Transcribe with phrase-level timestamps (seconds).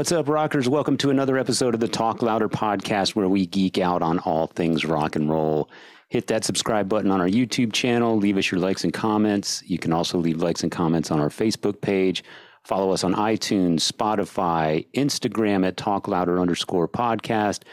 [0.00, 0.66] What's up, rockers?
[0.66, 4.46] Welcome to another episode of the Talk Louder podcast where we geek out on all
[4.46, 5.68] things rock and roll.
[6.08, 8.16] Hit that subscribe button on our YouTube channel.
[8.16, 9.62] Leave us your likes and comments.
[9.66, 12.24] You can also leave likes and comments on our Facebook page.
[12.64, 17.64] Follow us on iTunes, Spotify, Instagram at Talk Louder underscore podcast.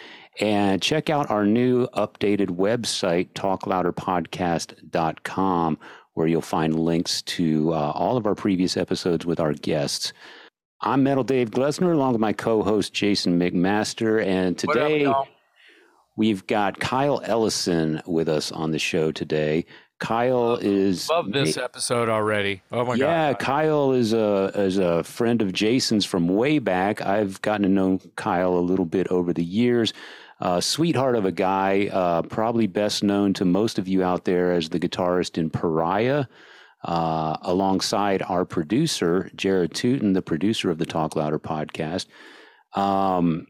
[0.41, 5.79] And check out our new updated website, talklouderpodcast.com,
[6.15, 10.11] where you'll find links to uh, all of our previous episodes with our guests.
[10.79, 15.27] I'm Metal Dave Glesner, along with my co-host Jason McMaster, and today up,
[16.15, 19.65] we've got Kyle Ellison with us on the show today.
[19.97, 22.61] Kyle is love this episode already.
[22.71, 23.09] Oh my yeah, god!
[23.09, 27.01] Yeah, Kyle is a is a friend of Jason's from way back.
[27.01, 29.93] I've gotten to know Kyle a little bit over the years.
[30.39, 34.51] Uh, sweetheart of a guy, uh, probably best known to most of you out there
[34.51, 36.25] as the guitarist in Pariah
[36.83, 42.07] uh, alongside our producer, Jared Tuten, the producer of the Talk Louder podcast.
[42.73, 43.47] Um,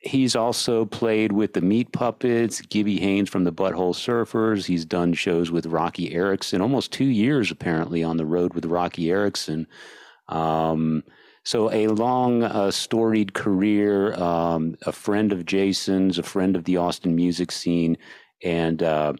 [0.00, 4.66] he's also played with the Meat Puppets, Gibby Haynes from the Butthole Surfers.
[4.66, 9.10] He's done shows with Roky Erickson, almost two years apparently on the road with Roky
[9.10, 9.66] Erickson.
[10.28, 11.02] Um,
[11.44, 16.76] so a long, uh, storied career, um, a friend of Jason's, a friend of the
[16.76, 17.96] Austin music scene,
[18.42, 19.12] and uh,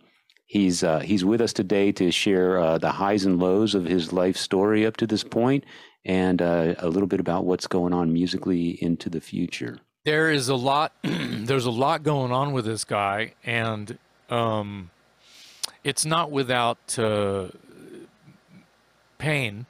[0.47, 4.12] He's uh, he's with us today to share uh, the highs and lows of his
[4.12, 5.64] life story up to this point,
[6.05, 9.78] and uh, a little bit about what's going on musically into the future.
[10.05, 10.92] There is a lot.
[11.03, 13.98] there's a lot going on with this guy, and
[14.30, 14.91] um,
[15.83, 17.48] it's not without uh,
[19.19, 19.66] pain,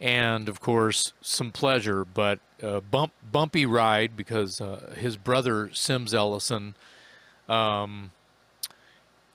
[0.00, 6.14] and of course some pleasure, but a bump bumpy ride because uh, his brother Sims
[6.14, 6.76] Ellison.
[7.48, 8.12] Um,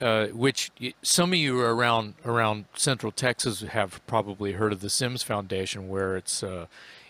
[0.02, 0.72] uh, which
[1.02, 6.18] some of you around around Central Texas have probably heard of the Sims Foundation, where
[6.18, 6.66] it's uh,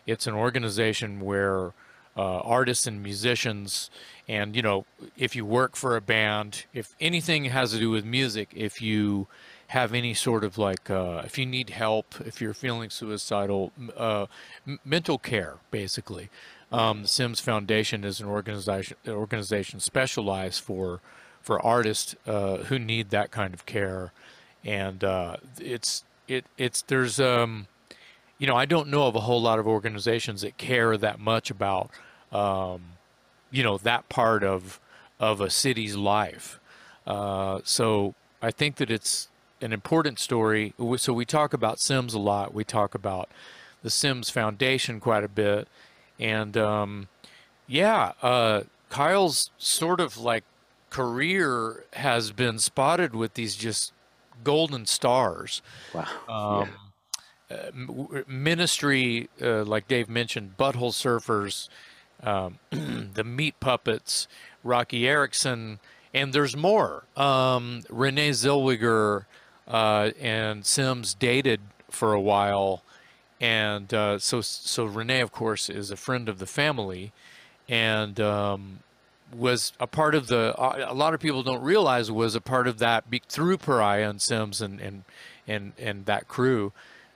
[0.05, 1.73] it's an organization where
[2.17, 3.89] uh, artists and musicians,
[4.27, 4.85] and you know,
[5.17, 9.27] if you work for a band, if anything has to do with music, if you
[9.67, 14.25] have any sort of like, uh, if you need help, if you're feeling suicidal, uh,
[14.83, 16.29] mental care, basically,
[16.73, 20.99] um, Sims Foundation is an organization organization specialized for
[21.41, 24.11] for artists uh, who need that kind of care,
[24.63, 27.67] and uh, it's it it's there's um,
[28.37, 31.49] you know I don't know of a whole lot of organizations that care that much
[31.49, 31.89] about
[32.31, 32.81] um,
[33.49, 34.79] you know that part of
[35.19, 36.59] of a city's life.
[37.05, 39.27] Uh, so I think that it's
[39.61, 40.73] an important story.
[40.97, 42.53] So we talk about Sims a lot.
[42.53, 43.29] We talk about
[43.83, 45.67] the Sims Foundation quite a bit,
[46.19, 47.07] and um,
[47.67, 50.43] yeah, uh, Kyle's sort of like
[50.91, 53.93] career has been spotted with these just
[54.43, 55.63] golden stars.
[55.93, 56.05] Wow.
[56.29, 56.69] Um,
[57.49, 57.57] yeah.
[57.57, 61.69] uh, ministry, uh, like Dave mentioned, Butthole Surfers,
[62.21, 62.59] um,
[63.13, 64.27] the Meat Puppets,
[64.63, 65.79] Roky Erickson,
[66.13, 67.05] and there's more.
[67.15, 69.25] Um, Renee Zellweger
[69.67, 72.83] uh, and Sims dated for a while.
[73.39, 77.11] And uh, so, so Renee, of course, is a friend of the family,
[77.67, 78.79] and um,
[79.35, 80.53] was a part of the.
[80.57, 84.21] A lot of people don't realize was a part of that be, through Pariah and
[84.21, 85.03] Sims and and
[85.47, 86.73] and and that crew.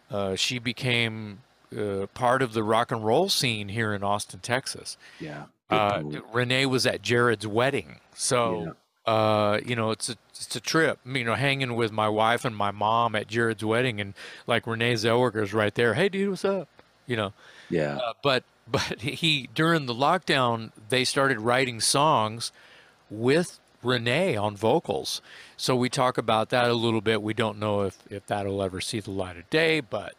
[0.10, 1.40] Uh, she became
[1.76, 4.98] uh, part of the rock and roll scene here in Austin, Texas.
[5.20, 5.46] Yeah.
[5.70, 8.76] Uh, Renee was at Jared's wedding, so
[9.08, 9.14] yeah.
[9.14, 11.00] uh, you know it's a it's a trip.
[11.06, 14.14] You know, hanging with my wife and my mom at Jared's wedding, and
[14.46, 15.96] like Renee Zellweger's right there.
[15.96, 16.70] Hey, dude, what's up?
[17.08, 17.34] You know.
[17.70, 17.98] Yeah.
[17.98, 22.52] Uh, but but he during the lockdown they started writing songs
[23.10, 25.22] with Renee on vocals.
[25.56, 27.22] So we talk about that a little bit.
[27.22, 30.16] We don't know if, if that'll ever see the light of day, but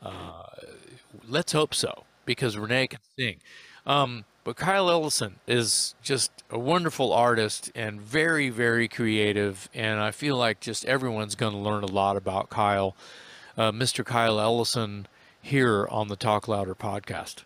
[0.00, 0.44] uh,
[1.28, 3.36] let's hope so because Renee can sing.
[3.86, 9.68] Um, but Kyle Ellison is just a wonderful artist and very, very creative.
[9.74, 12.94] And I feel like just everyone's going to learn a lot about Kyle,
[13.56, 14.04] uh, Mr.
[14.04, 15.06] Kyle Ellison,
[15.40, 17.44] here on the Talk Louder podcast.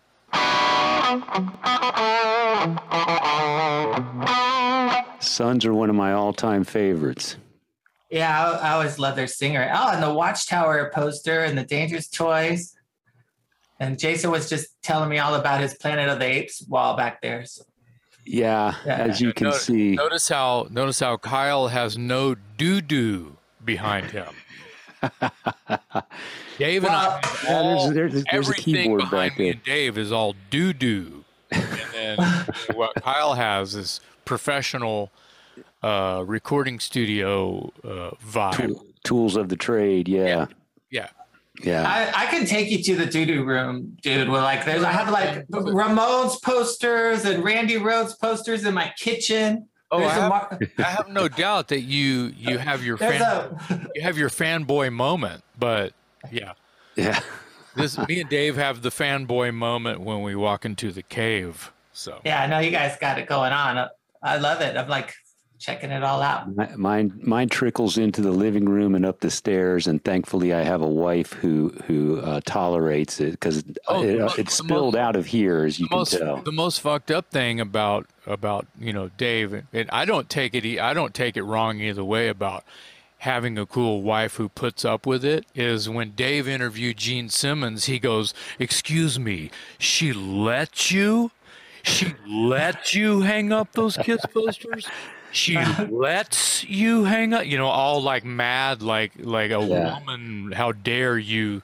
[5.19, 7.37] Sons are one of my all-time favorites.
[8.09, 9.71] Yeah, I, I always love their singer.
[9.73, 12.75] Oh, and the Watchtower poster and the Dangerous Toys.
[13.79, 17.21] And Jason was just telling me all about his Planet of the Apes wall back
[17.21, 17.45] there.
[17.45, 17.63] So.
[18.25, 19.95] Yeah, yeah, as you can notice, see.
[19.95, 23.35] Notice how notice how Kyle has no doo doo
[23.65, 24.33] behind him.
[26.57, 30.35] Dave well, and I, all, there's, there's, there's everything behind me and Dave is all
[30.49, 31.63] doo doo, and
[31.93, 32.17] then
[32.73, 35.11] what Kyle has is professional
[35.81, 38.67] uh, recording studio uh, vibe.
[38.67, 40.25] Tool, tools of the trade, yeah.
[40.27, 40.47] yeah.
[41.61, 41.87] Yeah.
[41.87, 44.27] I, I can take you to the doo doo room, dude.
[44.27, 49.67] Where like there's I have like Ramones posters and Randy Rhoads posters in my kitchen.
[49.93, 53.89] Oh, I have, mar- I have no doubt that you you have your fan, a
[53.93, 55.93] you have your fanboy moment, but
[56.31, 56.53] yeah,
[56.95, 57.19] yeah.
[57.75, 61.71] this me and Dave have the fanboy moment when we walk into the cave.
[61.91, 62.41] So yeah.
[62.41, 63.87] I know you guys got it going on.
[64.23, 64.75] I love it.
[64.75, 65.13] I'm like
[65.63, 66.55] checking it all out.
[66.55, 70.61] Mi- Mine, mine trickles into the living room and up the stairs, and thankfully, I
[70.63, 74.93] have a wife who who uh, tolerates it because Oh, it, the uh, it spilled
[74.93, 76.37] most- out of here, as you the can most tell.
[76.41, 80.65] the most fucked up thing about about you know Dave, and I don't take it
[80.65, 82.63] e- I don't take it wrong either way about
[83.19, 87.85] having a cool wife who puts up with it is when Dave interviewed Gene Simmons,
[87.85, 89.49] he goes, "Excuse me,
[89.79, 91.31] she let you."
[91.85, 94.87] She let you hang up those kiss posters.
[95.33, 95.87] She uh-huh.
[95.89, 97.45] lets you hang up.
[97.45, 99.99] You know, all like mad, like like a Yeah.
[99.99, 100.53] woman.
[100.53, 101.61] How dare you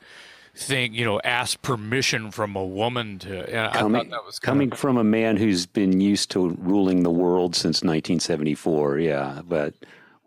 [0.56, 0.94] think?
[0.94, 3.72] You know, ask permission from a woman to.
[3.74, 7.12] Coming, thought that was kind coming from a man who's been used to ruling the
[7.12, 9.00] world since 1974.
[9.00, 9.74] Yeah, but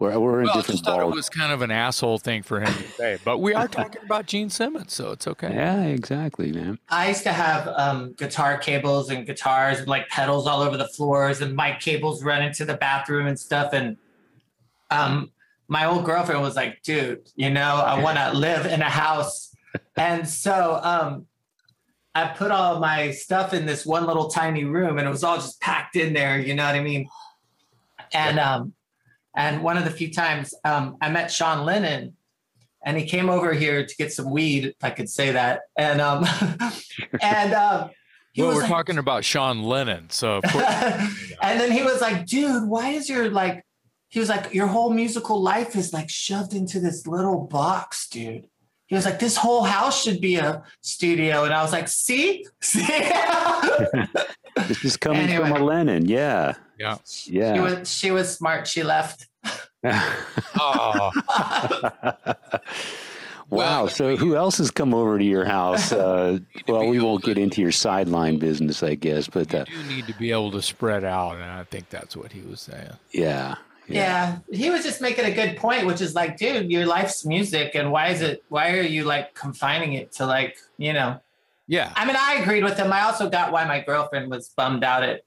[0.02, 1.12] we're we're in Well, I different just thought ball.
[1.12, 4.02] it was kind of an asshole thing for him to say, but we are talking
[4.04, 5.52] about Gene Simmons, so it's okay.
[5.54, 6.78] Yeah, exactly, man.
[6.88, 10.88] I used to have um, guitar cables and guitars and like pedals all over the
[10.88, 13.72] floors and mic cables run into the bathroom and stuff.
[13.72, 13.96] And
[14.90, 15.30] um,
[15.68, 19.54] my old girlfriend was like, dude, you know, I want to live in a house.
[19.96, 21.26] And so um,
[22.14, 25.36] I put all my stuff in this one little tiny room and it was all
[25.36, 26.38] just packed in there.
[26.38, 27.08] You know what I mean?
[28.12, 28.74] And um,
[29.34, 32.16] and one of the few times um, I met Sean Lennon
[32.84, 35.60] and he came over here to get some weed, if I could say that.
[35.76, 36.24] And um,
[37.20, 37.90] and um,
[38.32, 40.64] he Well, was we're like, talking about Sean Lennon, so of course,
[41.42, 43.64] and then he was like, dude, why is your like
[44.12, 48.46] he was like, your whole musical life is like shoved into this little box, dude.
[48.84, 51.44] He was like, this whole house should be a studio.
[51.44, 52.44] And I was like, see?
[52.60, 52.86] See?
[54.68, 55.48] This is coming Anyway.
[55.48, 56.06] from a Lennon.
[56.08, 56.96] Yeah, yeah.
[57.04, 58.66] She was she was smart.
[58.66, 59.26] She left.
[60.54, 61.10] Oh,
[63.50, 63.86] wow.
[63.86, 65.92] So who else has come over to your house?
[66.02, 66.38] Uh,
[66.68, 70.06] well, we won't get into your sideline business, I guess, but uh, you do need
[70.06, 72.90] to be able to spread out, and I think that's what he was saying.
[73.12, 73.56] yeah.
[73.88, 74.38] Yeah.
[74.50, 77.74] He was just making a good point, which is like, dude, your life's music.
[77.74, 81.20] And why is it why are you like confining it to like, you know,
[81.72, 82.92] Yeah, I mean, I agreed with him.
[82.92, 85.22] I also got why my girlfriend was bummed out at,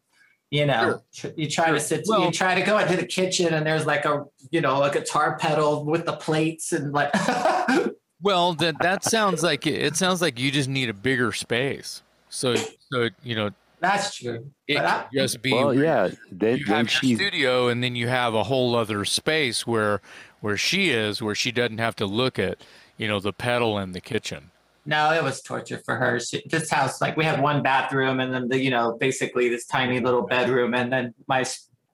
[0.51, 3.51] you know, tr- you try to sit, Well- you try to go into the kitchen
[3.55, 7.09] and there's like a, you know, a guitar pedal with the plates and like,
[8.21, 12.03] Well, that that sounds like it, it sounds like you just need a bigger space.
[12.29, 12.55] So
[12.91, 13.49] so you know
[13.79, 14.51] that's true.
[14.67, 16.09] it But I- just be Well, yeah.
[16.31, 19.99] Then, you then have your studio and then you have a whole other space where
[20.41, 22.63] where she is where she doesn't have to look at
[22.97, 24.51] you know the pedal in the kitchen.
[24.85, 26.19] No, it was torture for her.
[26.19, 29.65] She, this house, like we have one bathroom and then the, you know, basically this
[29.65, 31.43] tiny little bedroom and then my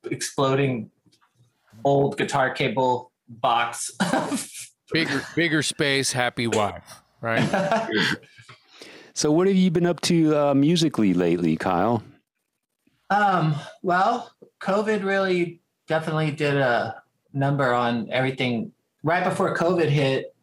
[0.09, 0.91] exploding
[1.85, 3.91] old guitar cable box.
[4.91, 7.47] Bigger bigger space, happy wife, right?
[9.13, 9.31] so.
[9.31, 12.03] What have you been up to uh, musically lately, Kyle?
[13.09, 18.73] Um, well, COVID really definitely did a number on everything.
[19.01, 20.35] Right before COVID hit,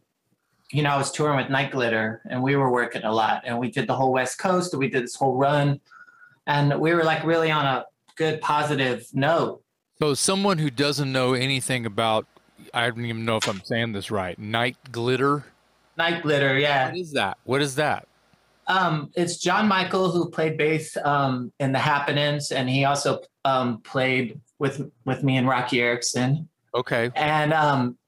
[0.71, 3.59] you know, I was touring with Night Glitter and we were working a lot and
[3.59, 5.81] we did the whole West Coast and we did this whole run
[6.47, 9.63] and we were like really on a good positive note.
[9.99, 12.27] So someone who doesn't know anything about
[12.75, 14.39] I don't even know if I'm saying this right.
[14.39, 15.45] Night glitter.
[15.97, 16.89] Night Glitter, yeah.
[16.91, 17.39] What is that?
[17.45, 18.07] What is that?
[18.69, 23.81] Um, it's John Michael who played bass um, in the Happenings, and he also um,
[23.81, 26.49] played with with me and Roky Erickson.
[26.75, 27.11] Okay.
[27.17, 27.99] And um,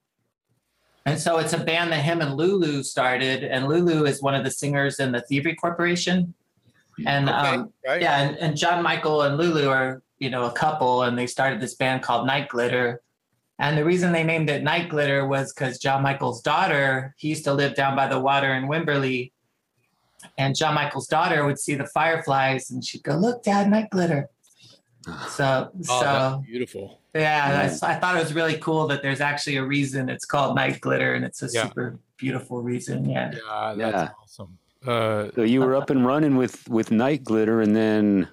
[1.05, 4.43] and so it's a band that him and Lulu started, and Lulu is one of
[4.43, 6.33] the singers in the Thievery Corporation.
[7.05, 8.01] And Okay, um, right.
[8.01, 11.59] yeah, and, and John Michael and Lulu are you know a couple, and they started
[11.59, 13.01] this band called Night Glitter.
[13.57, 17.43] And the reason they named it Night Glitter was because John Michael's daughter, he used
[17.43, 19.31] to live down by the water in Wimberley.
[20.37, 24.29] And John Michael's daughter would see the fireflies and she'd go, Look, Dad, night glitter.
[25.29, 27.00] So, Oh, so that's beautiful.
[27.13, 30.55] Yeah, that's, I thought it was really cool that there's actually a reason it's called
[30.55, 31.63] night glitter and it's a Yeah.
[31.67, 33.09] super beautiful reason.
[33.09, 33.31] Yeah.
[33.33, 34.09] Yeah, that's Yeah.
[34.23, 34.57] awesome.
[34.87, 38.27] Uh, So you were up and running with with Night Glitter, and then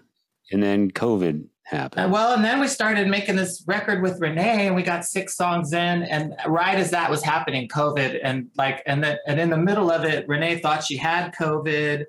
[0.50, 2.10] and then COVID And happened.
[2.10, 5.74] well, and then we started making this record with Renee, and we got six songs
[5.74, 6.04] in.
[6.04, 9.90] And right as that was happening, COVID, and like, and then and in the middle
[9.90, 12.06] of it, Renee thought she had COVID,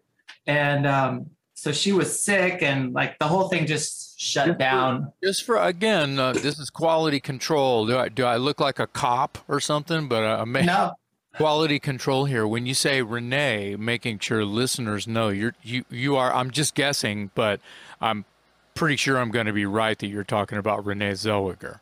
[0.48, 1.26] and um,
[1.62, 5.12] so she was sick, and like the whole thing just shut down.
[5.24, 7.86] just for again, uh, this is quality control.
[7.86, 10.08] Do I do I look like a cop or something?
[10.08, 10.94] But uh, I may, No,
[11.36, 12.48] quality control here.
[12.48, 16.34] When you say Renee, making sure listeners know you're you you are.
[16.34, 17.60] I'm just guessing, but
[18.01, 18.25] I'm
[18.74, 21.80] pretty sure I'm going to be right that you're talking about Renee Zellweger.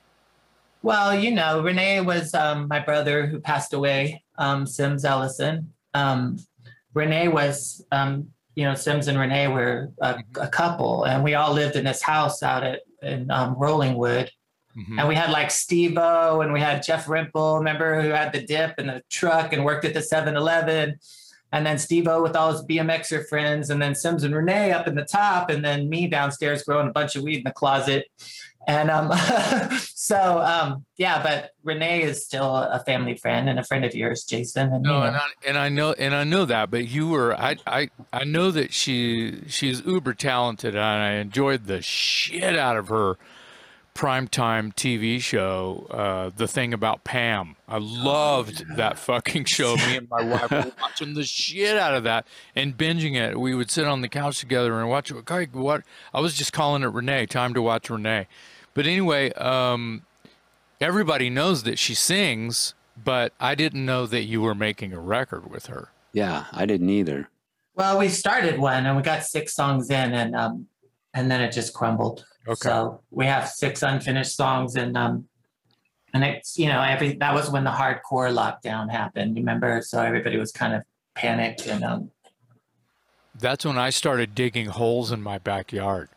[0.81, 5.74] Well, you know, Renee was um, my brother who passed away, um, Sims Ellison.
[5.93, 6.38] Um,
[6.93, 11.53] Renee was, um, you know, Sims and Renee were a, a, couple, and we all
[11.53, 14.29] lived in this house out at in um, Rollingwood.
[14.75, 14.97] Mm-hmm.
[14.97, 18.41] And we had like Steve O and we had Jeff Rimple, remember, who had the
[18.41, 20.97] dip and the truck and worked at the 7 Eleven.
[21.51, 24.87] And then Steve O with all his BMXer friends, and then Sims and Renee up
[24.87, 28.07] in the top, and then me downstairs growing a bunch of weed in the closet.
[28.67, 29.12] And um,
[29.79, 34.25] so, um, yeah, but Renee is still a family friend and a friend of yours,
[34.25, 34.74] Jason.
[34.74, 35.05] And, no, you know.
[35.05, 38.25] and, I, and I know, and I know that, but you were, I, I, I
[38.25, 43.17] know that she, she's uber talented, and I enjoyed the shit out of her
[43.95, 47.55] primetime TV show, uh, The Thing About Pam.
[47.69, 48.75] I loved oh, yeah.
[48.75, 49.77] that fucking show.
[49.77, 53.39] Me and my wife were watching the shit out of that and binging it.
[53.39, 55.55] We would sit on the couch together and watch it.
[55.55, 55.83] What?
[56.13, 57.25] I was just calling it Renee.
[57.25, 58.27] Time to watch Renee.
[58.77, 60.03] But anyway, um,
[60.79, 65.50] everybody knows that she sings, but I didn't know that you were making a record
[65.50, 65.89] with her.
[66.13, 67.27] Yeah, I didn't either.
[67.74, 70.67] Well, we started one and we got six songs in, and um,
[71.15, 72.24] and then it just crumbled.
[72.48, 72.55] Okay.
[72.69, 75.27] So we have six unfinished songs, and um,
[76.13, 79.38] and it's you know every that was when the hardcore lockdown happened.
[79.38, 79.81] Remember?
[79.81, 80.84] So everybody was kind of
[81.15, 82.12] panicked, and um.
[83.39, 86.10] That's when I started digging holes in my backyard.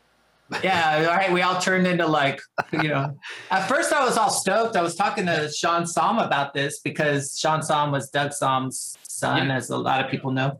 [0.63, 1.31] Yeah, all right.
[1.31, 2.41] We all turned into like,
[2.71, 3.17] you know.
[3.49, 4.75] At first, I was all stoked.
[4.75, 9.47] I was talking to Sean Sahm about this because Sean Sahm was Doug Sahm's son,
[9.47, 9.55] yeah.
[9.55, 10.59] as a lot of people know.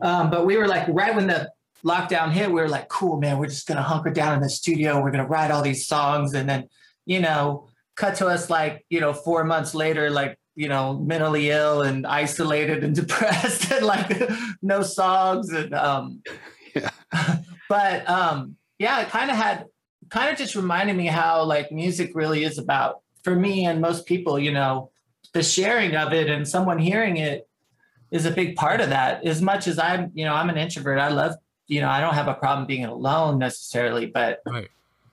[0.00, 1.50] Um, but we were like, right when the
[1.84, 5.02] lockdown hit, we were like, cool, man, we're just gonna hunker down in the studio.
[5.02, 6.68] We're gonna write all these songs, and then,
[7.06, 11.50] you know, cut to us like, you know, four months later, like, you know, mentally
[11.50, 14.30] ill and isolated and depressed, and like
[14.62, 16.22] no songs, and um,
[16.74, 16.90] yeah.
[17.68, 19.66] but um, yeah, it kind of had,
[20.08, 24.06] kind of just reminded me how like music really is about for me and most
[24.06, 24.90] people, you know,
[25.34, 27.46] the sharing of it and someone hearing it
[28.10, 29.24] is a big part of that.
[29.24, 31.36] As much as I'm, you know, I'm an introvert, I love
[31.70, 34.68] you know, I don't have a problem being alone necessarily, but right.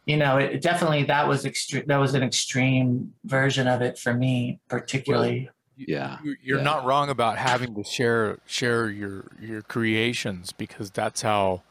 [0.07, 1.83] you know, it, definitely that was extreme.
[1.85, 5.51] That was an extreme version of it for me, particularly.
[5.77, 6.63] Well, yeah, you're yeah.
[6.63, 11.61] not wrong about having to share share your your creations because that's how.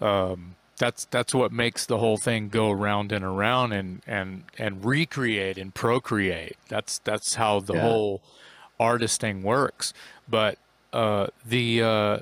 [0.00, 4.84] Um, that's that's what makes the whole thing go around and around and and and
[4.84, 6.56] recreate and procreate.
[6.68, 7.82] That's that's how the yeah.
[7.82, 8.22] whole
[8.80, 9.92] artist thing works.
[10.28, 10.58] But
[10.92, 12.18] uh, the uh,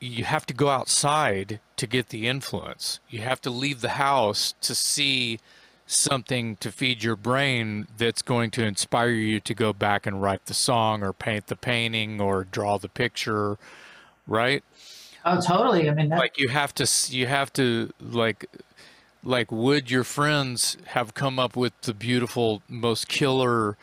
[0.00, 3.00] you have to go outside to get the influence.
[3.08, 5.40] You have to leave the house to see
[5.86, 10.46] something to feed your brain that's going to inspire you to go back and write
[10.46, 13.56] the song or paint the painting or draw the picture,
[14.26, 14.64] right?
[15.26, 15.90] Oh, totally.
[15.90, 16.18] I mean, that...
[16.18, 18.46] like you have to, you have to like,
[19.24, 23.76] like would your friends have come up with the beautiful, most killer,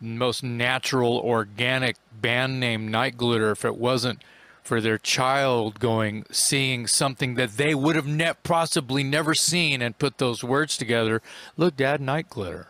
[0.00, 4.20] most natural, organic band name Night Glitter if it wasn't
[4.62, 9.98] for their child going seeing something that they would have ne- possibly never seen and
[9.98, 11.22] put those words together?
[11.56, 12.66] Look dad night glitter.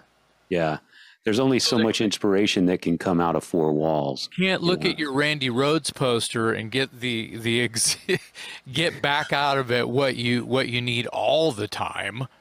[0.51, 0.79] Yeah
[1.25, 4.99] there's only so much inspiration that can come out of four walls can't look at
[4.99, 7.97] your randy Rhoads poster and get the the ex-
[8.73, 12.27] get back out of it what you what you need all the time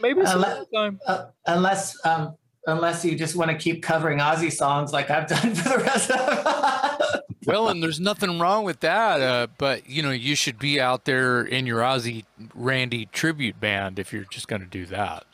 [0.00, 1.00] maybe some unless, time.
[1.06, 2.34] Uh, unless um
[2.66, 6.10] unless you just want to keep covering Ozzy songs like I've done for the rest
[6.10, 10.80] of well, and there's nothing wrong with that, uh, but you know, you should be
[10.80, 15.24] out there in your Ozzy Randy tribute band if you're just going to do that.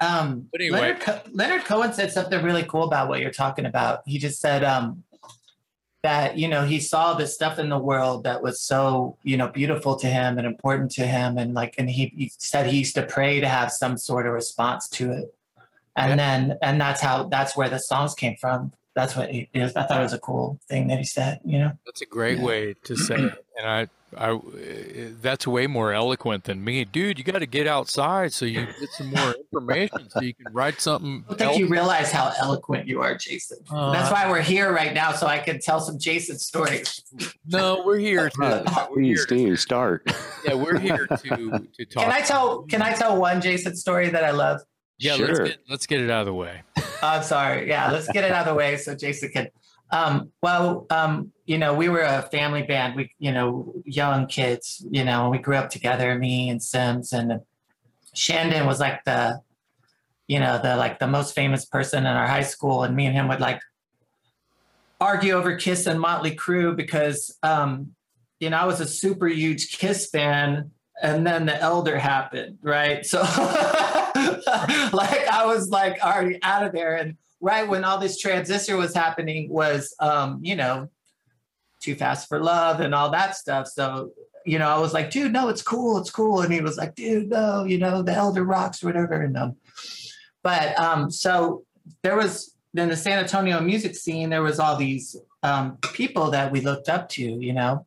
[0.00, 3.66] Um, but anyway, Leonard, Co- Leonard, Cohen said something really cool about what you're talking
[3.66, 4.02] about.
[4.06, 5.02] He just said um,
[6.02, 9.48] that you know he saw this stuff in the world that was so you know
[9.48, 12.94] beautiful to him and important to him, and like, and he, he said he used
[12.94, 15.34] to pray to have some sort of response to it,
[15.96, 16.16] and yeah.
[16.16, 19.76] then and that's how that's where the songs came from that's what he is.
[19.76, 21.38] I thought it was a cool thing that he said.
[21.44, 22.44] You know, that's a great yeah.
[22.44, 23.86] way to say it, and I,
[24.16, 24.40] I,
[25.22, 27.16] that's way more eloquent than me, dude.
[27.16, 30.80] You got to get outside so you get some more information, so you can write
[30.80, 31.24] something.
[31.30, 33.58] I think you realize how eloquent you are, Jason.
[33.70, 37.00] Uh, that's why we're here right now, so I can tell some Jason stories.
[37.46, 38.88] No, we're here to.
[38.92, 40.10] Please, do start.
[40.44, 42.02] Yeah, we're here to to talk.
[42.02, 42.62] Can I tell?
[42.62, 44.60] Can I tell one Jason story that I love?
[44.98, 45.26] Yeah, sure.
[45.26, 46.62] let's get let's get it out of the way.
[47.02, 47.68] I'm sorry.
[47.68, 49.48] Yeah, let's get it out of the way so Jason can.
[49.90, 52.96] Um, well, um, you know, we were a family band.
[52.96, 54.84] We, you know, young kids.
[54.90, 56.18] You know, we grew up together.
[56.18, 57.40] Me and Sims and
[58.12, 59.40] Shandon was like the,
[60.26, 63.14] you know, the like the most famous person in our high school, and me and
[63.14, 63.60] him would like
[65.00, 67.94] argue over Kiss and Motley Crue because um,
[68.40, 70.70] you know I was a super huge Kiss fan,
[71.02, 73.06] and then the Elder happened, right?
[73.06, 73.22] So
[74.92, 78.94] like I was like already out of there, and right when all this transistor was
[78.94, 80.88] happening was um, you know
[81.80, 83.68] too fast for love and all that stuff.
[83.68, 84.12] So
[84.44, 86.94] you know I was like, dude, no, it's cool, it's cool, and he was like,
[86.94, 89.56] dude, no, you know the Elder rocks, whatever, and um,
[90.42, 91.64] but um, so
[92.02, 96.52] there was in the San Antonio music scene, there was all these um, people that
[96.52, 97.86] we looked up to, you know,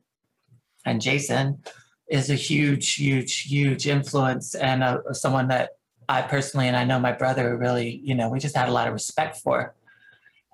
[0.86, 1.64] and Jason
[2.10, 5.72] is a huge, huge, huge influence and uh, someone that
[6.12, 8.88] I personally and I know my brother really, you know, we just had a lot
[8.88, 9.74] of respect for.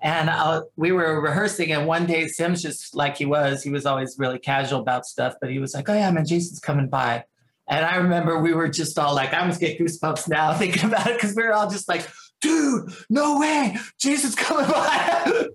[0.00, 3.64] And uh, we were rehearsing, and one day Sim's just like he was.
[3.64, 6.60] He was always really casual about stuff, but he was like, "Oh yeah, man, Jason's
[6.60, 7.24] coming by."
[7.66, 11.08] And I remember we were just all like, I almost get goosebumps now thinking about
[11.08, 12.08] it because we were all just like,
[12.40, 15.48] dude, no way, Jason's coming by.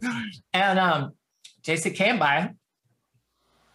[0.54, 1.14] and um,
[1.64, 2.52] Jason came by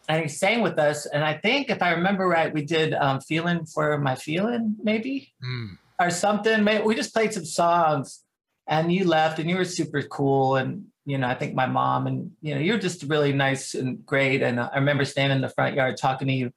[0.08, 1.06] and he sang with us.
[1.06, 5.32] And I think, if I remember right, we did um, Feeling for My Feeling, maybe,
[5.44, 5.78] mm.
[5.98, 6.64] Or something.
[6.64, 8.22] Maybe We just played some songs
[8.66, 10.56] and you left and you were super cool.
[10.56, 14.04] And, you know, I think my mom and, you know, you're just really nice and
[14.04, 14.42] great.
[14.42, 16.52] And I remember standing in the front yard talking to you.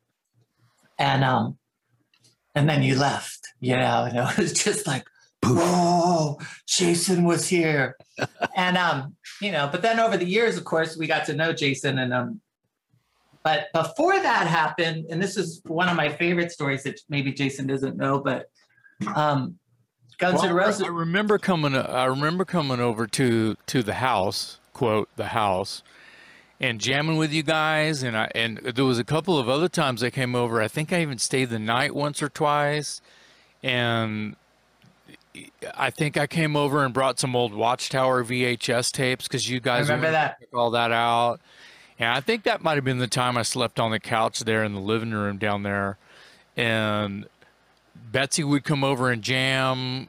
[1.00, 1.58] And, um,
[2.54, 5.06] and then you left, you know, and it was just like,
[5.44, 7.98] whoa, Jason was here.
[8.56, 11.54] and um, you know, but then over the years, of course, we got to know
[11.54, 12.42] Jason and um
[13.44, 17.66] but before that happened, and this is one of my favorite stories that maybe Jason
[17.66, 18.50] doesn't know, but
[19.08, 19.58] um
[20.18, 20.84] Guns well, N' Roses.
[20.84, 25.82] I remember coming I remember coming over to to the house, quote, the house,
[26.60, 30.04] and jamming with you guys and I and there was a couple of other times
[30.04, 30.62] I came over.
[30.62, 33.02] I think I even stayed the night once or twice.
[33.64, 34.36] And
[35.76, 39.90] I think I came over and brought some old Watchtower VHS tapes because you guys
[39.90, 41.40] remember that all that out.
[41.98, 44.64] And I think that might have been the time I slept on the couch there
[44.64, 45.98] in the living room down there.
[46.58, 47.28] And
[48.12, 50.08] Betsy would come over and jam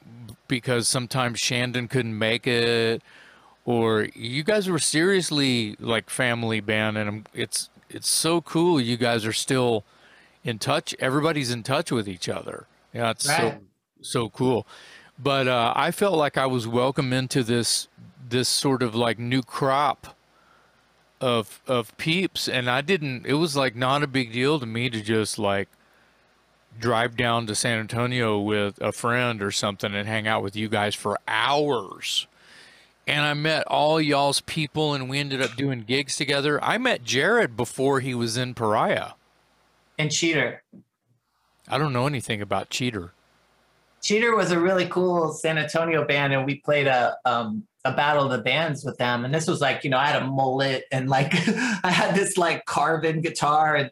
[0.49, 3.03] because sometimes Shandon couldn't make it.
[3.65, 8.81] Or you guys were seriously like family band, and it's it's so cool.
[8.81, 9.85] You guys are still
[10.43, 10.97] in touch.
[10.99, 12.67] Everybody's in touch with each other.
[12.93, 13.39] Yeah, it's right.
[13.39, 13.59] so
[14.01, 14.67] so cool
[15.23, 17.89] but uh, I felt like I was welcome into this
[18.29, 20.17] this sort of like new crop
[21.21, 23.27] of of peeps, and I didn't.
[23.27, 25.69] It was like not a big deal to me to just like
[26.79, 30.69] drive down to San Antonio with a friend or something and hang out with you
[30.69, 32.27] guys for hours.
[33.07, 36.63] And I met all y'all's people, and we ended up doing gigs together.
[36.63, 39.13] I met Jared before he was in Pariah.
[39.99, 40.63] And Cheater.
[41.69, 43.13] I don't know anything about Cheater.
[44.03, 48.25] Cheater was a really cool San Antonio band, and we played a um, a battle
[48.25, 49.25] of the bands with them.
[49.25, 51.33] And this was like, you know, I had a mullet and like
[51.85, 53.91] I had this like carbon guitar, and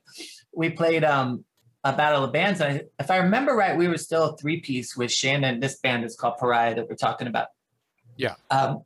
[0.55, 1.45] we played um,
[1.85, 2.61] a battle of bands.
[2.61, 5.61] And I, if I remember right, we were still a three piece with Shandon.
[5.61, 7.49] This band is called Pariah that we're talking about.
[8.17, 8.35] Yeah.
[8.51, 8.83] Um,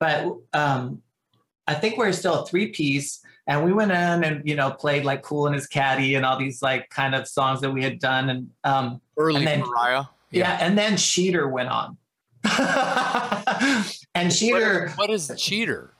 [0.00, 1.02] but um,
[1.66, 3.20] I think we are still a three piece.
[3.46, 6.38] And we went in and you know played like "Cool and His Caddy" and all
[6.38, 8.28] these like kind of songs that we had done.
[8.28, 10.58] And um, early and then, Pariah yeah.
[10.58, 11.96] yeah, and then Cheater went on.
[14.14, 14.92] and Cheater.
[14.96, 15.94] What is, what is Cheater?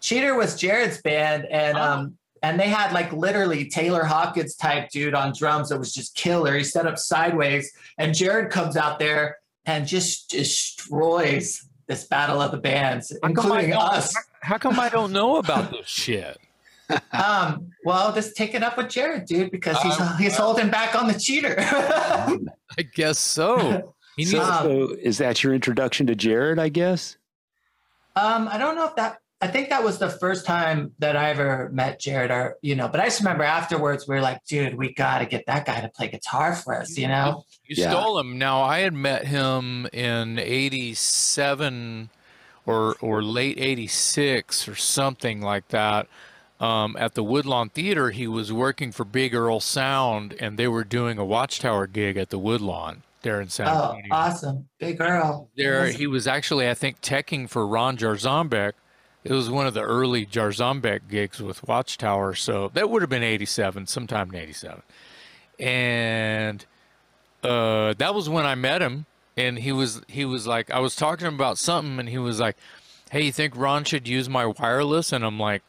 [0.00, 1.82] Cheater was Jared's band, and oh.
[1.82, 6.14] um, and they had like literally Taylor Hawkins type dude on drums that was just
[6.14, 6.54] killer.
[6.58, 12.50] He set up sideways, and Jared comes out there and just destroys this battle of
[12.50, 14.14] the bands, how including us.
[14.42, 16.38] How come I don't know about this shit?
[17.12, 20.94] um, well, just take it up with Jared, dude, because he's um, he's holding back
[20.94, 21.56] on the cheater.
[21.58, 23.94] I guess so.
[24.22, 26.58] so, so, is that your introduction to Jared?
[26.58, 27.16] I guess.
[28.16, 29.16] Um, I don't know if that.
[29.44, 32.88] I think that was the first time that I ever met Jared, or you know.
[32.88, 35.80] But I just remember afterwards, we were like, "Dude, we got to get that guy
[35.80, 37.44] to play guitar for us," you know.
[37.66, 37.90] You yeah.
[37.90, 38.38] stole him.
[38.38, 42.10] Now I had met him in '87
[42.66, 46.08] or or late '86 or something like that
[46.60, 50.84] um, at the Woodlawn Theater, he was working for Big Earl Sound, and they were
[50.84, 54.04] doing a Watchtower gig at the Woodlawn there in San oh, Antonio.
[54.10, 54.68] Oh, awesome.
[54.78, 55.50] Big Earl.
[55.56, 58.72] There, he was actually, I think, teching for Ron Jarzombek.
[59.24, 63.22] It was one of the early Jarzombek gigs with Watchtower, so that would have been
[63.22, 64.82] 87, sometime in 87.
[65.58, 66.64] And
[67.42, 69.06] uh, that was when I met him,
[69.36, 72.56] and he was he was like, I was talking about something, and he was like,
[73.10, 75.12] hey, you think Ron should use my wireless?
[75.12, 75.62] And I'm like,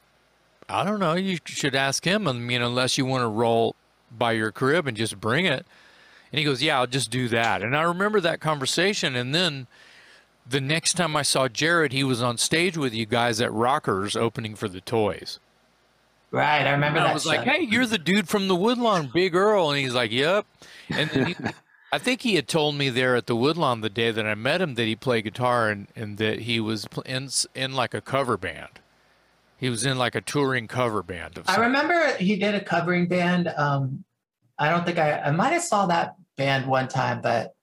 [0.67, 1.13] I don't know.
[1.13, 2.27] You should ask him.
[2.27, 3.75] I mean, unless you want to roll
[4.11, 5.65] by your crib and just bring it.
[6.31, 7.61] And he goes, Yeah, I'll just do that.
[7.61, 9.15] And I remember that conversation.
[9.15, 9.67] And then
[10.47, 14.15] the next time I saw Jared, he was on stage with you guys at Rockers
[14.15, 15.39] opening for the Toys.
[16.31, 17.11] Right, I remember And that.
[17.11, 17.29] I was show.
[17.29, 20.45] like, "Hey, you're the dude from the Woodlawn, Big Earl," and he's like, "Yep."
[20.89, 21.35] And he,
[21.93, 24.61] I think he had told me there at the Woodlawn the day that I met
[24.61, 28.35] him that he played guitar and, and that he was in in like a cover
[28.37, 28.79] band.
[29.57, 33.07] He was in like a touring cover band of I remember he did a covering
[33.07, 33.47] band.
[33.55, 34.03] Um,
[34.59, 37.54] I don't think I, I might have saw that band one time, but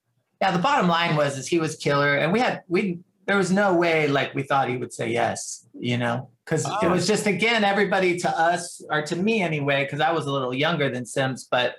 [0.43, 3.49] yeah, the bottom line was is he was killer, and we had we there was
[3.49, 6.89] no way like we thought he would say yes, you know, because it Oh.
[6.89, 10.53] was just again everybody to us or to me anyway, because I was a little
[10.53, 11.75] younger than Sims, but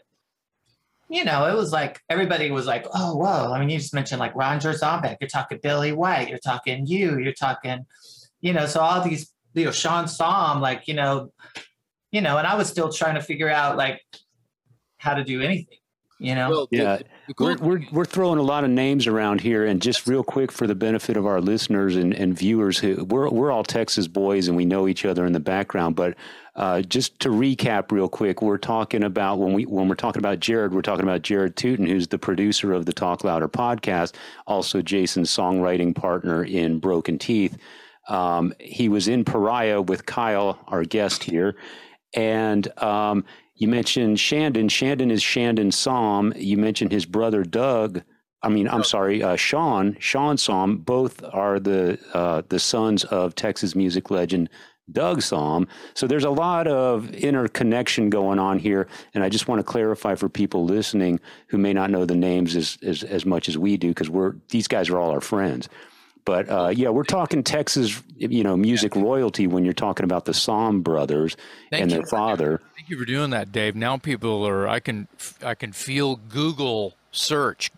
[1.10, 3.52] you know, it was like everybody was like, oh, whoa.
[3.52, 7.18] I mean, you just mentioned like Ron Jarzombek, you're talking Billy White, you're talking you,
[7.18, 7.84] you're talking,
[8.40, 11.30] you know, so all these, you know, Sean Sahm, like, you know,
[12.10, 14.00] you know, and I was still trying to figure out like
[14.96, 15.76] how to do anything,
[16.18, 16.48] you know.
[16.48, 19.80] Well, Yeah, the cool We're, we're, we're throwing a lot of names around here, and
[19.80, 23.50] just real quick for the benefit of our listeners and, and viewers, who we're we're
[23.50, 25.96] all Texas boys and we know each other in the background.
[25.96, 26.16] But
[26.56, 30.40] uh, just to recap real quick, we're talking about when we when we're talking about
[30.40, 34.14] Jared, we're talking about Jared Tuten, who's the producer of the Talk Louder podcast,
[34.46, 37.56] also Jason's songwriting partner in Broken Teeth.
[38.08, 41.56] Um, he was in Pariah with Kyle, our guest here,
[42.14, 43.24] and um,
[43.56, 44.68] you mentioned Shandon.
[44.68, 46.32] Shandon is Shandon Sahm.
[46.36, 48.02] You mentioned his brother Doug.
[48.42, 49.96] I mean, I'm sorry, uh, Sean.
[50.00, 50.84] Sean Sahm.
[50.84, 54.50] Both are the uh, the sons of Texas music legend
[54.92, 55.66] Doug Sahm.
[55.94, 60.14] So there's a lot of interconnection going on here, and I just want to clarify
[60.14, 63.76] for people listening who may not know the names as as, as much as we
[63.76, 65.68] do, because we're these guys are all our friends.
[66.24, 70.32] But uh, yeah, we're talking Texas, you know, music royalty when you're talking about the
[70.32, 71.36] Sahm brothers
[71.70, 72.60] Thank and their father.
[72.76, 73.76] Thank you for doing that, Dave.
[73.76, 75.06] Now people are I can
[75.42, 77.70] I can feel Google search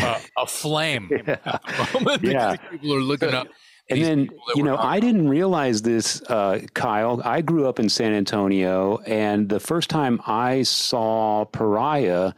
[0.00, 2.56] uh, aflame at the moment Yeah.
[2.56, 3.48] people are looking up.
[3.88, 7.22] And then, you know, I didn't realize this, uh, Kyle.
[7.24, 12.32] I grew up in San Antonio, and the first time I saw Pariah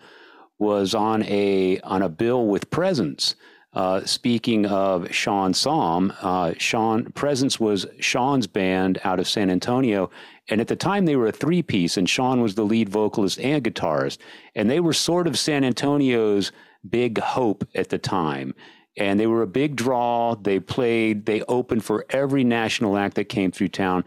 [0.59, 3.35] was on a on a bill with Presence.
[3.75, 10.11] Uh, speaking of Sean Sahm, uh, Sean Presence was Sean's band out of San Antonio,
[10.49, 13.39] and at the time they were a three piece, and Sean was the lead vocalist
[13.39, 14.19] and guitarist,
[14.55, 16.51] and they were sort of San Antonio's
[16.89, 18.55] big hope at the time
[18.99, 20.35] and they were a big draw.
[20.35, 24.05] They played, they opened for every national act that came through town.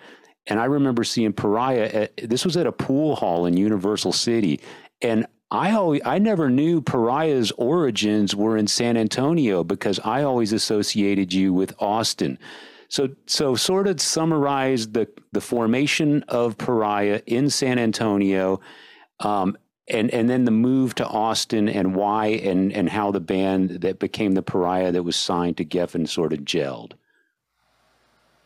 [0.48, 2.10] And I remember seeing Pariah.
[2.18, 4.60] At, this was at a pool hall in Universal City,
[5.02, 10.54] and I always, I never knew Pariah's origins were in San Antonio because I always
[10.54, 12.40] associated you with Austin.
[12.88, 18.60] So, so sort of summarize the the formation of Pariah in San Antonio,
[19.20, 23.82] um, and and then the move to Austin and why and and how the band
[23.82, 26.94] that became the Pariah that was signed to Geffen sort of gelled.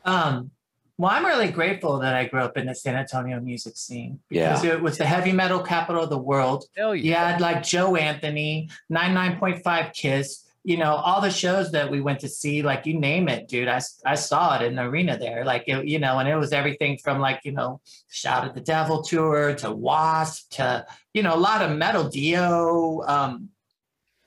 [0.05, 0.51] Um,
[0.97, 4.63] well, I'm really grateful that I grew up in the San Antonio music scene because
[4.63, 4.73] Yeah.
[4.73, 6.65] it was the heavy metal capital of the world.
[6.77, 12.01] Hell You had like Joe Anthony, 99.5 Kiss, you know, all the shows that we
[12.01, 13.67] went to see, like you name it, dude.
[13.67, 15.45] I, I saw it in the arena there.
[15.45, 18.61] Like, it, you know, and it was everything from like, you know, Shout at the
[18.61, 23.49] Devil tour to Wasp to, you know, a lot of metal Dio, um,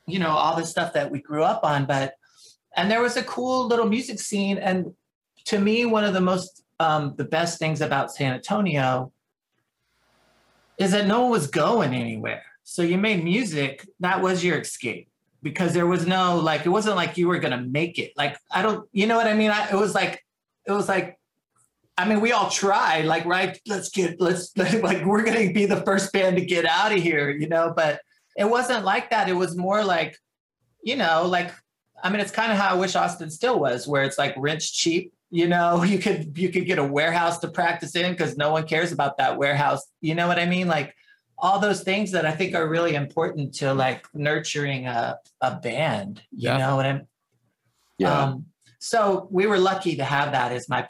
[0.07, 1.87] you know, all the stuff that we grew up on.
[1.87, 2.15] But,
[2.77, 4.59] and there was a cool little music scene.
[4.59, 4.95] And
[5.49, 9.13] to me, one of the most, um, the best things about San Antonio
[10.77, 12.45] is that no one was going anywhere.
[12.65, 15.09] So you made music, that was your escape
[15.43, 18.13] because there was no, like, it wasn't like you were to make it.
[18.15, 19.51] Like, I don't, you know what I mean?
[19.51, 20.23] I, it was like,
[20.67, 21.19] it was like,
[21.97, 25.81] I mean, we all tried, like, right, let's get, let's, like, we're to be the
[25.83, 28.03] first band to get out of here, you know, but
[28.37, 29.31] it wasn't like that.
[29.31, 30.15] It was more like,
[30.83, 31.53] you know, like,
[32.03, 34.61] I mean, it's kind of how I wish Austin still was, where it's like rent
[34.61, 35.15] cheap.
[35.31, 38.67] You know, you could you could get a warehouse to practice in because no one
[38.67, 39.83] cares about that warehouse.
[40.01, 40.69] You know what I mean?
[40.69, 40.95] Like
[41.39, 46.23] all those things that I think are really important to like nurturing a a band.
[46.31, 46.59] You Yeah.
[46.59, 47.07] know what I'm?
[47.99, 48.47] Yeah, Um,
[48.79, 50.87] so we were lucky to have that is my.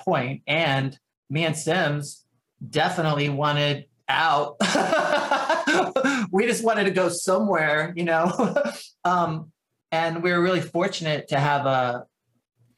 [0.47, 0.99] And
[1.31, 2.25] me and Sims
[2.69, 4.57] definitely wanted out.
[6.31, 8.57] we just wanted to go somewhere, you know.
[9.05, 9.53] um,
[9.91, 12.05] and we were really fortunate to have a,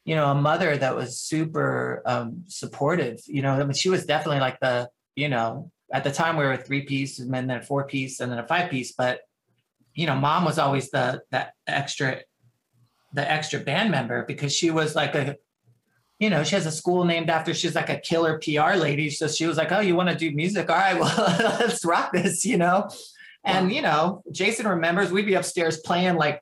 [0.03, 3.19] you know, a mother that was super um, supportive.
[3.27, 6.45] You know, I mean, she was definitely like the, you know, at the time we
[6.45, 9.21] were a three piece and then a four piece and then a five piece, but
[9.93, 12.21] you know, mom was always the that extra
[13.13, 15.35] the extra band member because she was like a
[16.17, 19.09] you know she has a school named after she's like a killer pr lady.
[19.09, 20.69] So she was like oh you want to do music?
[20.69, 22.89] All right well let's rock this you know?
[23.43, 26.41] And you know jason remembers we'd be upstairs playing like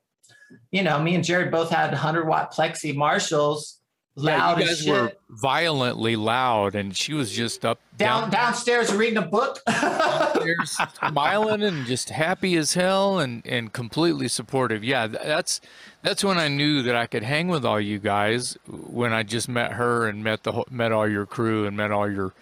[0.71, 3.79] you know, me and Jared both had 100 watt plexi Marshalls
[4.15, 8.93] loud yeah, you as guys were violently loud, and she was just up down, downstairs
[8.93, 10.77] reading a book, downstairs
[11.09, 14.83] smiling and just happy as hell, and and completely supportive.
[14.83, 15.61] Yeah, that's
[16.01, 19.49] that's when I knew that I could hang with all you guys when I just
[19.49, 22.33] met her and met the met all your crew and met all your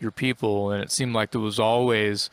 [0.00, 2.30] your people, and it seemed like there was always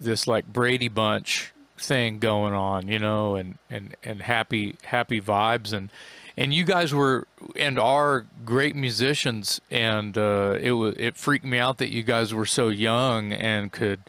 [0.00, 1.53] this like Brady Bunch
[1.84, 5.72] thing going on, you know, and and and happy happy vibes.
[5.72, 5.90] And
[6.36, 9.60] and you guys were and are great musicians.
[9.70, 13.72] And uh, it was it freaked me out that you guys were so young and
[13.72, 14.00] could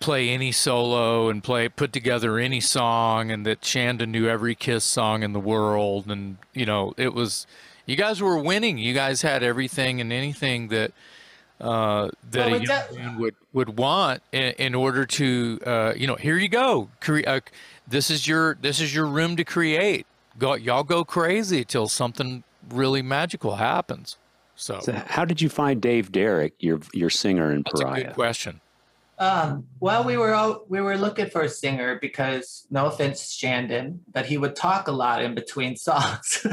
[0.00, 4.84] play any solo and play put together any song and that Shandon knew every Kiss
[4.84, 6.10] song in the world.
[6.10, 7.46] And you know it was
[7.86, 8.78] you guys were winning.
[8.78, 10.92] You guys had everything and anything that
[11.62, 16.06] uh, that well, a young man would would want in, in order to uh, you
[16.06, 17.40] know here you go cre- uh,
[17.86, 20.06] this is your this is your room to create
[20.38, 24.16] go y'all go crazy till something really magical happens.
[24.54, 28.00] So, so how did you find Dave Derrick, your your singer in That's Pariah?
[28.00, 28.60] a good question.
[29.18, 34.00] Um, well, we were all, we were looking for a singer because no offense, Shandon,
[34.12, 36.44] but he would talk a lot in between songs,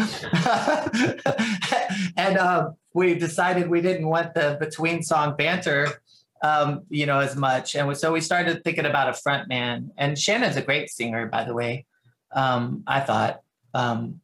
[2.18, 6.02] and um, we decided we didn't want the between song banter,
[6.44, 9.92] um, you know, as much, and so we started thinking about a front man.
[9.98, 11.86] And Shandon's a great singer, by the way.
[12.32, 13.42] Um, I thought,
[13.74, 14.22] um,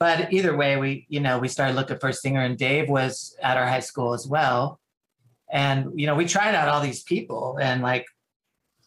[0.00, 3.36] but either way, we you know we started looking for a singer, and Dave was
[3.42, 4.77] at our high school as well.
[5.50, 8.06] And you know we tried out all these people, and like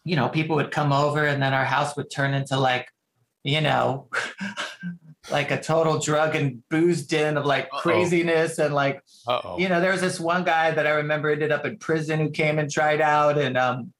[0.03, 2.87] you know people would come over, and then our house would turn into like
[3.43, 4.07] you know
[5.31, 7.79] like a total drug and booze den of like Uh-oh.
[7.79, 9.57] craziness and like Uh-oh.
[9.57, 12.29] you know there was this one guy that I remember ended up in prison who
[12.29, 13.93] came and tried out and um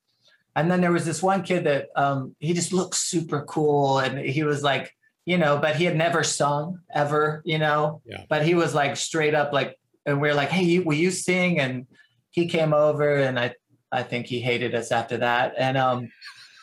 [0.56, 4.20] and then there was this one kid that um he just looked super cool and
[4.20, 4.94] he was like
[5.26, 8.02] you know, but he had never sung ever, you know.
[8.06, 8.24] Yeah.
[8.28, 11.12] But he was like straight up like, and we are like, hey, you, will you
[11.12, 11.60] sing?
[11.60, 11.86] And
[12.32, 13.54] he came over, and I,
[13.92, 15.54] I think he hated us after that.
[15.58, 16.10] And um,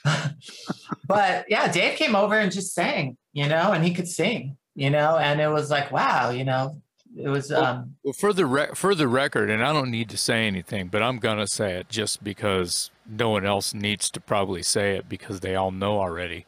[1.07, 4.91] but yeah, Dave came over and just sang, you know, and he could sing, you
[4.91, 6.81] know, and it was like, wow, you know,
[7.17, 7.51] it was.
[7.51, 10.47] Well, um well for the re- for the record, and I don't need to say
[10.47, 14.97] anything, but I'm gonna say it just because no one else needs to probably say
[14.97, 16.45] it because they all know already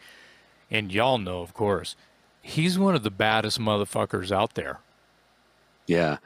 [0.71, 1.97] and y'all know, of course,
[2.41, 4.79] he's one of the baddest motherfuckers out there.
[5.87, 6.19] Yeah.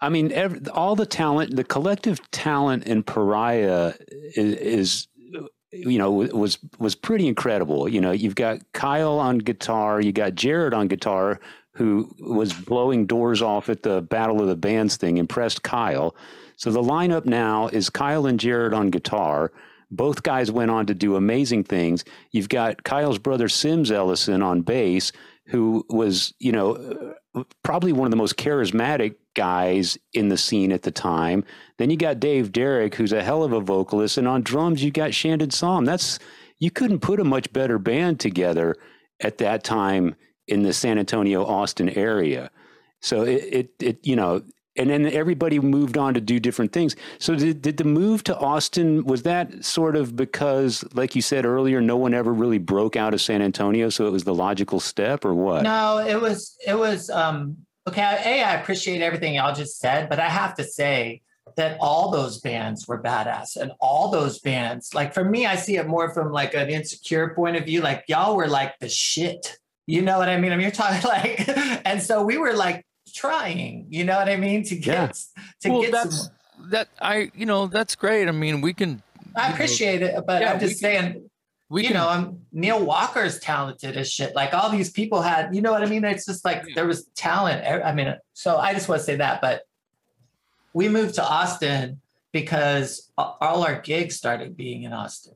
[0.00, 5.08] I mean, every, all the talent, the collective talent in Pariah is, is,
[5.72, 7.88] you know, was was pretty incredible.
[7.88, 11.38] You know, you've got Kyle on guitar, you got Jared on guitar,
[11.74, 16.14] who was blowing doors off at the Battle of the Bands thing, impressed Kyle.
[16.56, 19.52] So the lineup now is Kyle and Jared on guitar.
[19.90, 22.04] Both guys went on to do amazing things.
[22.32, 25.10] You've got Kyle's brother Sims Ellison on bass,
[25.46, 27.14] who was, you know,
[27.62, 31.44] probably one of the most charismatic guys in the scene at the time.
[31.78, 34.90] Then you got Dave Derrick, who's a hell of a vocalist, and on drums you
[34.90, 35.86] got Shandon Sahm.
[35.86, 36.18] That's
[36.58, 38.76] you couldn't put a much better band together
[39.20, 40.14] at that time
[40.46, 42.50] in the San Antonio Austin area.
[43.00, 44.42] So it, it, it you know
[44.76, 46.94] and then everybody moved on to do different things.
[47.18, 51.44] So did, did the move to Austin was that sort of because, like you said
[51.44, 54.80] earlier, no one ever really broke out of San Antonio, so it was the logical
[54.80, 55.64] step, or what?
[55.64, 57.58] No, it was it was um,
[57.90, 58.22] okay.
[58.24, 61.22] A, I appreciate everything y'all just said, but I have to say
[61.56, 65.76] that all those bands were badass, and all those bands, like for me, I see
[65.76, 67.80] it more from like an insecure point of view.
[67.80, 69.58] Like y'all were like the shit.
[69.86, 70.52] You know what I mean?
[70.52, 71.48] I mean, you're talking like,
[71.86, 73.86] and so we were like trying.
[73.88, 74.64] You know what I mean?
[74.64, 74.86] To get
[75.36, 75.42] yeah.
[75.62, 76.34] to well, get that's, some.
[76.70, 78.28] That I you know that's great.
[78.28, 79.02] I mean, we can.
[79.36, 81.29] I appreciate know, it, but yeah, I'm just saying.
[81.70, 84.34] We you can, know, I'm Neil Walker's talented as shit.
[84.34, 86.04] Like all these people had, you know what I mean?
[86.04, 87.64] It's just like there was talent.
[87.64, 89.40] I mean, so I just want to say that.
[89.40, 89.62] But
[90.74, 92.00] we moved to Austin
[92.32, 95.34] because all our gigs started being in Austin.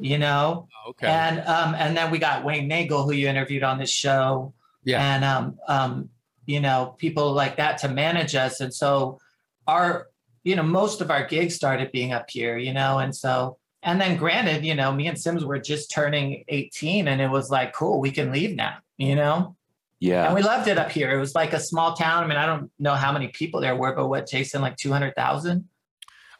[0.00, 1.06] You know, oh, okay.
[1.06, 4.52] And um, and then we got Wayne Nagel, who you interviewed on this show.
[4.84, 5.14] Yeah.
[5.14, 6.10] And um, um,
[6.46, 8.60] you know, people like that to manage us.
[8.60, 9.20] And so
[9.66, 10.08] our,
[10.44, 14.00] you know, most of our gigs started being up here, you know, and so, and
[14.00, 17.72] then granted, you know, me and Sims were just turning 18 and it was like,
[17.72, 19.56] cool, we can leave now, you know?
[20.00, 20.26] Yeah.
[20.26, 21.10] And we loved it up here.
[21.16, 22.22] It was like a small town.
[22.22, 25.68] I mean, I don't know how many people there were, but what, Jason, like 200,000?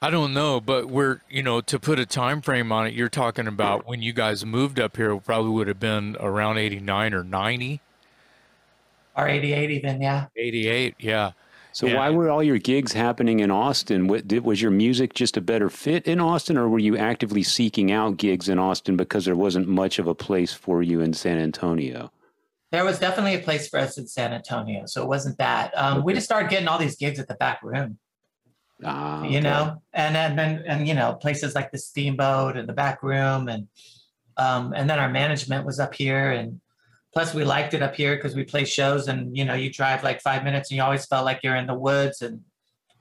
[0.00, 3.08] I don't know, but we're, you know, to put a time frame on it, you're
[3.08, 7.24] talking about when you guys moved up here, probably would have been around 89 or
[7.24, 7.80] 90
[9.18, 11.32] or 88 even yeah 88 yeah
[11.78, 11.96] so yeah.
[11.96, 15.40] why were all your gigs happening in austin what, did, was your music just a
[15.40, 19.36] better fit in austin or were you actively seeking out gigs in austin because there
[19.36, 22.10] wasn't much of a place for you in san antonio
[22.72, 25.72] There was definitely a place for us in San Antonio, so it wasn't that.
[25.74, 27.98] Um, we just started getting all these gigs at the back room,
[28.84, 29.40] Ah, you okay.
[29.40, 33.48] know, and then and, and you know places like the Steamboat and the back room,
[33.48, 33.68] and
[34.36, 36.60] um, and then our management was up here, and
[37.12, 40.02] plus we liked it up here because we play shows, and you know you drive
[40.04, 42.40] like five minutes, and you always felt like you're in the woods, and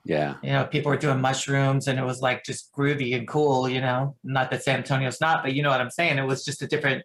[0.04, 0.34] Yeah.
[0.42, 3.80] you know people were doing mushrooms, and it was like just groovy and cool, you
[3.80, 4.16] know.
[4.24, 6.18] Not that San Antonio's not, but you know what I'm saying.
[6.18, 7.04] It was just a different.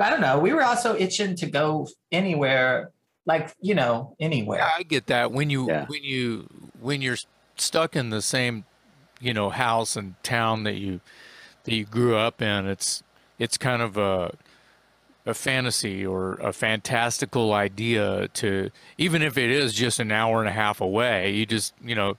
[0.00, 0.38] I don't know.
[0.38, 2.90] We were also itching to go anywhere,
[3.26, 4.60] like you know, anywhere.
[4.60, 5.32] Yeah, I get that.
[5.32, 5.86] When you Yeah.
[5.86, 6.48] when you
[6.80, 7.18] when you're
[7.56, 8.64] stuck in the same,
[9.20, 11.00] you know, house and town that you
[11.64, 13.02] that you grew up in, it's
[13.38, 14.34] it's kind of a
[15.24, 20.48] a fantasy or a fantastical idea to even if it is just an hour and
[20.48, 22.16] a half away, you just, you know,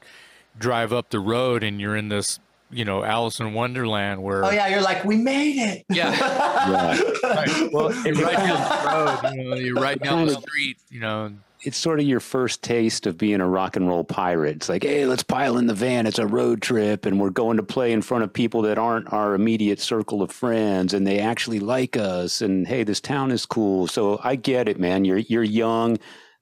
[0.57, 2.39] drive up the road and you're in this,
[2.71, 5.85] you know, Alice in Wonderland where Oh yeah, you're like, we made it.
[5.89, 6.99] Yeah.
[7.23, 7.69] Right.
[7.71, 11.25] well, you're right down the road, you know, you're right down the street, you know,
[11.25, 14.57] and It's sort of your first taste of being a rock and roll pirate.
[14.57, 16.05] It's like, hey, let's pile in the van.
[16.05, 19.11] It's a road trip, and we're going to play in front of people that aren't
[19.13, 22.41] our immediate circle of friends, and they actually like us.
[22.41, 23.87] And hey, this town is cool.
[23.87, 25.05] So I get it, man.
[25.05, 25.97] You're you're young.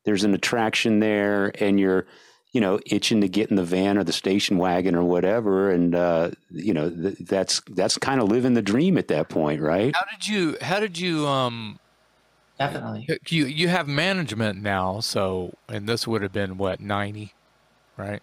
[0.06, 2.08] There's an attraction there, and you're,
[2.52, 5.70] you know, itching to get in the van or the station wagon or whatever.
[5.70, 9.62] And uh, you know, th- that's that's kind of living the dream at that point,
[9.62, 9.96] right?
[9.96, 11.80] how did you how did you um
[12.66, 13.20] Definitely.
[13.30, 17.34] you you have management now so and this would have been what 90
[17.98, 18.22] right?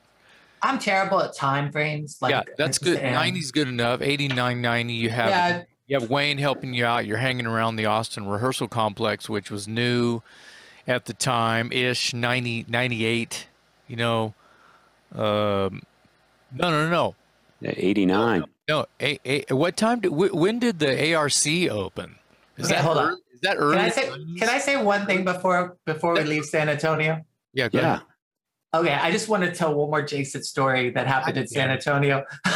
[0.62, 2.18] I'm terrible at time frames.
[2.20, 2.98] Like yeah that's good.
[2.98, 4.01] and- 90's good enough.
[4.01, 7.05] 89 90 you have Yeah, you have wayne helping you out.
[7.07, 10.22] You're hanging around the austin rehearsal complex which was new
[10.87, 13.46] at the time ish 90 98
[13.88, 14.35] you know?
[15.14, 15.83] Um
[16.53, 17.14] no no no
[17.64, 18.44] Eighty nine.
[18.68, 21.33] no a, a, what time did when did the arc
[21.70, 22.16] open?
[22.57, 23.16] Is Okay, that hold on.
[23.42, 26.24] Early, is that early Can I say can I say one thing before before we
[26.24, 27.20] leave San Antonio?
[27.55, 27.92] yeah go Yeah.
[27.94, 28.03] ahead.
[28.74, 32.22] Okay, I just want to tell one more Jason story that happened in San Antonio.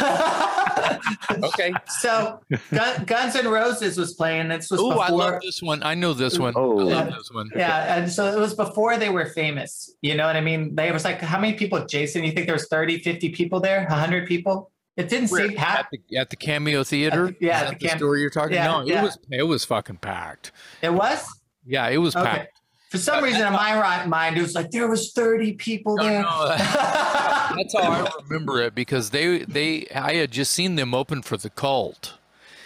[1.43, 2.39] okay so
[2.71, 4.47] Gun, Guns N' Roses was playing.
[4.49, 5.17] This was Oh, I before.
[5.19, 5.81] love this one.
[5.83, 6.53] I know this one.
[6.55, 6.79] Oh.
[6.81, 7.49] I love this one.
[7.55, 9.91] yeah, and so it was before they were famous.
[10.01, 10.75] You know what I mean?
[10.75, 12.23] They was like, how many people, Jason?
[12.23, 13.85] You think there was 30, 50 people there?
[13.89, 14.71] 100 people?
[14.95, 15.95] It didn't Where- seem at packed.
[16.09, 17.27] the at the Cameo Theater.
[17.27, 18.53] At the- yeah, Is at that the the Cam- story you're talking.
[18.55, 19.03] yeah, no, it yeah.
[19.03, 20.51] was it was fucking packed.
[20.81, 21.25] It was?
[21.65, 22.25] Yeah, it was Okay.
[22.29, 22.59] packed.
[22.91, 26.03] For some reason, in my right mind, it was like there was 30 people No,
[26.03, 26.21] there.
[26.21, 31.23] no, That's how I remember it because they they I had just seen them open
[31.23, 32.13] for the cult,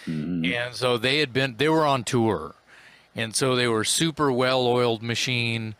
[0.06, 0.46] Mhm.
[0.54, 2.56] and so they had been they were on tour,
[3.16, 5.76] and so they were super well oiled machine.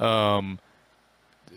[0.00, 0.58] Um,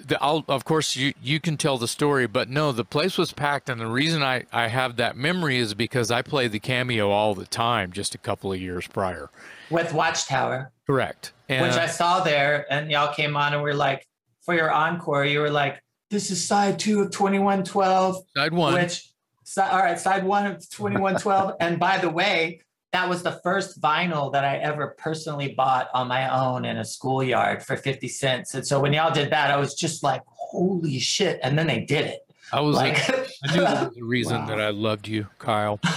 [0.05, 3.31] the, I'll, of course you you can tell the story, but no, the place was
[3.31, 7.09] packed, and the reason I I have that memory is because I played the cameo
[7.09, 9.29] all the time just a couple of years prior.
[9.69, 11.33] With Watchtower, Correct.
[11.49, 14.07] And, which I saw there, and y'all came on and were like,
[14.41, 18.23] for your encore, you were like, this is side two of 2112.
[18.35, 18.73] side one.
[18.73, 19.09] Which,
[19.43, 21.55] si- all right, side one of 2112.
[21.59, 22.61] and by the way,
[22.97, 26.83] that was the first vinyl that I ever personally bought on my own in a
[26.85, 28.55] schoolyard for 50 cents.
[28.55, 31.39] And so when y'all did that, I was just like, holy shit.
[31.43, 32.21] And then they did it.
[32.51, 33.17] I was Like, I
[33.55, 34.47] knew there was a reason Wow.
[34.47, 35.79] that I loved you, Kyle.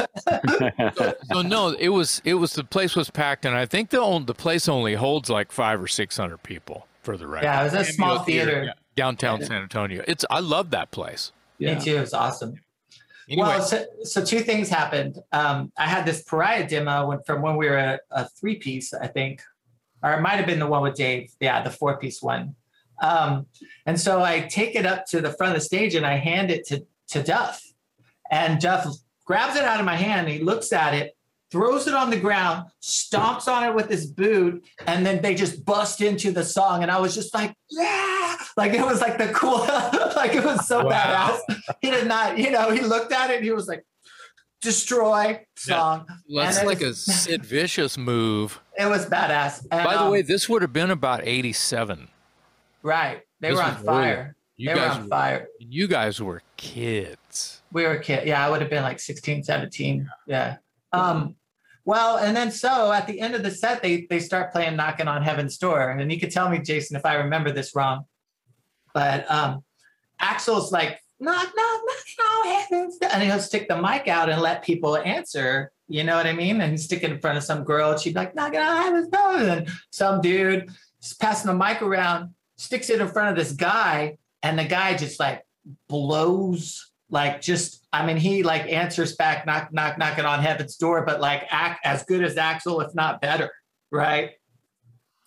[1.32, 4.26] So no, it was it was the place was packed, and I think the on-
[4.26, 7.44] the place only holds like five or six hundred people for the record.
[7.46, 8.64] Yeah, it was a Cameo small theater.
[8.64, 10.02] yeah, downtown San Antonio.
[10.08, 11.32] It's I love that place.
[11.58, 11.78] yeah.
[11.78, 11.96] Me too.
[11.96, 12.54] It was awesome.
[13.30, 15.18] Anyway, Well, so, so two things happened.
[15.30, 18.92] Um, I had this Pariah demo when, from when we were a, a three piece,
[18.92, 19.40] I think,
[20.02, 21.30] or it might have been the one with Dave.
[21.38, 22.56] Yeah, the four piece one.
[23.00, 23.46] Um,
[23.86, 26.50] and so I take it up to the front of the stage and I hand
[26.50, 27.62] it to, to Duff.
[28.30, 28.86] And Duff
[29.24, 30.28] grabs it out of my hand.
[30.28, 31.16] He looks at it,
[31.50, 35.64] throws it on the ground, stomps on it with his boot, and then they just
[35.64, 36.82] bust into the song.
[36.82, 39.58] And I was just like, yeah, like it was like the cool,
[40.16, 41.38] like it was so Wow.
[41.48, 41.60] badass.
[41.80, 43.84] He did not, you know, he looked at it and he was like,
[44.62, 46.06] destroy song.
[46.34, 48.60] that's and it like a Sid Vicious move.
[48.78, 49.66] It was badass.
[49.70, 52.08] And, By the um, way, this would have been about eighty-seven.
[52.82, 53.22] right.
[53.40, 54.36] They this were on was fire.
[54.58, 55.48] You they were guys, on were, fire.
[55.58, 57.62] you guys were kids.
[57.72, 58.26] We were kids.
[58.26, 60.06] Yeah, I would have been like 16, 17.
[60.26, 60.56] Yeah.
[60.92, 61.36] Um,
[61.84, 65.08] well, and then so at the end of the set, they they start playing Knocking
[65.08, 65.90] on Heaven's Door.
[65.90, 68.04] And you could tell me, Jason, if I remember this wrong.
[68.94, 69.64] But um
[70.20, 73.10] Axl's like, knock, knock, knocking on heaven's door.
[73.12, 75.72] And he'll stick the mic out and let people answer.
[75.88, 76.60] You know what I mean?
[76.60, 77.92] And stick it in front of some girl.
[77.92, 79.36] And she'd be like, knocking on heaven's door.
[79.36, 80.70] And some dude
[81.02, 84.96] is passing the mic around, sticks it in front of this guy, and the guy
[84.96, 85.44] just like
[85.88, 91.04] blows like just I mean he like answers back knock knock knocking on heaven's door
[91.04, 93.50] but like act as good as Axl if not better
[93.90, 94.30] right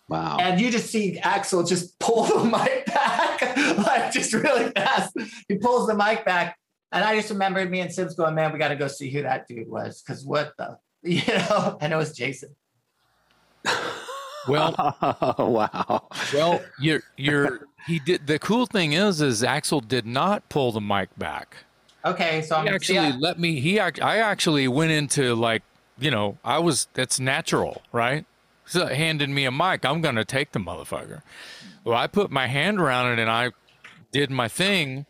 [0.10, 0.38] Wow.
[0.40, 5.18] And you just see Axl just pull the mic back, like just really fast.
[5.48, 6.58] He pulls the mic back.
[6.92, 9.24] And I just remembered me and Sims going, man, we got to go see who
[9.24, 10.04] that dude was.
[10.06, 12.56] Cause what the, you know, and it was Jason.
[14.48, 14.76] Well,
[15.40, 16.08] wow.
[16.34, 18.28] well, you're you're he did.
[18.28, 21.58] The cool thing is, is Axl did not pull the mic back.
[22.06, 22.42] Okay.
[22.42, 23.16] So I'm actually yeah.
[23.20, 23.60] let me.
[23.60, 24.02] He act.
[24.02, 25.64] I actually went into like
[25.98, 26.88] you know I was.
[26.94, 28.26] That's natural, right?
[28.66, 29.86] So handed me a mic.
[29.86, 31.22] I'm gonna take the motherfucker.
[31.84, 33.52] Well, I put my hand around it and I
[34.12, 35.06] did my thing,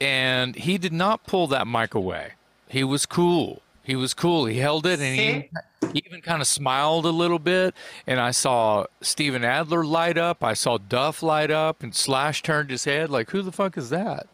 [0.00, 2.32] and he did not pull that mic away.
[2.68, 3.62] He was cool.
[3.82, 4.46] He was cool.
[4.46, 5.50] He held it and he,
[5.92, 7.72] he even kind of smiled a little bit.
[8.04, 10.42] And I saw Steven Adler light up.
[10.42, 13.90] I saw Duff light up, and Slash turned his head like, "Who the fuck is
[13.90, 14.26] that?"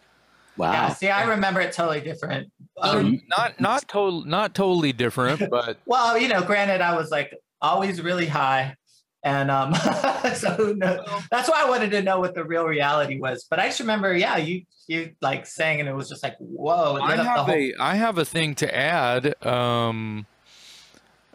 [0.56, 0.72] Wow.
[0.72, 2.50] Yeah, see, I remember it totally different.
[2.80, 7.34] Um, not not total not totally different, but well, you know, granted, I was like
[7.60, 8.76] always really high,
[9.22, 9.74] and um,
[10.34, 11.06] so who knows?
[11.30, 13.46] That's why I wanted to know what the real reality was.
[13.48, 16.98] But I just remember, yeah, you you like saying, and it was just like, whoa.
[17.00, 19.34] I lit up the have whole- a I have a thing to add.
[19.46, 20.26] Um,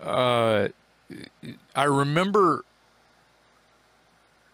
[0.01, 0.67] uh,
[1.75, 2.65] I remember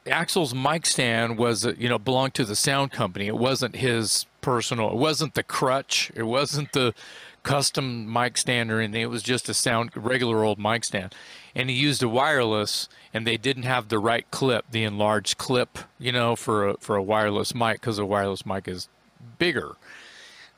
[0.06, 3.28] Axl's mic stand was uh, you know belonged to the sound company.
[3.28, 4.90] It wasn't his personal.
[4.90, 6.12] It wasn't the crutch.
[6.16, 6.94] It wasn't the
[7.42, 9.02] custom mic stand or anything.
[9.02, 11.16] It was just a sound regular old mic stand,
[11.56, 12.88] and he used a wireless.
[13.16, 16.96] And they didn't have the right clip, the enlarged clip, you know, for a for
[16.96, 18.88] a wireless mic because a wireless mic is
[19.40, 19.76] bigger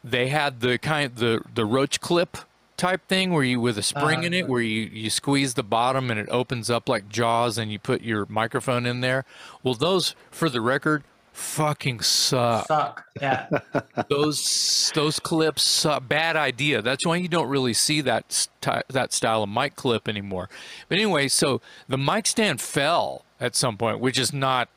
[0.06, 2.38] they had the kind the the roach clip
[2.78, 4.48] type thing where you with a spring in it uh.
[4.48, 8.02] where you you squeeze the bottom and it opens up like jaws and you put
[8.02, 9.26] your microphone in there
[9.64, 11.04] well those for the record
[11.36, 13.06] fucking suck suck.
[13.22, 13.48] Yeah.
[14.10, 16.08] those those clips suck.
[16.08, 20.08] bad idea that's why you don't really see that st- that style of mic clip
[20.08, 20.50] anymore
[20.88, 24.70] but anyway so the mic stand fell at some point which is not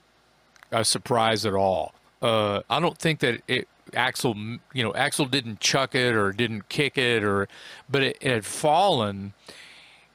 [0.73, 5.61] a surprise at all uh, I don't think that it Axl, you know, Axl didn't
[5.61, 7.49] chuck it or didn't kick it or,
[7.89, 9.33] but it, it had fallen,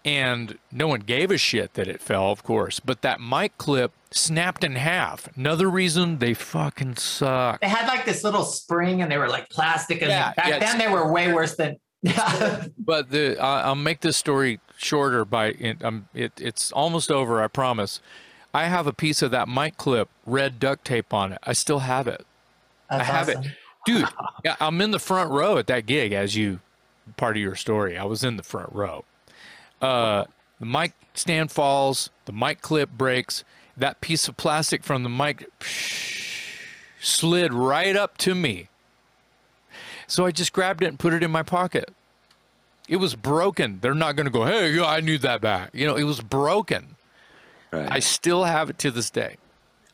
[0.06, 2.80] and no one gave a shit that it fell, of course.
[2.80, 5.30] But that mic clip snapped in half.
[5.36, 7.62] Another reason they fucking suck.
[7.62, 10.01] They had like this little spring, and they were like plastic.
[10.01, 11.78] And Yeah, back yeah, then, they were way worse than.
[12.78, 16.34] But the I I'll make this story shorter by it, um, it.
[16.39, 18.01] It's almost over, I promise.
[18.54, 21.39] I have a piece of that mic clip, red duct tape on it.
[21.43, 22.26] I still have it.
[22.89, 23.43] That's I have awesome.
[23.45, 23.51] it,
[23.86, 24.06] dude.
[24.45, 26.60] Yeah, I'm in the front row at that gig, as you
[27.16, 27.97] part of your story.
[27.97, 29.06] I was in the front row.
[29.84, 30.24] Uh,
[30.62, 33.44] the mic stand falls, the mic clip breaks.
[33.76, 35.50] That piece of plastic from the mic
[37.02, 38.70] slid right up to me.
[40.08, 41.92] So I just grabbed it and put it in my pocket.
[42.88, 43.80] It was broken.
[43.82, 45.72] They're not going to go, hey, I need that back.
[45.74, 46.96] You know, it was broken.
[47.72, 47.88] Right.
[47.92, 49.38] I still have it to this day.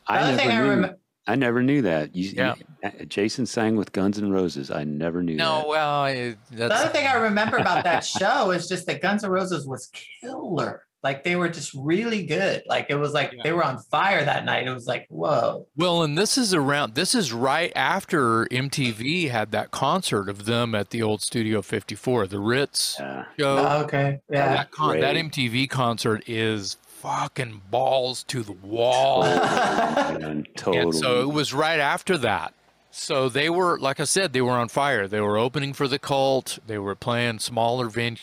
[0.06, 0.94] I Another never thing I knew.
[1.26, 1.32] Remember.
[1.44, 2.14] I never knew that.
[2.14, 2.54] You, Yeah.
[2.82, 4.70] you- Jason sang with Guns N' Roses.
[4.70, 5.68] I never knew No, that.
[5.68, 9.30] well, I, The other thing I remember about that show is just that Guns N'
[9.30, 9.90] Roses was
[10.22, 10.84] killer.
[11.02, 12.62] Like they were just really good.
[12.66, 13.42] Like it was like Yeah.
[13.42, 14.66] they were on fire that night.
[14.66, 15.66] It was like, whoa.
[15.74, 16.94] Well, and this is around.
[16.94, 22.26] This is right after MTV had that concert of them at the old Studio 54,
[22.26, 23.24] the Ritz Yeah.
[23.38, 23.56] show.
[23.58, 24.20] Oh, okay.
[24.30, 24.48] Yeah.
[24.54, 25.16] that, con- that.
[25.16, 29.22] MTV concert is fucking balls to the wall.
[29.24, 30.78] Man, totally.
[30.82, 32.54] And so it was right after that.
[32.90, 35.06] So they were, like I said, they were on fire.
[35.06, 36.58] They were opening for the cult.
[36.66, 38.18] They were playing smaller ven-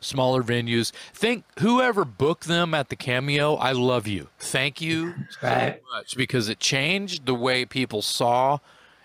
[0.00, 0.90] smaller venues.
[1.12, 4.28] Think whoever booked them at the cameo, I love you.
[4.38, 5.80] Thank you Right.
[5.80, 8.58] so much because it changed the way people saw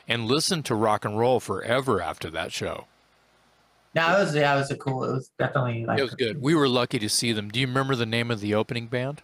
[0.08, 2.88] and listened to rock and roll forever after that show.
[3.96, 5.06] No, it was yeah, it was a cool.
[5.06, 6.42] It was definitely like It was good.
[6.42, 7.50] We were lucky to see them.
[7.50, 9.22] Do you remember the name of the opening band?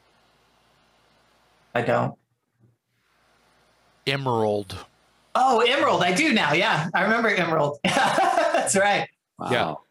[1.76, 2.16] I don't.
[4.08, 4.78] Emerald.
[5.36, 6.04] Oh, Emerald.
[6.04, 6.54] I do now.
[6.54, 7.80] Yeah, I remember Emerald.
[7.84, 9.08] That's right.
[9.38, 9.82] wow.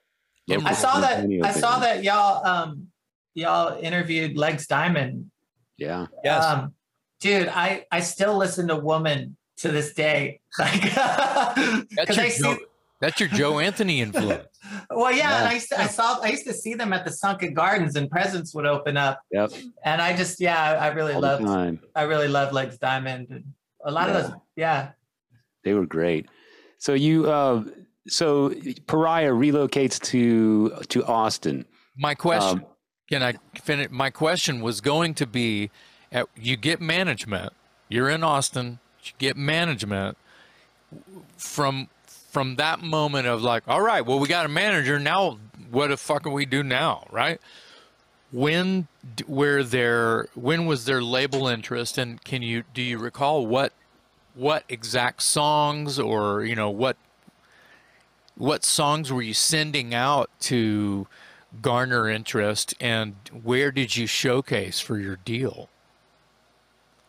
[0.46, 0.60] Yeah.
[0.64, 1.28] I saw that.
[1.44, 2.88] I saw that y'all um
[3.34, 5.30] y'all interviewed Legs Diamond.
[5.76, 6.06] Yeah.
[6.24, 6.44] Yes.
[6.44, 6.74] Um,
[7.20, 10.40] dude, I I still listen to Woman to this day.
[10.58, 12.64] Like, That's because your, I see.
[13.00, 14.46] Joe, that's your Joe Anthony influence.
[14.90, 17.10] Well, yeah, and I used to, I saw I used to see them at the
[17.10, 19.50] Sunken Gardens, and presents would open up, Yep.
[19.84, 23.28] and I just yeah, I, I really All loved I really loved Legs Diamond.
[23.30, 23.44] And
[23.84, 24.16] a lot Yeah.
[24.16, 24.90] of those, yeah.
[25.64, 26.28] They were great.
[26.78, 27.64] So you, uh,
[28.06, 28.54] so
[28.86, 31.64] Pariah relocates to to Austin.
[31.96, 32.66] My question, Um,
[33.10, 33.90] can I finish?
[33.90, 35.70] My question was going to be,
[36.12, 37.52] at, you get management.
[37.88, 38.78] You're in Austin.
[39.04, 40.16] You get management
[41.36, 41.88] from
[42.30, 45.38] from that moment of like, all right, well, we got a manager now.
[45.70, 47.40] What the fuck do we do now, right?
[48.32, 48.86] when
[49.26, 53.72] were their when was their label interest and can you do you recall what
[54.34, 56.96] what exact songs or you know what
[58.36, 61.06] what songs were you sending out to
[61.60, 65.68] garner interest and where did you showcase for your deal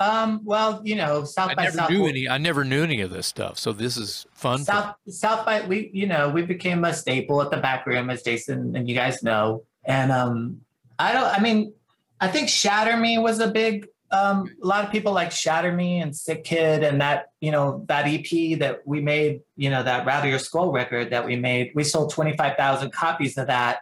[0.01, 1.89] Um, well, you know, South i by never South.
[1.91, 5.45] knew any i never knew any of this stuff so this is fun South South
[5.45, 8.89] by we you know we became a staple at the back room as Jason and
[8.89, 10.61] you guys know and um
[10.97, 11.73] I don't I mean
[12.19, 15.99] I think Shatter Me was a big um a lot of people like Shatter Me
[15.99, 20.05] and Sick Kid and that you know that EP that we made you know that
[20.05, 21.71] Rather Your Skull record that we made.
[21.75, 23.79] We sold twenty five thousand copies of that.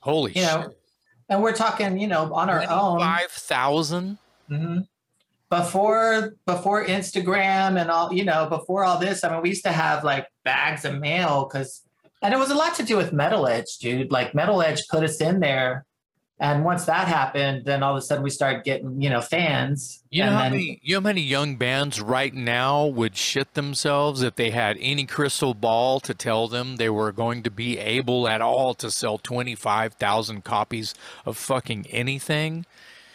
[0.00, 0.72] Holy you know
[1.28, 2.98] and we're talking you know on our own.
[3.00, 4.18] 25000
[4.48, 4.78] hmm
[5.50, 9.72] Before before Instagram and all, you know, before all this, I mean, we used to
[9.72, 11.82] have like bags of mail because,
[12.22, 14.12] and it was a lot to do with Metal Edge, dude.
[14.12, 15.84] Like Metal Edge put us in there,
[16.40, 20.02] and once that happened, then all of a sudden we started getting, you know, fans.
[20.08, 23.52] You know how then, many you know how many young bands right now would shit
[23.52, 27.76] themselves if they had any crystal ball to tell them they were going to be
[27.76, 30.94] able at all to sell twenty five thousand copies
[31.26, 32.64] of fucking anything?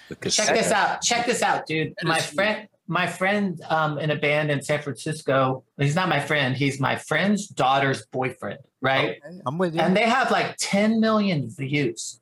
[0.10, 1.02] The Check this out.
[1.02, 1.94] Check this out, dude.
[2.04, 5.64] My friend, my friend, um, in a band in San Francisco.
[5.78, 6.56] He's not my friend.
[6.56, 9.22] He's my friend's daughter's boyfriend, right?
[9.26, 9.82] Okay, I'm with you.
[9.82, 12.20] And they have like 10 million views.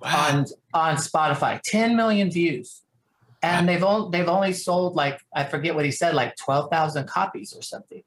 [0.00, 0.28] Wow.
[0.28, 1.60] on on Spotify.
[1.62, 2.82] 10 million views.
[3.42, 7.54] And they've only they've only sold like I forget what he said, like 12,000 copies
[7.54, 8.02] or something.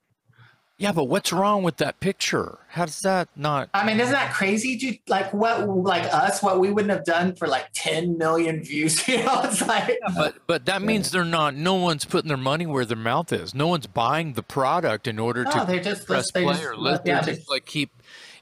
[0.79, 2.59] Yeah, but what's wrong with that picture?
[2.69, 3.69] How does that not?
[3.73, 4.77] I mean, isn't that crazy?
[4.77, 4.99] Dude?
[5.07, 9.07] Like what like us, what we wouldn't have done for like 10 million views.
[9.07, 11.55] You know, it's like But but that means they're not.
[11.55, 13.55] No one's putting their money where their mouth is.
[13.55, 16.65] No one's buying the product in order no, to they just press they play just,
[16.65, 17.89] or let yeah, they- just like keep.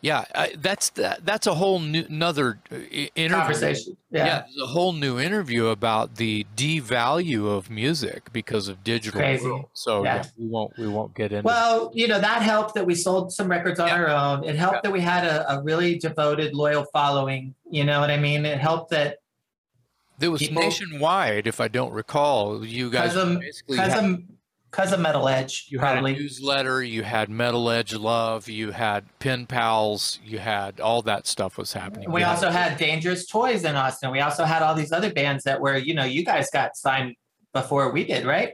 [0.06, 2.76] Yeah, I, that's that, that's a whole new another uh,
[3.16, 3.30] interview.
[3.30, 3.98] conversation.
[4.12, 4.26] Yeah.
[4.26, 4.40] Yeah.
[4.42, 9.20] there's a whole new interview about the devalue of music because of digital.
[9.20, 9.44] Crazy.
[9.48, 9.66] world.
[9.74, 10.18] So Yeah.
[10.18, 10.24] yeah.
[10.38, 11.42] we won't we won't get into.
[11.48, 13.96] Well, you know, that helped that we sold some records on Yeah.
[13.96, 14.44] our own.
[14.44, 17.56] It helped that we had a, a really devoted, loyal following.
[17.68, 18.46] You know what I mean?
[18.46, 19.18] It helped that
[20.20, 22.64] there was people- nationwide, if I don't recall.
[22.64, 24.24] You guys basically had,
[24.76, 29.06] because of Metal Edge, you had a newsletter, you had Metal Edge Love, you had
[29.20, 32.12] Pen Pals, you had all that stuff was happening.
[32.12, 34.12] We also had Dangerous Toys in Austin.
[34.12, 37.16] We also had all these other bands that were, you know, you guys got signed
[37.54, 38.52] before we did, right?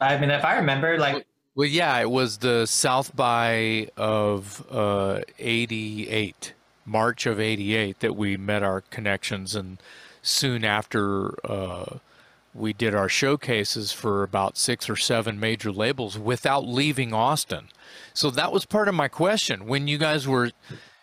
[0.00, 5.20] I mean, if I remember, like, Well, yeah, it was the South by of uh,
[5.38, 6.54] 88,
[6.86, 9.54] March of 88, that we met our connections.
[9.54, 9.76] And
[10.22, 11.98] soon after, uh,
[12.54, 17.68] we did our showcases for about six or seven major labels without leaving Austin.
[18.14, 19.66] So that was part of my question.
[19.66, 20.50] When you guys were,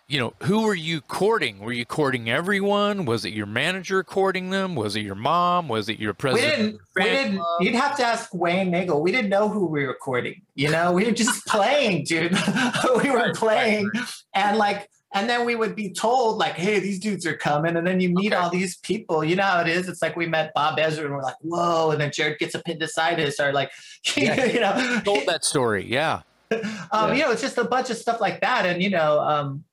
[0.07, 1.59] you know, who were you courting?
[1.59, 3.05] Were you courting everyone?
[3.05, 4.75] Was it your manager courting them?
[4.75, 5.67] Was it your mom?
[5.67, 6.57] Was it your president?
[6.57, 9.01] we didn't, we didn't, you'd have to ask Wayne Nagel.
[9.01, 12.31] We didn't know who we were recording, you know, we were just playing, dude.
[13.03, 13.89] we were playing.
[14.35, 17.75] And like, and then we would be told, like, hey, these dudes are coming.
[17.77, 18.41] And then you meet Okay.
[18.41, 19.23] all these people.
[19.23, 19.89] You know how it is?
[19.89, 21.89] It's like we met Bob Ezrin and we're like, whoa.
[21.91, 23.71] And then Jared gets appendicitis or like,
[24.15, 25.85] Yeah, you know, told that story.
[25.85, 26.21] Yeah.
[26.51, 26.59] um,
[26.91, 27.13] Yeah.
[27.13, 28.65] you know, it's just a bunch of stuff like that.
[28.67, 29.63] And, you know, um,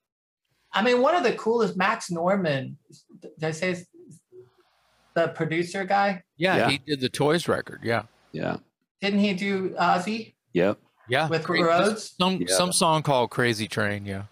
[0.72, 2.78] I mean, one of the coolest, Max Norman,
[3.20, 3.84] did I say
[5.14, 6.22] the producer guy?
[6.36, 6.70] Yeah, Yeah.
[6.70, 7.80] he did the Toys record.
[7.82, 8.02] Yeah.
[8.32, 8.56] Yeah.
[9.00, 10.78] Didn't he do Ozzy Yep.
[11.08, 11.28] Yeah.
[11.28, 12.14] with Cra- Rhoads?
[12.18, 12.54] Some Yeah.
[12.56, 14.24] some song called Crazy Train, yeah.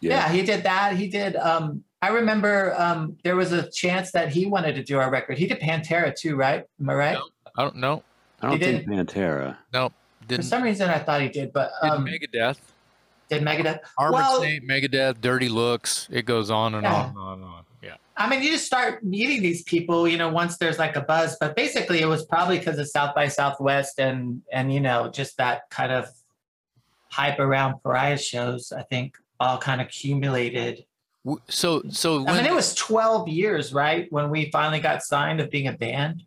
[0.00, 0.28] Yeah.
[0.30, 0.96] he did that.
[0.96, 1.36] He did.
[1.36, 5.36] Um, I remember um, there was a chance that he wanted to do our record.
[5.38, 6.64] He did Pantera too, right?
[6.80, 7.14] Am I right?
[7.14, 7.28] No.
[7.56, 8.02] I don't know.
[8.40, 9.56] I don't He think Pantera.
[9.72, 9.88] No.
[10.22, 12.58] For Didn't, some reason, I thought he did, but did um, Megadeth.
[13.28, 13.80] did Megadeth.
[13.98, 16.08] Armored well- Saint, Megadeth, Dirty Looks.
[16.10, 16.94] It goes on and Yeah.
[16.94, 17.64] on and on and on.
[17.82, 17.96] Yeah.
[18.16, 21.36] I mean, you just start meeting these people, you know, once there's like a buzz.
[21.40, 25.36] But basically, it was probably because of South by Southwest and and you know just
[25.38, 26.08] that kind of
[27.10, 28.72] hype around Pariah shows.
[28.72, 30.84] I think all kind of accumulated.
[31.24, 35.40] W- So so I mean, it was 12 years, right, when we finally got signed
[35.40, 36.24] of being a band.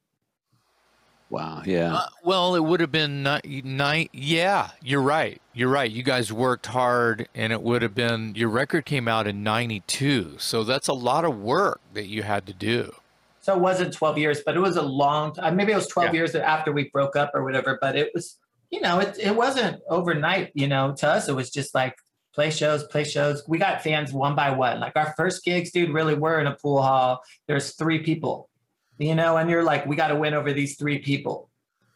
[1.30, 1.64] Wow.
[1.66, 1.96] Yeah.
[1.96, 5.42] uh, well, it would have been ni- ni- Yeah, you're right.
[5.54, 5.90] You're right.
[5.90, 8.34] You guys worked hard, and it would have been.
[8.36, 12.46] Your record came out in '92, so that's a lot of work that you had
[12.48, 12.94] to do.
[13.42, 15.56] So it wasn't 12 years, but it was a long time.
[15.56, 16.20] Maybe it was 12 Yeah.
[16.20, 17.78] years after we broke up or whatever.
[17.82, 18.38] But it was,
[18.70, 20.52] you know, it it wasn't overnight.
[20.54, 21.96] You know, to us, it was just like
[22.34, 23.44] play shows, play shows.
[23.48, 24.80] We got fans one by one.
[24.80, 27.22] Like our first gigs, dude, really were in a pool hall.
[27.48, 28.50] There's three people,
[28.98, 31.50] you know, and you're like, we got to win over these three people.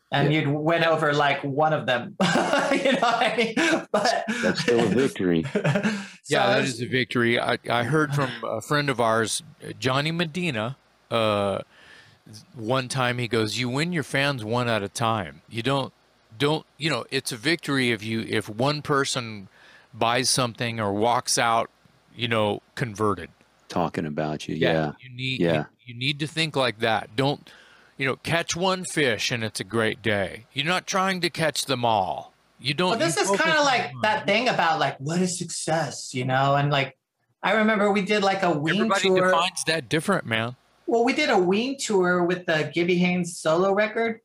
[0.09, 3.87] And you'd win over like one of them, you know what I mean?
[3.91, 5.45] But That's still a victory.
[6.29, 7.39] Yeah, that is a victory.
[7.39, 9.41] I, I heard from a friend of ours,
[9.79, 10.75] Johnny Medina,
[11.09, 11.59] uh,
[12.53, 15.41] one time he goes, "You win your fans one at a time.
[15.47, 15.93] You don't
[16.37, 17.05] don't you know?
[17.11, 19.47] It's a victory if you if one person
[19.99, 21.69] buys something or walks out,
[22.15, 23.29] you know, converted.
[23.69, 24.55] Talking about you.
[24.55, 24.93] Yeah.
[24.99, 25.65] You need Yeah.
[25.85, 27.15] you, you need to think like that.
[27.15, 27.49] Don't
[27.97, 28.15] you know?
[28.17, 30.45] Catch one fish and it's a great day.
[30.53, 32.33] You're not trying to catch them all.
[32.59, 32.91] You don't.
[32.91, 36.25] Well, this is kind of like on- that thing about like what is success, you
[36.25, 36.55] know?
[36.55, 36.97] And like
[37.43, 39.25] I remember we did like a Ween Everybody tour.
[39.27, 40.55] defines that different, man.
[40.87, 44.21] Well, we did a Ween tour with the Gibby Haynes solo record.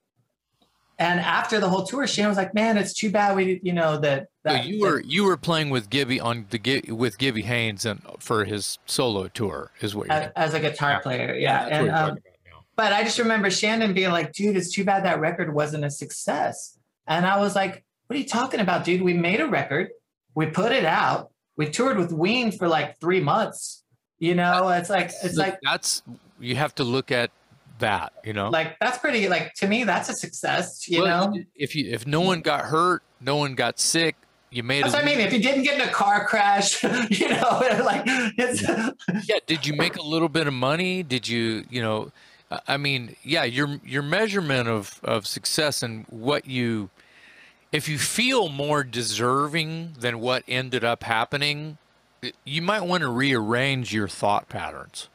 [0.98, 3.98] And after the whole tour, Shane was like, "Man, it's too bad we, you know,
[3.98, 8.02] that, So you were you were playing with Gibby on the with Gibby Haynes and
[8.18, 11.80] for his solo tour is what you're as, as a guitar player, yeah." that's what
[11.80, 12.64] And um, talking about now.
[12.76, 15.90] but I just remember Shandon being like, "Dude, it's too bad that record wasn't a
[15.90, 16.76] success."
[17.06, 19.02] And I was like, "What are you talking about, dude?
[19.02, 19.90] We made a record,
[20.34, 23.84] we put it out, we toured with Ween for like three months.
[24.18, 26.02] You know, it's like it's Look, like that's
[26.40, 27.30] you have to look at
[27.78, 28.50] that, you know.
[28.50, 30.88] like that's pretty like to me that's a success.
[30.88, 34.14] You Well, know, if you if no one got hurt, no one got sick,
[34.52, 35.18] you made that's a I mean.
[35.20, 38.62] If you didn't get in a car crash, you know, like it's
[39.28, 41.02] yeah did you make a little bit of money?
[41.02, 42.12] Did you you know
[42.50, 46.90] I- i mean yeah your your measurement of of success and what you
[47.72, 51.78] if you feel more deserving than what ended up happening
[52.44, 55.08] you might want to rearrange your thought patterns.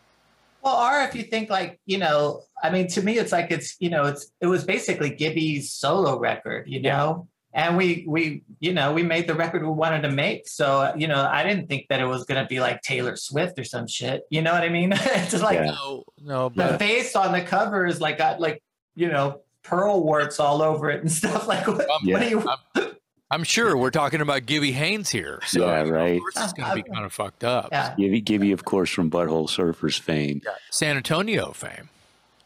[0.62, 3.78] Well, or if you think like, you know, I mean, to me, it's like it's,
[3.80, 7.28] you know, it's it was basically Gibby's solo record, you know,
[7.58, 10.48] and we we you know we made the record we wanted to make.
[10.48, 13.66] So you know, I didn't think that it was gonna be like Taylor Swift or
[13.66, 14.24] some shit.
[14.30, 14.94] You know what I mean?
[14.96, 15.72] it's like Yeah.
[15.72, 18.64] no no the face on the cover is like got like
[18.96, 21.48] you know pearl warts all over it and stuff.
[21.48, 22.48] Like what, um, what do you?
[22.76, 22.92] I'm,
[23.30, 26.16] I'm sure we're talking about Gibby Haynes here so Yeah, right.
[26.16, 29.12] of it's going to be kind of fucked up Yeah, Gibby, Gibby, of course, from
[29.12, 30.42] Butthole Surfers fame.
[30.72, 31.90] san antonio fame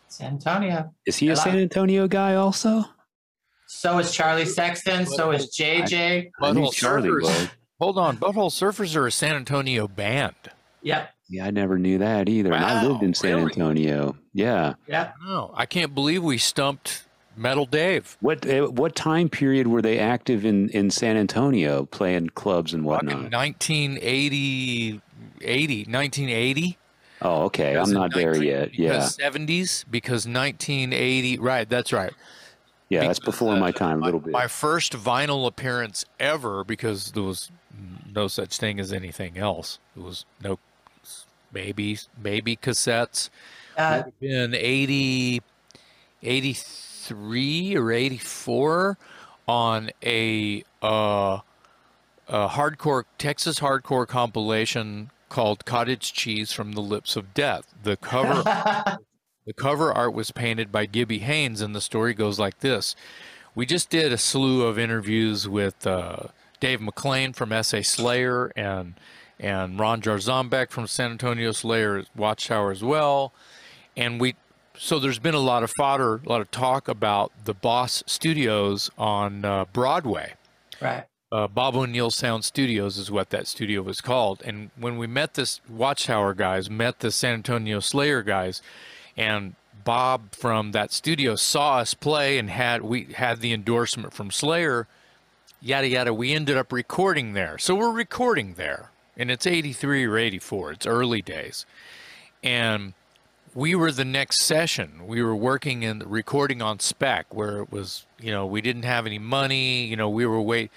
[0.08, 0.92] San Antonio.
[1.06, 2.84] Is he a San Antonio guy also?
[3.74, 5.06] So is Charlie Sexton.
[5.06, 6.32] So is JJ.
[6.42, 7.22] I knew Butthole Charlie Surfers.
[7.22, 7.48] was.
[7.80, 10.36] hold on butthole surfers are a san antonio band
[10.84, 11.10] Yep.
[11.30, 12.52] Yeah, I never knew that either.
[12.54, 13.44] and I lived in San really?
[13.54, 14.18] Antonio.
[14.34, 14.74] Yeah.
[14.88, 15.12] Yeah.
[15.24, 17.06] No, I can't believe we stumped
[17.38, 18.18] Metal Dave.
[18.20, 22.84] What uh, what time period were they active in, in San Antonio, playing clubs and
[22.84, 23.32] whatnot?
[23.32, 25.02] 1980,
[25.42, 26.78] 80, 1980.
[27.22, 27.74] Oh, okay.
[27.74, 28.78] Because I'm in not there yet.
[28.78, 32.12] Yeah, Because 70s, because 1980, right, that's right.
[32.92, 33.08] Yeah.
[33.08, 34.34] That's before uh, my time a little bit.
[34.34, 37.50] My first vinyl appearance ever, because there was
[38.14, 39.80] no such thing as anything else.
[39.96, 40.60] It was no
[41.54, 43.30] maybe, maybe cassettes.
[43.78, 45.42] Uh, would have been 80,
[46.22, 48.98] 83 or 84
[49.48, 51.40] on a, uh,
[52.28, 57.74] a hardcore Texas hardcore compilation called Cottage Cheese from the Lips of Death.
[57.84, 58.44] The cover
[59.46, 62.96] the cover art was painted by Gibby Haynes, and the story goes like this.
[63.56, 66.28] We just did a slew of interviews with uh,
[66.60, 68.96] Dave McClain from SA Slayer and
[69.40, 73.34] and Ron Jarzombek from San Antonio Slayer Watchtower as well.
[73.98, 74.36] And we
[74.78, 78.90] so there's been a lot of fodder, a lot of talk about the Boss Studios
[78.98, 80.34] on uh, Broadway
[80.82, 81.06] right.
[81.32, 84.42] uh, Bob O'Neill Sound Studios is what that studio was called.
[84.44, 88.62] And when we met this Watchtower guys, met the San Antonio Slayer guys,
[89.18, 94.32] and Bob from that studio saw us play and had we had the endorsement from
[94.32, 94.88] Slayer,
[95.60, 96.14] yada yada.
[96.14, 100.74] We ended up recording there, so we're recording there, and it's '83 or '84.
[100.74, 101.66] It's early days,
[102.44, 102.94] and
[103.54, 105.08] we were the next session.
[105.08, 109.06] We were working in recording on spec, where it was, you know, we didn't have
[109.06, 109.86] any money.
[109.86, 110.72] You know, we were wait.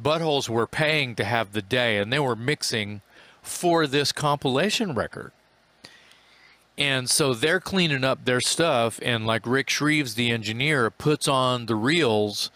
[0.00, 3.00] Buttholes were paying to have the day, and they were mixing
[3.42, 5.32] for this compilation record.
[6.80, 11.66] And so they're cleaning up their stuff, and like Rick Shreves, the engineer, puts on
[11.66, 12.50] the reels,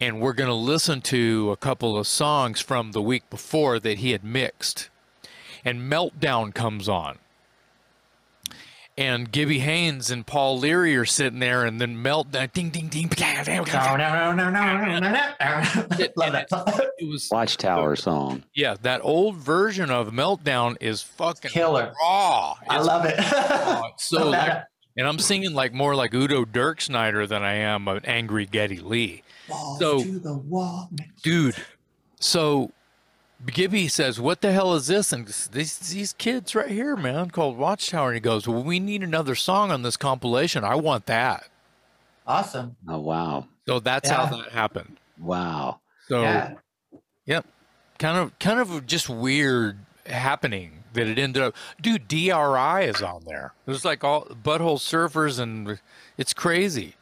[0.00, 3.98] and we're going to listen to a couple of songs from the week before that
[3.98, 4.90] he had mixed.
[5.64, 7.18] And Meltdown comes on.
[8.98, 13.10] And Gibby Haynes and Paul Leary are sitting there, and then Meltdown, ding, ding, ding.
[13.18, 15.32] No, no, no, no, no, no, no, no.
[16.16, 16.90] Love that.
[16.98, 18.44] It was Watchtower song.
[18.54, 21.94] Yeah, that old version of Meltdown is fucking Killer.
[22.02, 22.54] raw.
[22.68, 23.18] I love it.
[23.98, 24.64] so, like-
[24.98, 29.22] and I'm singing like more like Udo Dirkschneider than I am an angry Geddy Lee,
[29.48, 30.90] Balls So- to the wall.
[31.22, 31.56] dude.
[32.20, 32.70] So
[33.46, 37.56] Gibby says, "What the hell is this?" And these these kids right here, man, called
[37.56, 38.08] Watchtower.
[38.08, 40.64] And he goes, "Well, we need another song on this compilation.
[40.64, 41.48] I want that."
[42.26, 42.76] Awesome.
[42.88, 44.26] Oh wow, So that's Yeah.
[44.26, 44.98] how that happened.
[45.18, 45.80] wow.
[46.08, 46.54] So Yeah.
[47.26, 47.46] Yep.
[47.98, 51.54] Kind of kind of just weird happening that it ended up.
[51.80, 53.54] Dude, DRI is on there.
[53.66, 55.78] There's like all butthole surfers, and
[56.18, 56.94] it's crazy.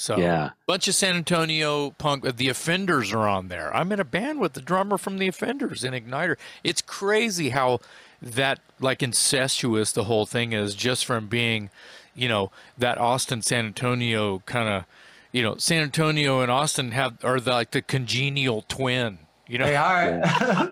[0.00, 0.50] So Yeah.
[0.66, 2.24] bunch of San Antonio punk.
[2.36, 3.74] The Offenders are on there.
[3.76, 6.36] I'm in a band with the drummer from the Offenders in Igniter.
[6.64, 7.80] It's crazy how
[8.22, 11.68] that like incestuous the whole thing is, just from being,
[12.14, 14.84] you know, that Austin San Antonio kind of,
[15.32, 19.18] you know, San Antonio and Austin have are the, like the congenial twin.
[19.46, 20.04] You know, They are.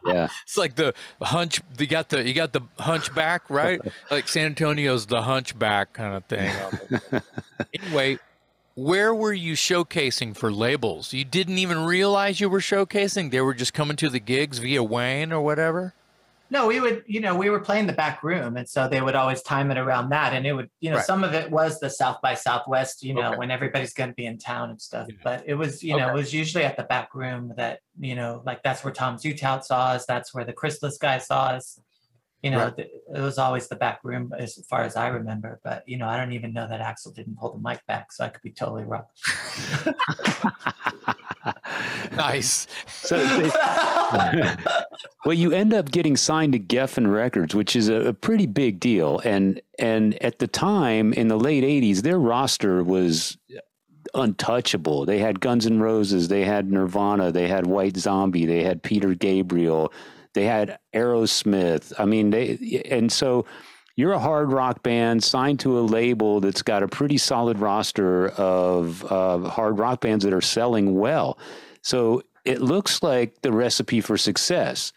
[0.06, 0.28] Yeah.
[0.44, 1.60] it's like the hunch.
[1.78, 3.80] You got the you got the hunchback, right?
[4.10, 6.50] like San Antonio's the hunchback kind of thing.
[7.74, 8.18] anyway,
[8.78, 11.12] where were you showcasing for labels?
[11.12, 13.30] You didn't even realize you were showcasing.
[13.30, 15.94] They were just coming to the gigs via Wayne or whatever.
[16.50, 19.14] No, we would, you know, we were playing the back room, and so they would
[19.14, 21.04] always time it around that, and it would, you know, Right.
[21.04, 23.36] some of it was the South by Southwest, you know, Okay.
[23.36, 25.08] when everybody's going to be in town and stuff.
[25.10, 25.16] Yeah.
[25.22, 28.42] But it was, you know, it was usually at the back room that, you know,
[28.46, 31.78] like that's where Tom Zutaut saw us, that's where the Chrysalis guy saw us.
[32.42, 32.76] You know, Right.
[32.76, 35.60] th- it was always the back room as far as I remember.
[35.64, 38.24] But you know, I don't even know that Axl didn't pull the mic back, so
[38.24, 39.04] I could be totally wrong.
[42.16, 42.66] Nice.
[42.88, 43.16] So,
[45.24, 48.80] well, you end up getting signed to Geffen Records, which is a, a pretty big
[48.80, 49.20] deal.
[49.24, 53.38] And and at the time in the late '80s, their roster was
[54.14, 55.06] untouchable.
[55.06, 59.14] They had Guns N' Roses, they had Nirvana, they had White Zombie, they had Peter
[59.14, 59.92] Gabriel,
[60.38, 61.92] they had Aerosmith.
[61.98, 63.44] I mean, they and so
[63.96, 68.28] you're a hard rock band signed to a label that's got a pretty solid roster
[68.28, 71.36] of uh, hard rock bands that are selling well.
[71.82, 74.92] So it looks like the recipe for success.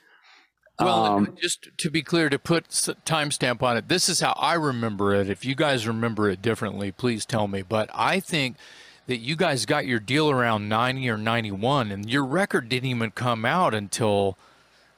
[0.80, 4.54] Well, Um, just to be clear, to put timestamp on it, this is how I
[4.54, 5.28] remember it.
[5.28, 7.64] If you guys remember it differently, please tell me.
[7.64, 8.58] But I think
[9.08, 13.10] that you guys got your deal around 90 or 91, and your record didn't even
[13.10, 14.38] come out until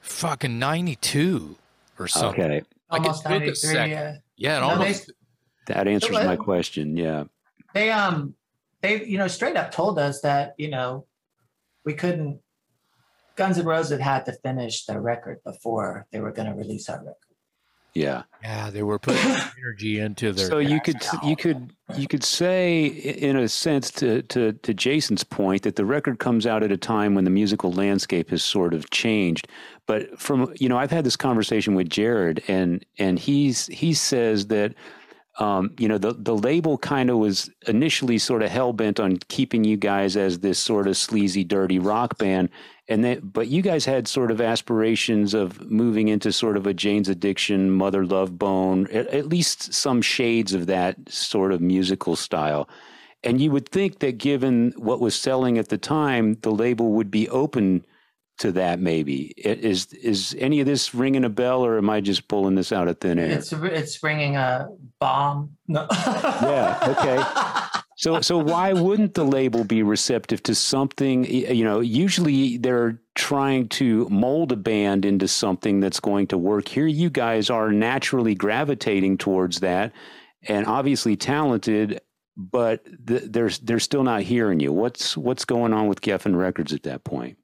[0.04, 1.56] fucking 92
[1.98, 2.40] or something.
[2.42, 3.54] Okay, Like it Almost took a 93.
[3.54, 3.90] second.
[3.90, 4.16] Yeah.
[4.36, 5.12] Yeah, it No, they- almost.
[5.66, 6.96] that answers Well, my question.
[6.96, 7.24] Yeah.
[7.72, 8.34] they um
[8.82, 11.06] they you know straight up told us that you know
[11.84, 12.40] we couldn't
[13.36, 16.98] guns N' roses had to finish their record before they were going to release our
[16.98, 17.16] record
[17.94, 18.24] Yeah.
[18.42, 19.22] Yeah, they were putting
[19.58, 20.48] energy into their.
[20.48, 25.24] So you could you could you could say in a sense to, to to Jason's
[25.24, 28.74] point that the record comes out at a time when the musical landscape has sort
[28.74, 29.48] of changed.
[29.86, 34.48] But from you know I've had this conversation with Jared and and he's he says
[34.48, 34.74] that
[35.38, 39.18] um, you know the the label kind of was initially sort of hell bent on
[39.28, 42.50] keeping you guys as this sort of sleazy dirty rock band
[42.88, 46.74] and that but you guys had sort of aspirations of moving into sort of a
[46.74, 52.16] Jane's Addiction, Mother Love Bone, at, at least some shades of that sort of musical
[52.16, 52.68] style.
[53.22, 57.10] And you would think that given what was selling at the time, the label would
[57.10, 57.86] be open
[58.38, 58.80] to that.
[58.80, 62.72] Maybe is is any of this ringing a bell, or am I just pulling this
[62.72, 63.30] out of thin air?
[63.30, 64.68] it's it's bringing a
[65.00, 67.80] bomb no Yeah, okay.
[67.96, 71.24] So, so why wouldn't the label be receptive to something?
[71.24, 76.68] You know, usually they're trying to mold a band into something that's going to work.
[76.68, 79.92] Here, you guys are naturally gravitating towards that,
[80.42, 82.00] and obviously talented,
[82.36, 84.72] but th- they're they're still not hearing you.
[84.72, 87.38] What's what's going on with Geffen Records at that point?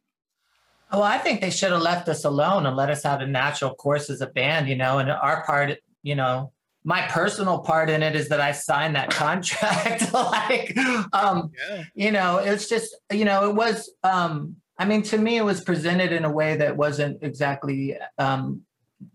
[0.93, 3.75] Well i think they should have left us alone and let us have a natural
[3.75, 6.53] course as a band you know and our part you know
[6.85, 10.77] my personal part in it is that i signed that contract like
[11.13, 11.83] um Yeah.
[11.95, 15.61] you know it's just you know it was um i mean to me it was
[15.61, 18.63] presented in a way that wasn't exactly um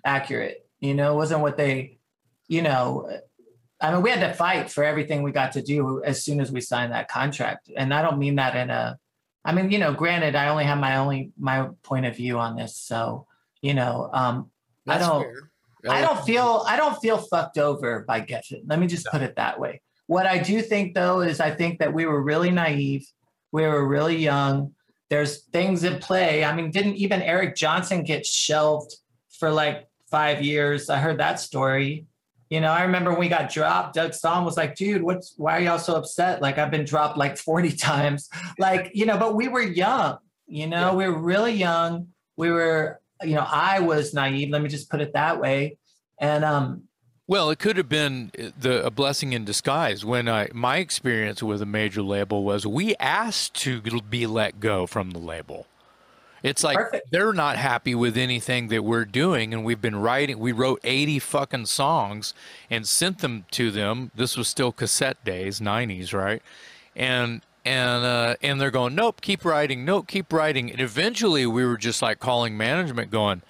[0.04, 1.98] accurate you know it wasn't what they
[2.48, 3.10] you know
[3.82, 6.52] i mean we had to fight for everything we got to do as soon as
[6.52, 8.98] we signed that contract and i don't mean that in a
[9.46, 12.56] i mean you know granted i only have my only my point of view on
[12.56, 13.26] this so
[13.62, 14.50] you know um
[14.88, 15.22] I don't-
[15.88, 18.62] I don't feel I don't feel fucked over by Geffen.
[18.66, 19.82] Let me just put it that way.
[20.08, 23.08] What I do think though is I think that we were really naive.
[23.52, 24.74] We were really young.
[25.12, 26.44] There's things at play.
[26.44, 28.96] I mean, didn't even Eric Johnson get shelved
[29.40, 30.90] for like five years?
[30.90, 32.08] I heard that story.
[32.56, 35.58] You know, I remember when we got dropped, Doug Sahm was like, dude, what's why
[35.58, 36.42] are y'all so upset?
[36.42, 38.30] Like I've been dropped like 40 times.
[38.58, 40.94] Like, you know, but we were young, you know, Yeah.
[40.94, 42.08] we were really young.
[42.38, 45.78] We were, you know, I was naive, let me just put it that way.
[46.18, 46.84] And um,
[47.28, 50.06] Well, it could have been uh, the a blessing in disguise.
[50.06, 54.88] When I my experience with a major label was we asked to be let go
[54.88, 55.68] from the label.
[56.46, 57.10] It's like Perfect.
[57.10, 60.38] they're not happy with anything that we're doing, and we've been writing.
[60.38, 62.36] We wrote eighty fucking songs
[62.70, 64.12] and sent them to them.
[64.14, 66.44] This was still cassette days, nineties, right?
[66.96, 70.70] And and uh, and they're going, nope, keep writing, nope, keep writing.
[70.72, 73.42] And eventually, we were just like calling management, going,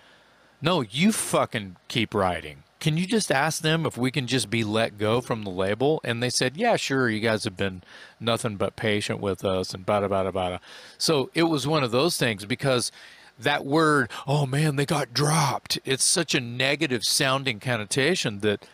[0.61, 2.63] no, you fucking keep writing.
[2.85, 5.99] Can you just ask them if we can just be let go from the label?
[6.03, 7.09] And they said, yeah, sure.
[7.09, 7.81] You guys have been
[8.19, 10.59] nothing but patient with us and bada, bada, bada.
[10.99, 12.91] So it was one of those things because
[13.39, 15.79] that word, oh man, they got dropped.
[15.83, 18.67] It's such a negative sounding connotation that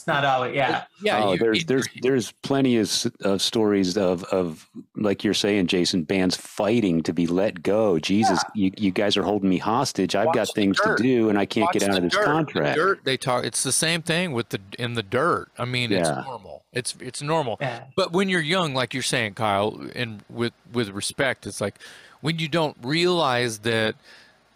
[0.00, 0.84] It's not always, yeah.
[1.02, 2.90] yeah, oh, you- there's there's there's plenty of,
[3.20, 7.98] of uh, stories of of like you're saying, Jason, bands fighting to be let go.
[7.98, 10.16] Jesus, you you guys are holding me hostage.
[10.16, 12.14] I've Watch got the things to do, and I can't Watch get out of this
[12.14, 12.20] dirt.
[12.20, 12.76] The contract.
[12.76, 13.44] dirt, they talk.
[13.44, 15.48] It's the same thing with the in the dirt.
[15.58, 16.62] I mean, it's normal.
[16.72, 17.58] It's it's normal.
[17.60, 17.84] Yeah.
[17.94, 21.74] But when you're young, like you're saying, Kyle, and with with respect, it's like
[22.22, 23.96] when you don't realize that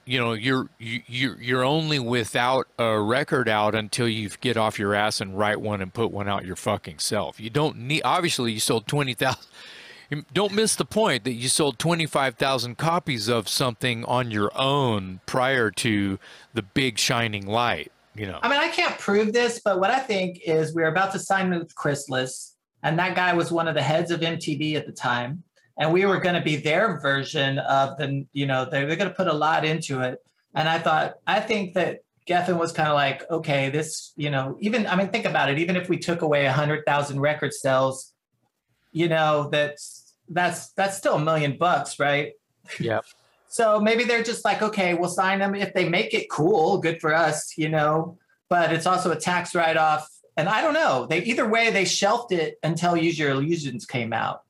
[0.06, 4.78] you know you're you, you're you're only without a record out until you get off
[4.78, 7.40] your ass and write one and put one out your fucking self.
[7.40, 8.02] You don't need.
[8.04, 9.44] Obviously, you sold twenty thousand.
[10.32, 15.70] Don't miss the point that you sold 25,000 copies of something on your own prior
[15.72, 16.18] to
[16.52, 18.38] the big shining light, you know.
[18.42, 21.50] I mean, I can't prove this, but what I think is we're about to sign
[21.50, 25.42] with Chrysalis, and that guy was one of the heads of MTV at the time.
[25.76, 29.10] And we were going to be their version of the, you know, they're, they're going
[29.10, 30.18] to put a lot into it.
[30.54, 34.56] And I thought, I think that Geffen was kind of like, okay, this, you know,
[34.60, 35.58] even, I mean, think about it.
[35.58, 38.12] Even if we took away 100,000 record sales,
[38.92, 42.32] you know, that's, that's, that's still a million bucks, right?
[42.78, 43.00] Yeah.
[43.54, 46.78] So maybe they're just like, okay, we'll sign them if they make it cool.
[46.78, 48.18] Good for us, you know.
[48.48, 51.06] But it's also a tax write-off, and I don't know.
[51.08, 54.40] They either way they shelved it until Use Your Illusions came out,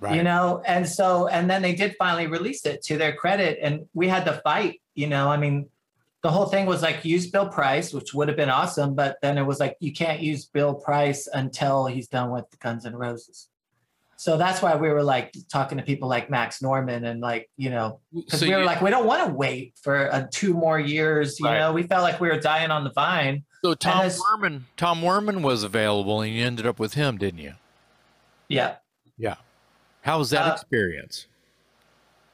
[0.00, 0.16] Right.
[0.16, 0.62] you know.
[0.66, 4.24] And so, and then they did finally release it to their credit, and we had
[4.26, 4.80] to fight.
[4.94, 5.68] You know, I mean,
[6.22, 9.38] the whole thing was like use Bill Price, which would have been awesome, but then
[9.38, 13.48] it was like you can't use Bill Price until he's done with Guns N' Roses.
[14.16, 17.68] So that's why we were like talking to people like Max Norman and like you
[17.68, 20.54] know because So we were you- like we don't want to wait for uh, two
[20.54, 21.38] more years.
[21.40, 21.58] You Right.
[21.58, 23.44] know, we felt like we were dying on the vine.
[23.64, 27.40] So Tom as- Werman, Tom Werman was available, and you ended up with him, didn't
[27.40, 27.54] you?
[28.48, 28.76] Yeah,
[29.18, 29.36] Yeah.
[30.04, 31.26] How was that Uh, experience?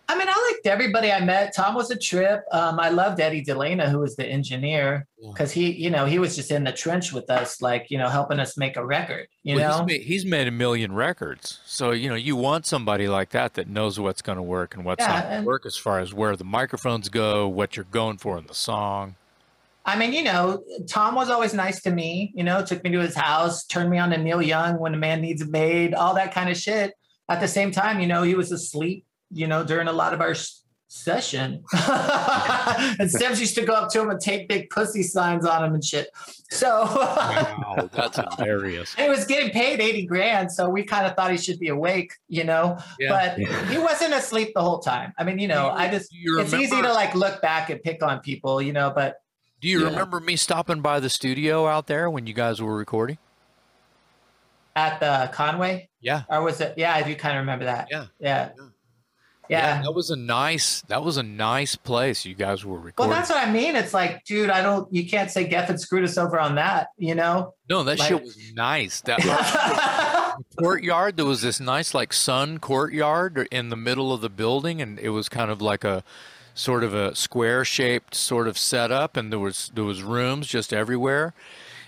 [0.08, 1.54] I mean, I liked everybody I met.
[1.54, 2.42] Tom was a trip.
[2.50, 6.34] Um, I loved Eddie DeLena, who was the engineer, because he, you know, he was
[6.34, 9.28] just in the trench with us, like you know, helping us make a record.
[9.44, 12.66] You Well, know, he's made, he's made a million records, so you know you want
[12.66, 15.46] somebody like that that knows what's going to work and what's Yeah, not going to
[15.46, 19.14] work as far as where the microphones go, what you're going for in the song.
[19.84, 22.32] I mean, you know, Tom was always nice to me.
[22.34, 24.98] You know, took me to his house, turned me on to Neil Young when a
[24.98, 26.92] man needs a maid, all that kind of shit.
[27.30, 29.06] At the same time, you know, he was asleep.
[29.32, 30.34] You know, during a lot of our
[30.88, 31.62] session,
[32.98, 35.74] and Sims used to go up to him and tape big pussy signs on him
[35.74, 36.08] and shit.
[36.50, 38.92] So Wow, that's hilarious.
[38.94, 42.12] he was getting paid eighty grand, so we kind of thought he should be awake.
[42.28, 43.10] You know, Yeah.
[43.36, 45.12] but he wasn't asleep the whole time.
[45.16, 48.18] I mean, you know, I just it's easy to like look back and pick on
[48.20, 49.16] people, you know, but
[49.60, 49.90] Do you yeah.
[49.90, 53.18] remember me stopping by the studio out there when you guys were recording?
[54.76, 55.88] At the Conway.
[56.00, 56.22] Yeah.
[56.28, 56.74] Or was it?
[56.76, 57.88] Yeah, I do kind of remember that.
[57.90, 58.06] Yeah.
[58.18, 58.50] Yeah.
[58.56, 58.66] Yeah.
[59.76, 59.82] Yeah.
[59.82, 60.82] that was a nice.
[60.82, 63.10] That was a nice place you guys were recording.
[63.10, 63.74] Well, that's what I mean.
[63.74, 64.92] It's like, dude, I don't.
[64.94, 66.88] You can't say Geffen screwed us over on that.
[66.98, 67.54] You know.
[67.68, 69.00] no, that like- shit was nice.
[69.02, 69.18] That
[70.58, 71.16] courtyard.
[71.16, 75.10] There was this nice like sun courtyard in the middle of the building, and it
[75.10, 76.04] was kind of like a
[76.54, 80.72] sort of a square shaped sort of setup, and there was there was rooms just
[80.72, 81.34] everywhere.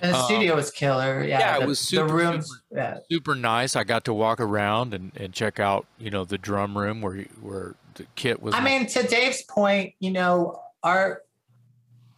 [0.03, 1.24] And the Um, studio was killer.
[1.24, 1.38] Yeah.
[1.38, 2.48] yeah, it the, was the super, rooms.
[2.48, 2.98] super- Yeah.
[3.11, 3.74] Super nice.
[3.76, 7.22] I got to walk around and, and check out you know the drum room where
[7.40, 8.55] where the kit was.
[8.55, 11.22] I mean, to Dave's point, you know, our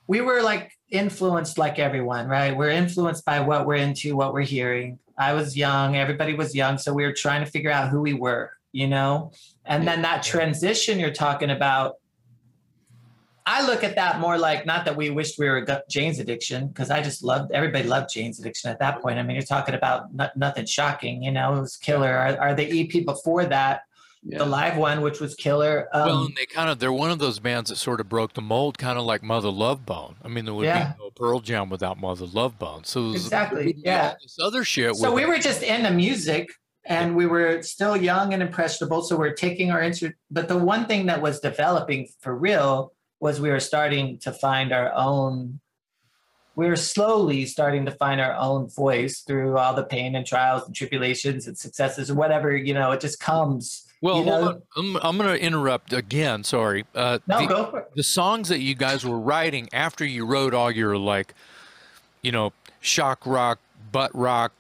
[0.07, 2.57] we were like influenced like everyone, right?
[2.57, 4.99] We're influenced by what we're into, what we're hearing.
[5.17, 8.15] I was young, everybody was young, so we were trying to figure out who we
[8.15, 9.33] were, you know?
[9.65, 11.95] And then that transition you're talking about,
[13.47, 16.91] I look at that more like not that we wished we were Jane's Addiction, because
[16.91, 19.19] I just loved everybody loved Jane's Addiction at that point.
[19.19, 22.11] I mean, you're talking about no- nothing shocking, you know, it was killer.
[22.11, 23.83] Are, are the EP before that,
[24.23, 24.39] Yeah.
[24.39, 25.89] the live one, which was killer?
[25.93, 28.33] Um, well, and they kind of they're one of those bands that sort of broke
[28.33, 30.17] the mold, kind of like Mother Love Bone.
[30.25, 30.93] I mean, there would Yeah.
[30.95, 32.85] be no Pearl Jam without Mother Love Bone.
[32.85, 34.15] So it was, Exactly, there would be yeah.
[34.23, 34.97] this other shit.
[34.97, 36.49] so with- we were just into music
[36.87, 40.85] and we were still young and impressionable so we're taking our interest but the one
[40.87, 45.61] thing that was developing for real was we were starting to find our own
[46.57, 50.65] we were slowly starting to find our own voice through all the pain and trials
[50.67, 54.61] and tribulations and successes or whatever you know it just comes well, you know-.
[54.77, 56.45] I'm, I'm going to interrupt again.
[56.45, 56.85] Sorry.
[56.95, 60.27] Uh, no the, go for it the songs that you guys were writing after you
[60.27, 61.33] wrote all your like,
[62.21, 63.61] you know, shock rock,
[63.93, 64.53] butt rock,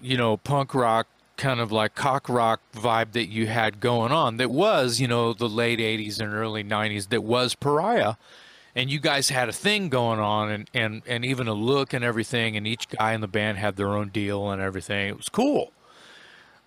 [0.00, 1.08] you know, punk rock,
[1.42, 4.36] kind of like cock rock vibe that you had going on.
[4.36, 7.08] That was, you know, the late '80s and early '90s.
[7.08, 8.14] That was Pariah.
[8.74, 12.02] and you guys had a thing going on and, and, and even a look and
[12.04, 15.28] everything and each guy in the band had their own deal and everything it was
[15.28, 15.72] cool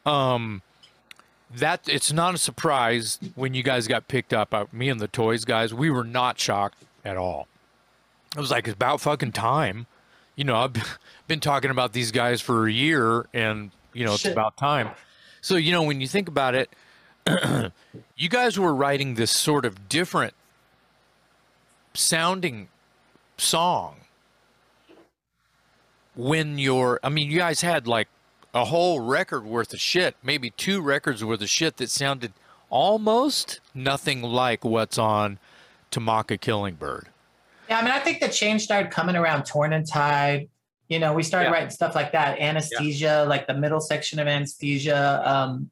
[0.06, 0.62] um
[1.50, 5.08] that it's not a surprise when you guys got picked up uh, me and the
[5.08, 7.48] toys guys we were not shocked at all
[8.36, 9.88] it was like it's about fucking time
[10.36, 14.22] you know i've been talking about these guys for a year and you know it's
[14.22, 14.34] Shit.
[14.34, 14.90] about time
[15.42, 16.70] so you know when you think about it
[18.18, 20.34] you guys were writing this sort of different
[21.94, 22.68] sounding
[23.38, 23.96] song
[26.16, 28.08] when you're i mean you guys had like
[28.54, 32.34] a whole record worth of shit maybe two records worth of shit that sounded
[32.70, 35.40] almost nothing like what's on
[35.92, 37.08] To Mock a Killingbird
[37.70, 40.50] Yeah, I mean, I think the change started coming around Torn and Tide.
[40.88, 41.54] You know, we started Yeah.
[41.54, 42.40] writing stuff like that.
[42.40, 45.22] Anesthesia, like the middle section of anesthesia.
[45.26, 45.72] Um,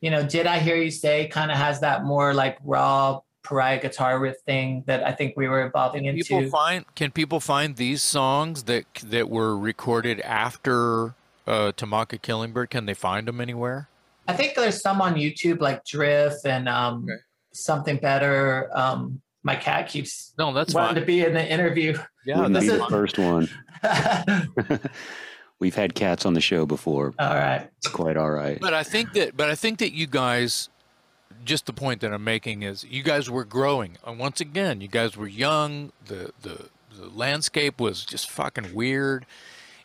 [0.00, 3.80] you know, Did I Hear You Say kind of has that more like raw pariah
[3.80, 6.24] guitar riff thing that I think we were evolving Can into.
[6.24, 11.14] people find can people find these songs that that were recorded after
[11.46, 12.70] uh, To Mock a Killingbird?
[12.70, 13.88] Can they find them anywhere?
[14.28, 17.20] I think there's some on YouTube like Drift and um, Okay.
[17.52, 18.68] something better.
[18.74, 21.00] Um, my cat keeps No, that's wanting fine.
[21.00, 21.96] to be in the interview.
[22.26, 23.48] Yeah, Wouldn't this be is- the first one.
[25.58, 27.14] We've had cats on the show before.
[27.18, 28.58] All right, It's quite all right.
[28.60, 30.68] but I think that but I think that you guys
[31.44, 33.96] just the point that I'm making is you guys were growing.
[34.04, 35.92] And once again, you guys were young.
[36.06, 39.24] The the the landscape was just fucking weird.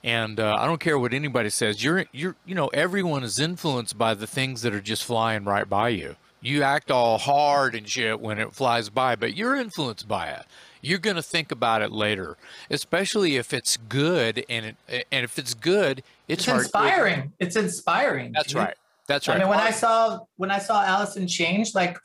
[0.03, 1.83] And uh, I don't care what anybody says.
[1.83, 5.69] You're you're you know everyone is influenced by the things that are just flying right
[5.69, 6.15] by you.
[6.41, 10.43] You act all hard and shit when it flies by, but you're influenced by it.
[10.81, 12.37] You're gonna think about it later,
[12.71, 17.33] especially if it's good and it, and if it's good, it's, It's inspiring.
[17.39, 18.31] It's inspiring.
[18.33, 18.57] That's dude.
[18.57, 18.75] right.
[19.07, 19.35] That's right.
[19.35, 21.99] I mean, when I saw when I saw Alice in Chains, like,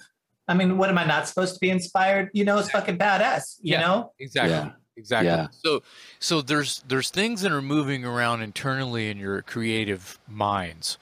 [0.49, 2.29] I mean, what am I not supposed to be inspired?
[2.35, 3.57] You know, it's fucking badass.
[3.63, 3.81] You Yeah.
[3.81, 4.51] know, Exactly.
[4.53, 4.71] Yeah.
[4.99, 5.29] Exactly.
[5.29, 5.47] Yeah.
[5.53, 5.83] So
[6.21, 10.99] so there's there's things that are moving around internally in your creative minds.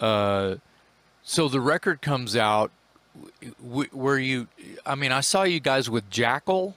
[0.00, 0.56] Uh,
[1.24, 2.70] so the record comes out.
[3.60, 4.48] Where you?
[4.84, 6.74] I mean, I saw you guys with Jackyl,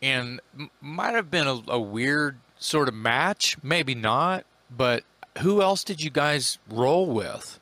[0.00, 0.40] and
[0.80, 3.56] might have been a, a weird sort of match.
[3.62, 4.44] Maybe not.
[4.74, 5.04] But
[5.38, 7.58] who else did you guys roll with?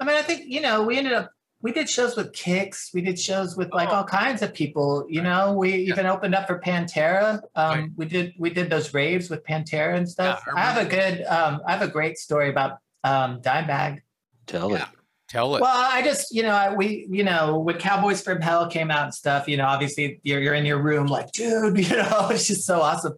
[0.00, 1.30] I mean, I think you know, we ended up
[1.60, 3.94] we did shows with Kix, we did shows with like Oh.
[3.96, 5.04] all kinds of people.
[5.08, 7.40] You know, we even opened up for Pantera.
[7.56, 7.90] Um, Right.
[7.96, 10.44] We did we did those raves with Pantera and stuff.
[10.46, 14.02] Yeah, I I, have a good um, I have a great story about um, Dimebag.
[14.48, 14.82] Tell it.
[15.28, 15.60] Tell it.
[15.60, 19.14] Well, I just, you know, we, you know, when Cowboys from Hell came out and
[19.14, 22.64] stuff, you know, obviously you're, you're in your room like, dude, you know, it's just
[22.64, 23.12] so awesome.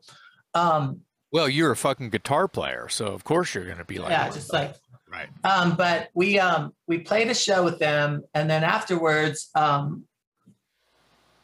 [0.53, 4.29] Um, Well, you're a fucking guitar player, so of course you're gonna be like, yeah,
[4.29, 4.75] just like,
[5.09, 5.29] Right.
[5.45, 10.05] um, but we, um, we played a show with them and then afterwards, um,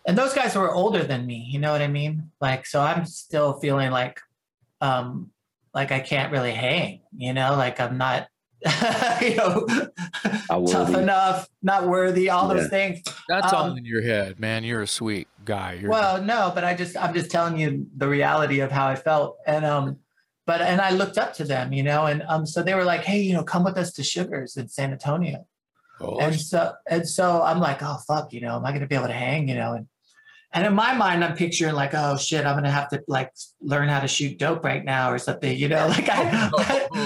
[0.06, 2.30] and those guys were older than me, you know what I mean?
[2.40, 4.20] Like, so I'm still feeling like,
[4.80, 5.30] um,
[5.74, 8.26] like I can't really hang, you know, like I'm not,
[9.22, 11.02] you know, Not tough worthy.
[11.02, 13.02] enough, not worthy, all those things.
[13.28, 14.64] That's all Um, in your head, man.
[14.64, 15.74] You're a sweet guy.
[15.74, 18.96] You're Well, no, but I just I'm just telling you the reality of how I
[18.96, 19.38] felt.
[19.46, 19.98] And um
[20.46, 23.02] but and I looked up to them, you know, and um so they were like,
[23.04, 25.46] "Hey, you know, come with us to Sugars in San Antonio."
[26.00, 28.86] oh, And so and so I'm like, "Oh fuck, you know, am I going to
[28.88, 29.86] be able to hang, you know?" And
[30.56, 33.30] and in my mind I'm picturing like, "Oh shit, I'm to have to like
[33.60, 36.50] learn how to shoot dope right now or something, you know, like I,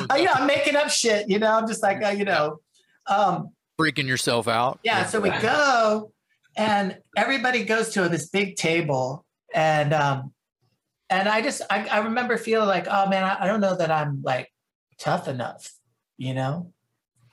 [0.08, 2.60] I, you know, I'm making up shit, you know, I'm just like, uh, you know,
[3.08, 4.78] um freaking yourself out.
[4.84, 6.12] yeah, so we go
[6.56, 10.32] and everybody goes to this big table and um
[11.08, 13.90] and I just I, I remember feeling like, oh man, I, I don't know that
[13.90, 14.48] I'm like
[14.96, 15.72] tough enough,
[16.18, 16.72] you know?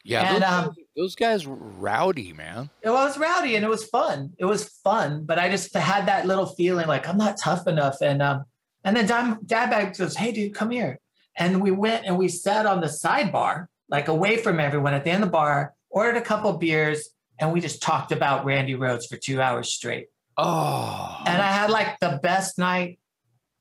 [0.04, 0.34] yeah.
[0.34, 2.72] and, um, those guys were rowdy, man.
[2.82, 4.34] It was rowdy and it was fun.
[4.40, 8.02] It was fun, but I just had that little feeling like I'm not tough enough.
[8.02, 8.46] And um
[8.84, 11.00] and then Dad, Dimebag goes, Hey dude, come here.
[11.38, 15.12] And we went and we sat on the sidebar, like away from everyone at the
[15.12, 19.08] end of the bar, ordered a couple beers, and we just talked about Randy Rhoads
[19.08, 20.08] for two hours straight.
[20.36, 22.98] Oh, and I had like the best night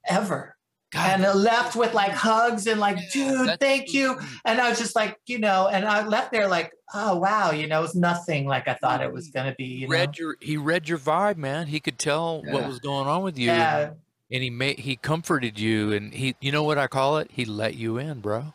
[0.08, 0.55] ever.
[0.92, 4.16] God, And I left with like hugs and like, yeah, dude, thank you.
[4.44, 7.66] And I was just like, you know, and I left there like, oh wow, you
[7.66, 9.34] know, it was nothing like I thought it was mm.
[9.34, 9.64] gonna be.
[9.64, 9.92] You know?
[9.92, 11.66] read your he read your vibe, man.
[11.66, 13.90] He could tell what was going on with you, yeah,
[14.30, 17.30] and he made he comforted you, and he you know what I call it?
[17.32, 18.54] He let you in, bro.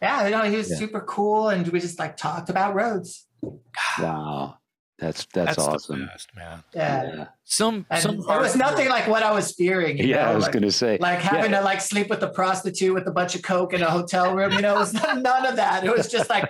[0.00, 0.76] yeah, you know, he was Yeah.
[0.76, 3.24] super cool, and we just like talked about Rhoads.
[3.98, 4.58] Wow.
[4.98, 6.06] That's that's, the awesome.
[6.06, 6.62] best, man.
[6.72, 7.26] Yeah, Yeah.
[7.44, 9.98] Some and some it was nothing like what I was fearing.
[9.98, 10.30] You Yeah, know?
[10.30, 10.98] I was like, gonna say.
[11.00, 13.90] like having to like sleep with the prostitute with a bunch of coke in a
[13.90, 14.52] hotel room.
[14.52, 15.84] You know, it was none of that.
[15.84, 16.48] It was just like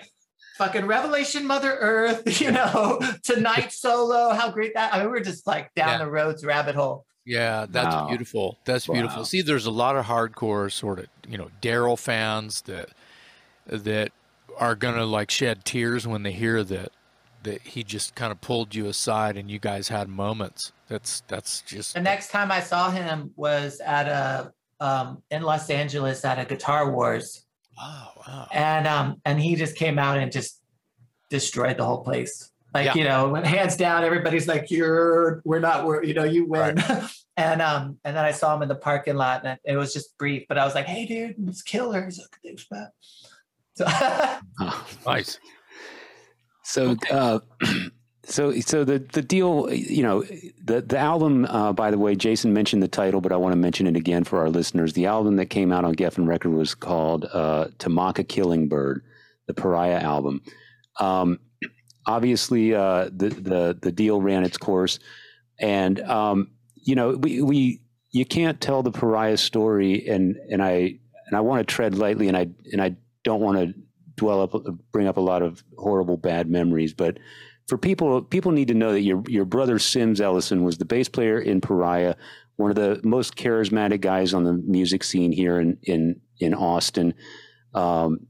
[0.59, 2.23] fucking Revelation, Mother Earth.
[2.41, 4.35] You know, tonight solo.
[4.35, 4.93] How great that!
[4.93, 6.05] I mean, we're just like down Yeah.
[6.05, 7.07] the Rhoads rabbit hole.
[7.25, 8.09] Yeah, that's Wow.
[8.09, 8.59] beautiful.
[8.67, 9.25] That's beautiful.
[9.25, 12.91] See, there's a lot of hardcore sort of, you know, Darrell fans that
[13.67, 14.13] that
[14.59, 16.93] are gonna like shed tears when they hear that
[17.45, 20.73] that he just kind of pulled you aside and you guys had moments.
[20.89, 25.71] That's that's just The next time I saw him was at a um, in Los
[25.71, 27.47] Angeles at a Guitar Wars,
[27.79, 28.49] wow, wow.
[28.53, 30.61] and um, and he just came out and just
[31.31, 32.51] destroyed the whole place.
[32.75, 32.95] Like Yeah.
[32.95, 36.77] you know, hands down, everybody's like, "You're, we're not, we're, you know, you win."
[37.37, 40.19] and um, and then I saw him in the parking lot, and it was just
[40.19, 42.89] brief, but I was like, "Hey, dude, it's killer." He's like, "Thanks, man."
[43.77, 44.87] So Oh.
[45.07, 45.39] Nice.
[46.65, 47.39] So, uh,
[48.25, 50.23] so, so the the deal, you know,
[50.65, 51.45] the the album.
[51.45, 54.25] Uh, by the way, Jason mentioned the title, but I want to mention it again
[54.25, 54.95] for our listeners.
[54.95, 59.03] The album that came out on Geffen Record was called uh, "To Mock a Killingbird,"
[59.47, 60.43] the Pariah album.
[60.99, 61.39] Um,
[62.07, 64.99] obviously, uh, the the the deal ran its course,
[65.61, 70.99] and um, you know, we we you can't tell the Pariah story, and and I
[71.27, 73.75] and I want to tread lightly, and I and I don't want to
[74.17, 74.55] dwell up,
[74.93, 76.95] bring up a lot of horrible bad memories.
[76.95, 77.19] But
[77.67, 81.09] for people, people need to know that your your brother Sims Ellison was the bass
[81.09, 82.15] player in Pariah,
[82.57, 87.15] one of the most charismatic guys on the music scene here in in in Austin,
[87.75, 88.27] um,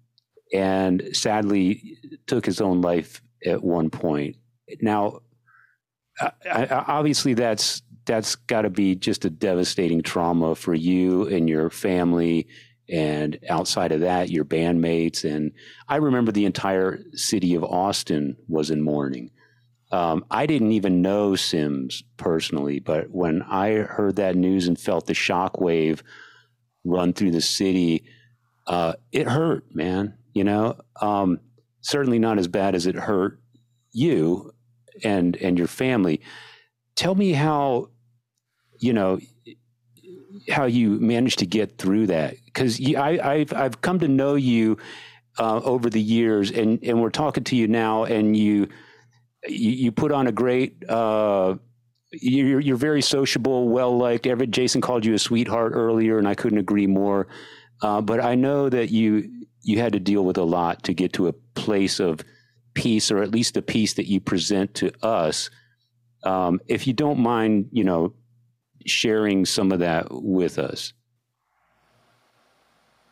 [0.53, 4.37] and sadly took his own life at one point.
[4.81, 5.21] Now,
[6.21, 11.49] I, I, obviously, that's that's got to be just a devastating trauma for you and
[11.49, 12.47] your family
[12.89, 15.25] and outside of that your bandmates.
[15.25, 15.53] And
[15.89, 19.31] i remember the entire city of austin was in mourning.
[19.91, 25.07] Um, i didn't even know sims personally but when i heard that news and felt
[25.07, 26.03] the shock wave
[26.85, 28.05] run through the city
[28.67, 30.77] uh, it hurt man you know?
[31.01, 31.41] Um,
[31.81, 33.41] certainly not as bad as it hurt
[33.93, 34.53] you
[35.03, 36.21] and and your family.
[36.97, 37.89] Tell me how
[38.81, 39.19] you know
[40.51, 44.79] how you managed to get through that because I've I've come to know you
[45.39, 48.69] uh, over the years, and and we're talking to you now, and you
[49.47, 50.89] you, you put on a great.
[50.89, 51.57] Uh,
[52.13, 54.27] you're you're very sociable, well liked.
[54.27, 57.27] Every Jason called you a sweetheart earlier, and I couldn't agree more.
[57.83, 61.13] Uh, but I know that you you had to deal with a lot to get
[61.15, 62.21] to a place of
[62.75, 65.51] peace, or at least a peace that you present to us.
[66.23, 68.15] Um, if you don't mind, you know,
[68.87, 70.93] sharing some of that with us.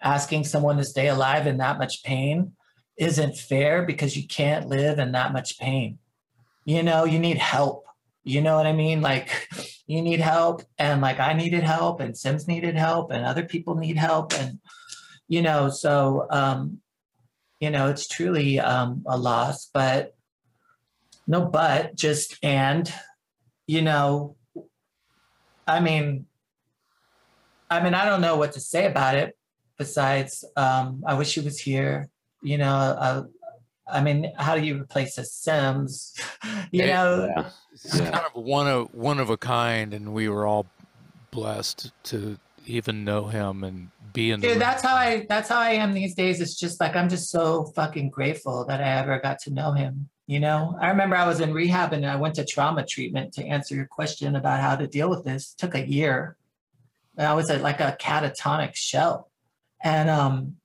[0.00, 2.52] asking someone to stay alive in that much pain
[2.96, 5.98] isn't fair because you can't live in that much pain.
[6.64, 7.83] You know, you need help.
[8.24, 9.00] You know what I mean?
[9.00, 9.48] Like
[9.86, 13.74] you need help and like I needed help and Sims needed help and other people
[13.74, 14.58] need help and
[15.28, 16.80] you know, so um
[17.60, 20.14] you know, it's truly um a loss, but
[21.26, 22.92] no but just and
[23.66, 24.36] you know
[25.66, 26.26] I mean
[27.70, 29.36] I mean I don't know what to say about it
[29.78, 32.08] besides um I wish he was here
[32.42, 33.22] you know uh,
[33.86, 36.14] I mean how do you replace a Sims
[36.72, 38.10] you Hey, know It's Yeah.
[38.10, 40.66] kind of one of one of a kind, and we were all
[41.30, 44.58] blessed to even know him and be in Dude, room.
[44.60, 46.40] that's how I that's how I am these days.
[46.40, 50.08] It's just like I'm just so fucking grateful that I ever got to know him.
[50.26, 53.44] You know, I remember I was in rehab and I went to trauma treatment to
[53.44, 55.52] answer your question about how to deal with this.
[55.52, 56.36] It took a year.
[57.18, 59.30] And I was at like a catatonic shell.
[59.82, 60.56] And um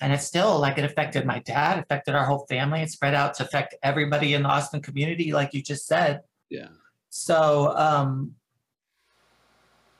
[0.00, 2.82] and it still like it affected my dad, affected our whole family.
[2.82, 6.20] It spread out to affect everybody in the Austin community, like you just said.
[6.50, 6.68] Yeah.
[7.10, 8.34] So um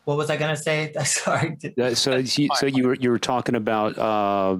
[0.09, 0.91] what was I gonna say?
[1.05, 1.59] Sorry.
[1.79, 4.57] Uh, so, you, so you were you were talking about uh,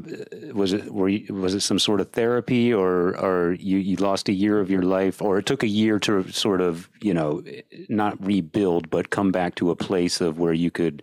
[0.53, 4.29] was it were you, was it some sort of therapy or or you, you lost
[4.29, 7.43] a year of your life or it took a year to sort of you know
[7.89, 11.03] not rebuild but come back to a place of where you could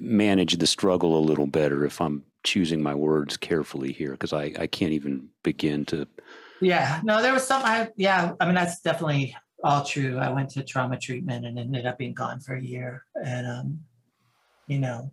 [0.00, 4.52] manage the struggle a little better if I'm choosing my words carefully here because I,
[4.58, 6.06] I can't even begin to
[6.60, 7.62] Yeah, no, there was some.
[7.64, 10.18] I yeah, I mean that's definitely all true.
[10.18, 13.80] I went to trauma treatment and ended up being gone for a year, and um,
[14.68, 15.10] you know,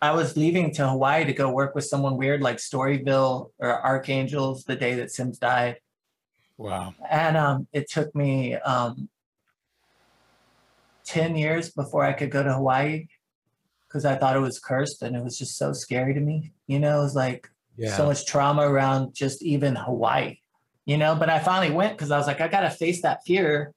[0.00, 4.64] I was leaving to Hawaii to go work with someone weird like Storyville or Archangels
[4.64, 5.76] the day that Sims died,
[6.56, 6.94] wow.
[7.10, 9.08] and um, it took me um,
[11.04, 13.06] ten years before I could go to Hawaii
[13.88, 16.52] because I thought it was cursed and it was just so scary to me.
[16.66, 17.96] You know, it was like Yeah.
[17.96, 20.36] so much trauma around just even Hawaii,
[20.84, 21.14] you know.
[21.14, 23.72] But I finally went because I was like, I gotta face that fear.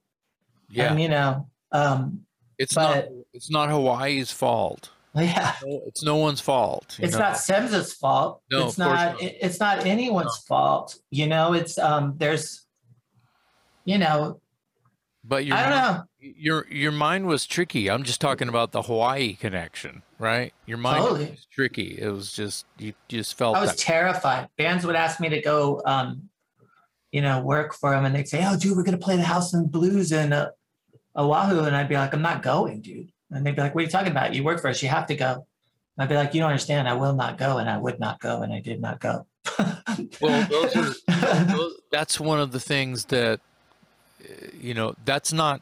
[0.70, 0.92] yeah.
[0.92, 2.26] And you know, um,
[2.58, 4.90] it's not it's not Hawaii's fault.
[5.16, 6.96] yeah, No, It's no one's fault.
[6.98, 7.20] you it's know?
[7.20, 8.42] not Sims's fault.
[8.50, 9.14] No, it's not.
[9.14, 9.22] not.
[9.22, 10.98] it's not anyone's fault.
[11.10, 12.66] You know, it's um, there's,
[13.84, 14.40] you know,
[15.24, 16.04] But your I don't mind- know.
[16.36, 17.90] your your mind was tricky.
[17.92, 20.52] I'm just talking about the Hawaii connection, right?
[20.66, 21.30] Your mind Totally.
[21.32, 22.00] was tricky.
[22.02, 23.78] It was just you just felt I was that.
[23.78, 24.50] terrified.
[24.58, 26.30] Bands would ask me to go, um,
[27.12, 29.54] you know, work for them, and they'd say, "Oh, dude, we're gonna play the House
[29.54, 30.50] and Blues in uh,
[31.16, 33.86] Oahu," and I'd be like, "I'm not going, dude." And they'd be like, "What are
[33.86, 34.34] you talking about?
[34.34, 34.82] You work for us.
[34.82, 35.46] You have to go."
[36.00, 36.90] I'd be like, "You don't understand.
[36.90, 39.28] I will not go," and I would not go, and I did not go.
[40.20, 40.94] Well, those are
[41.46, 43.40] those- that's one of the things that
[44.60, 44.96] you know.
[45.06, 45.62] That's not.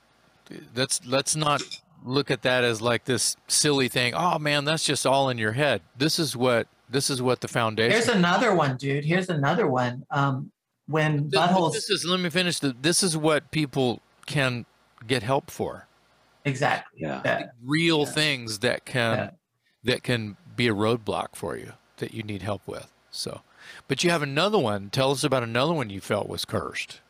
[0.74, 1.62] That's let's not
[2.04, 4.14] look at that as like this silly thing.
[4.16, 5.82] Oh man, that's just all in your head.
[5.98, 7.92] This is what this is what the foundation.
[7.92, 9.06] Here's another one, dude.
[9.06, 10.06] Here's another one.
[10.10, 10.52] Um,
[10.88, 12.58] when Th- buttholes, This is let me finish.
[12.60, 14.66] The, this is what people can
[15.06, 15.86] get help for.
[16.46, 17.02] exactly.
[17.02, 17.46] yeah Yeah.
[17.64, 18.12] Real Yeah.
[18.12, 19.30] things that can Yeah.
[19.84, 22.92] that can be a roadblock for you that you need help with.
[23.12, 23.42] So,
[23.88, 24.90] but you have another one.
[24.90, 27.02] Tell us about another one you felt was cursed.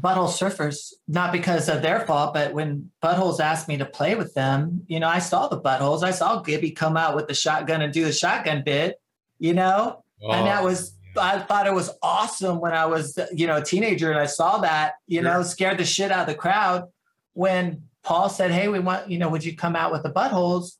[0.00, 4.34] Butthole surfers, not because of their fault, but when buttholes asked me to play with
[4.34, 6.02] them, you know, I saw the buttholes.
[6.02, 9.00] I saw Gibby come out with the shotgun and do the shotgun bit,
[9.38, 10.92] you know, and that oh, was.
[11.18, 14.58] I thought it was awesome when I was, you know, a teenager and I saw
[14.58, 16.90] that, you know, scared the shit out of the crowd.
[17.32, 20.76] When Paul said, Hey, we want, you know, would you come out with the buttholes?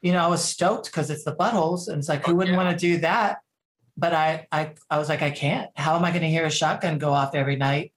[0.00, 1.88] You know, I was stoked because it's the buttholes.
[1.88, 2.64] And it's like, who oh, wouldn't yeah.
[2.64, 3.40] want to do that?
[3.98, 5.70] But I, I, I was like, I can't.
[5.76, 7.92] How am I going to hear a shotgun go off every night?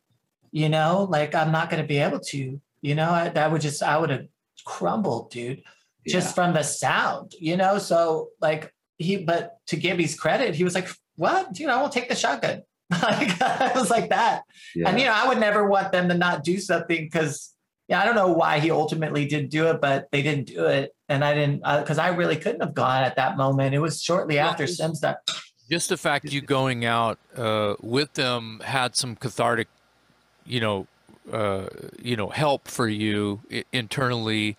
[0.51, 2.59] You know, like I'm not going to be able to.
[2.81, 4.25] You know, I, that would just, I would have
[4.65, 5.61] crumbled, dude,
[6.07, 7.33] just from the sound.
[7.39, 11.69] You know, so like he, but to Gibby's credit, he was like, "What, dude?
[11.69, 14.43] I won't take the shotgun." like I was like that,
[14.75, 14.89] yeah.
[14.89, 17.53] and you know, I would never want them to not do something because.
[17.87, 20.95] Yeah, I don't know why he ultimately didn't do it, but they didn't do it,
[21.09, 23.75] and I didn't because I really couldn't have gone at that moment.
[23.75, 25.17] It was shortly Well, after Sims died.
[25.69, 29.67] just the fact you going out uh, with them had some cathartic,
[30.45, 30.88] you know,
[31.31, 31.68] uh,
[32.01, 33.41] you know, help for you
[33.72, 34.57] internally,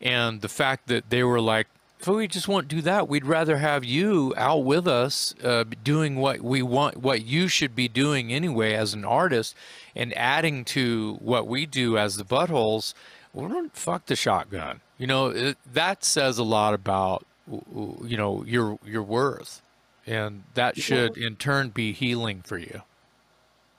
[0.00, 1.66] and the fact that they were like,
[1.98, 6.16] if we just won't do that, we'd rather have you out with us, uh, doing
[6.16, 9.54] what we want, what you should be doing anyway as an artist,
[9.94, 12.92] and adding to what we do as the buttholes.
[13.32, 14.80] Well, don't fuck the shotgun.
[14.98, 19.62] You know, it, that says a lot about you know your your worth
[20.06, 22.82] and that should in turn be healing for you.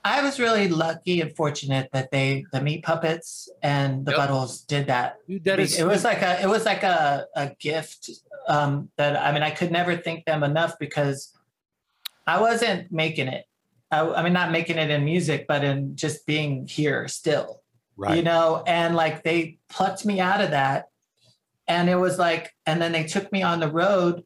[0.04, 4.20] I was really lucky and fortunate that they, the meat puppets and the Yep.
[4.20, 5.18] buttholes, did that.
[5.28, 8.10] Dude, that is it was like a, it was like a, a gift
[8.48, 11.34] um, that I mean, I could never thank them enough because
[12.26, 13.46] I wasn't making it.
[13.92, 17.62] I, I mean, not making it in music, but in just being here still.
[18.16, 20.86] you know and like they plucked me out of that
[21.68, 24.24] and it was like and then they took me on the road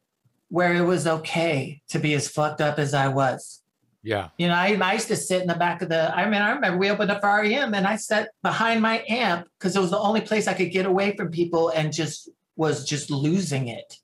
[0.50, 3.61] where it was okay to be as fucked up as i was
[4.02, 4.28] Yeah.
[4.36, 6.50] you know i, I used to sit in the back of the i mean i
[6.50, 7.72] remember we opened up R.E.M.
[7.74, 10.86] and i sat behind my amp because it was the only place i could get
[10.86, 13.96] away from people and just was just losing it.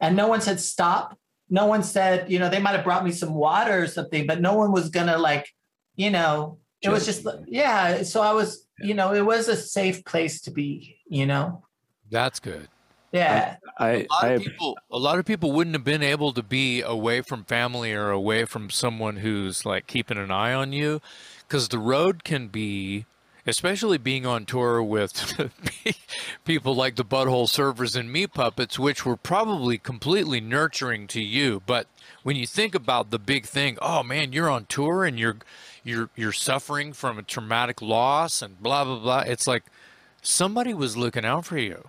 [0.00, 1.18] And no one said stop.
[1.50, 4.40] No one said you know they might have brought me some water or something but
[4.40, 5.48] no one was gonna like
[5.96, 10.04] you know it was just yeah so i was you know it was a safe
[10.04, 11.64] place to be you know?
[12.10, 12.68] That's good.
[13.12, 13.56] Yeah.
[13.78, 16.42] I, a lot I of people a lot of people wouldn't have been able to
[16.42, 21.00] be away from family or away from someone who's like keeping an eye on you
[21.46, 23.06] because the road can be
[23.46, 25.32] especially being on tour with
[26.44, 31.62] people like the butthole surfers and Meat puppets which were probably completely nurturing to you
[31.66, 31.86] but
[32.24, 35.38] when you think about the big thing oh man you're on tour and you're
[35.84, 39.64] you're you're suffering from a traumatic loss and blah blah blah it's like
[40.20, 41.84] somebody was looking out for you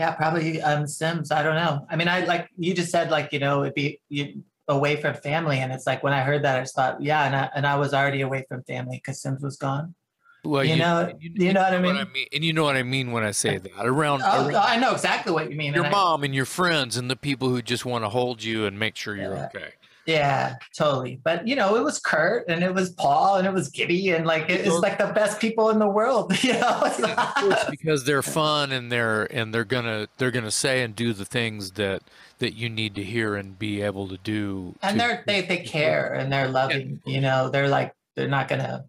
[0.00, 1.30] Yeah, probably um Sims.
[1.30, 1.86] I don't know.
[1.90, 5.12] I mean, I like you just said like, you know, it'd be you, away from
[5.14, 5.58] family.
[5.58, 7.76] And it's like when I heard that, I just thought, yeah, and I, and I
[7.76, 9.94] was already away from family because Sims was gone.
[10.42, 12.06] well You know- you know what I mean?
[12.32, 14.92] and you know what i mean when i say that around, Oh, around I know
[14.92, 15.74] exactly what you mean.
[15.74, 18.42] your and I- mom and your friends and the people who just want to hold
[18.42, 19.70] you and make sure you're okay.
[20.06, 21.20] Yeah, totally.
[21.22, 24.26] But you know, it was Kurt and it was Paul and it was Gibby and
[24.26, 26.32] like it- it's like the best people in the world.
[26.42, 30.50] You know, Of course, not- because they're fun and they're and they're gonna they're gonna
[30.50, 32.02] say and do the things that
[32.38, 34.74] that you need to hear and be able to do.
[34.82, 37.00] and to- they're they they care and they're loving.
[37.04, 38.84] You know, they're like they're not gonna,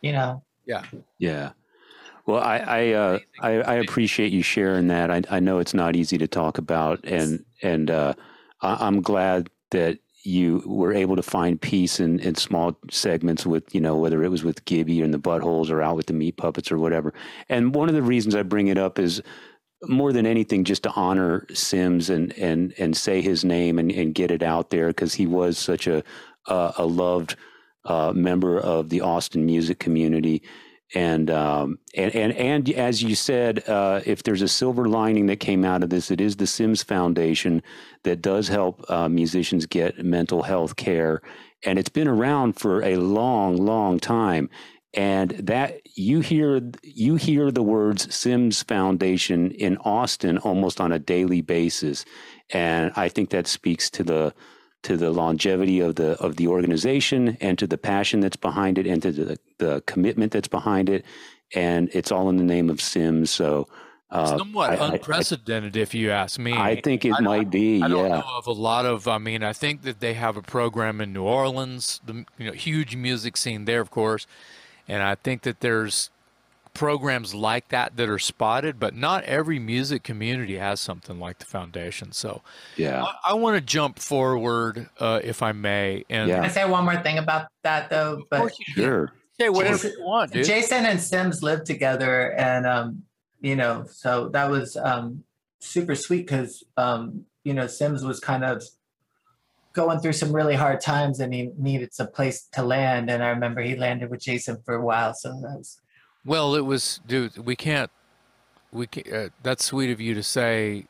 [0.00, 0.42] you know.
[0.66, 0.84] Yeah.
[1.18, 1.50] Yeah.
[2.26, 5.10] Well, I I, uh, I I appreciate you sharing that.
[5.10, 8.14] I I know it's not easy to talk about, and and uh,
[8.62, 13.72] I, I'm glad that you were able to find peace in, in small segments with
[13.74, 16.36] you know whether it was with Gibby and the buttholes or out with the meat
[16.36, 17.14] puppets or whatever.
[17.48, 19.22] And one of the reasons I bring it up is
[19.84, 24.14] more than anything just to honor Sims and and and say his name and, and
[24.14, 26.02] get it out there because he was such a
[26.46, 27.36] a, a loved
[27.84, 30.42] uh, member of the Austin music community.
[30.94, 35.40] And, um, and and and as you said, uh, if there's a silver lining that
[35.40, 37.60] came out of this, it is the Sims Foundation
[38.04, 41.22] that does help uh, musicians get mental health care,
[41.64, 44.48] and it's been around for a long, long time.
[44.94, 51.00] And that you hear you hear the words Sims Foundation in Austin almost on a
[51.00, 52.04] daily basis,
[52.50, 54.34] and I think that speaks to the
[54.84, 58.86] to the longevity of the of the organization and to the passion that's behind it
[58.86, 61.04] and to the, the commitment that's behind it
[61.54, 63.66] and it's all in the name of sims so
[64.10, 66.52] uh, Somewhat I- I- I- unprecedented, if you ask me.
[66.52, 69.08] I, think it I don't- might be I don't yeah know of a lot of.
[69.08, 72.52] I mean, I think that they have a program in New Orleans, the you know
[72.52, 74.28] huge music scene there, of course,
[74.86, 76.10] and I think that there's
[76.72, 81.44] programs like that that are spotted, but not every music community has something like the
[81.46, 82.12] foundation.
[82.12, 82.42] So
[82.76, 86.36] yeah I, I want to jump forward, uh, if I may, and Yeah.
[86.36, 88.18] Can I say one more thing about that though?
[88.18, 90.46] of But course you sure say whatever Jason- you want, dude.
[90.46, 93.02] Jason and Sims lived together, and um,
[93.40, 95.24] you know, so that was um,
[95.60, 98.62] super sweet because um, you know Sims was kind of
[99.76, 103.10] going through some really hard times, and he needed some place to land.
[103.10, 105.78] And I remember he landed with Jason for a while, so that was
[106.24, 107.38] Well, it was, dude.
[107.38, 107.90] We can't.
[108.72, 110.86] We can uh, That's sweet of you to say,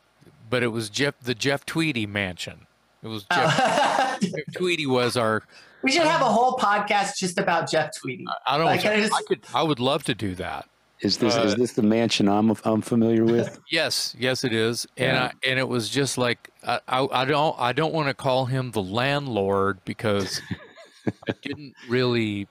[0.49, 2.67] but it was Jeff, the Jeff Tweedy mansion.
[3.03, 5.43] It was Jeff, Jeff Tweedy was our.
[5.87, 8.27] We should have a whole podcast just about Jeff Tweedy.
[8.45, 8.67] I don't.
[8.67, 9.47] Like, I I, could.
[9.55, 10.69] I would love to do that.
[11.01, 14.87] is this Uh, is this the mansion i'm i'm familiar with Yes, yes, it is,
[14.97, 15.25] and Yeah.
[15.27, 18.47] I, and it was just like I, I, I don't I don't want to call
[18.47, 20.41] him the landlord because
[21.29, 22.49] I didn't really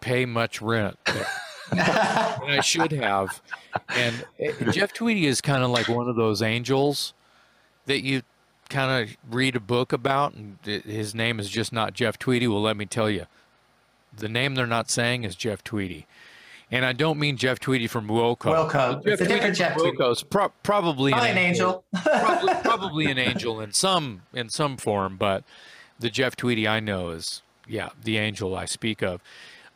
[0.00, 0.98] pay much rent.
[1.06, 1.26] there.
[1.70, 3.40] and I should have.
[3.88, 7.14] And uh, Jeff Tweedy is kind of like one of those angels
[7.86, 8.22] that you
[8.68, 12.46] kind of read a book about, and th- his name is just not Jeff Tweedy.
[12.48, 13.26] Well, let me tell you,
[14.16, 16.06] the name they're not saying is Jeff Tweedy.
[16.70, 18.36] And I don't mean Jeff Tweedy from Wilco.
[18.36, 19.04] Wilco.
[19.04, 19.96] Jeff It's a different Jeff Tweedy.
[19.96, 21.84] Pro- probably Probably an angel.
[22.02, 25.44] probably, probably an angel in some in some form, but
[25.98, 29.20] the Jeff Tweedy I know is yeah the angel I speak of,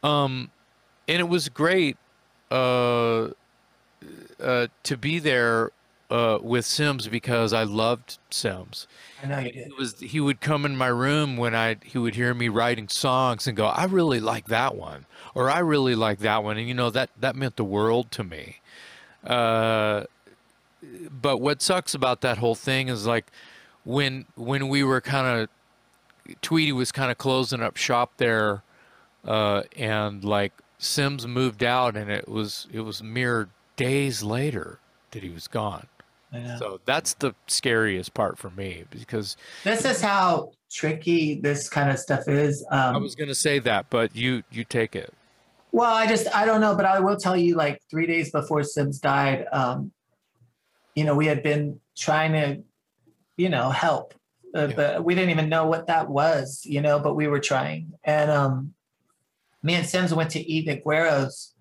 [0.03, 0.51] um,
[1.07, 1.97] and it was great
[2.51, 3.29] uh,
[4.41, 5.71] uh, to be there
[6.11, 8.87] uh, with Sims because I loved Sims.
[9.23, 9.67] I know you did.
[9.67, 12.89] He was he would come in my room when I he would hear me writing
[12.89, 16.67] songs and go I really like that one or I really like that one and
[16.67, 18.61] you know that that meant the world to me.
[19.25, 20.05] Uh,
[21.11, 23.27] but what sucks about that whole thing is like
[23.85, 25.49] when when we were kind of
[26.43, 28.63] Tweedy was kind of closing up shop there,
[29.25, 34.79] uh, and like Sims moved out, and it was it was mere days later
[35.13, 35.87] that he was gone.
[36.33, 36.57] I know.
[36.59, 41.99] So that's the scariest part for me because This is how tricky this kind of
[41.99, 42.65] stuff is.
[42.71, 45.13] Um, I was gonna say that, but you you take it.
[45.73, 48.63] Well, I just I don't know, but I will tell you, like three days before
[48.63, 49.93] Sims died, um,
[50.95, 52.63] you know, we had been trying to,
[53.37, 54.15] you know, help,
[54.55, 54.75] uh, Yeah.
[54.77, 57.93] but we didn't even know what that was, you know, but we were trying.
[58.05, 58.75] And um,
[59.63, 61.55] me and Sims went to eat at Guero's,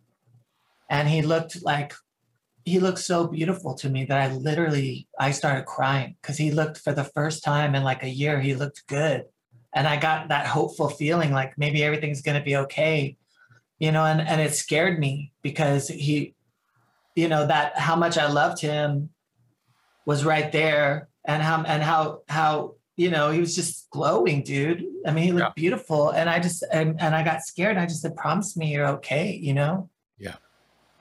[0.90, 1.94] and he looked like
[2.68, 6.78] he looked so beautiful to me that I literally I started crying because he looked
[6.78, 9.24] for the first time in like a year he looked good,
[9.74, 13.16] and I got that hopeful feeling like maybe everything's gonna be okay,
[13.80, 16.36] you know, and and it scared me because he,
[17.16, 19.12] you know, that how much I loved him
[20.06, 24.84] was right there, and how and how how you know he was just glowing, dude.
[25.06, 25.62] I mean, he looked yeah.
[25.62, 27.78] beautiful, and I just and, and I got scared.
[27.78, 29.90] I just said, "Promise me you're okay," you know.
[30.18, 30.36] Yeah.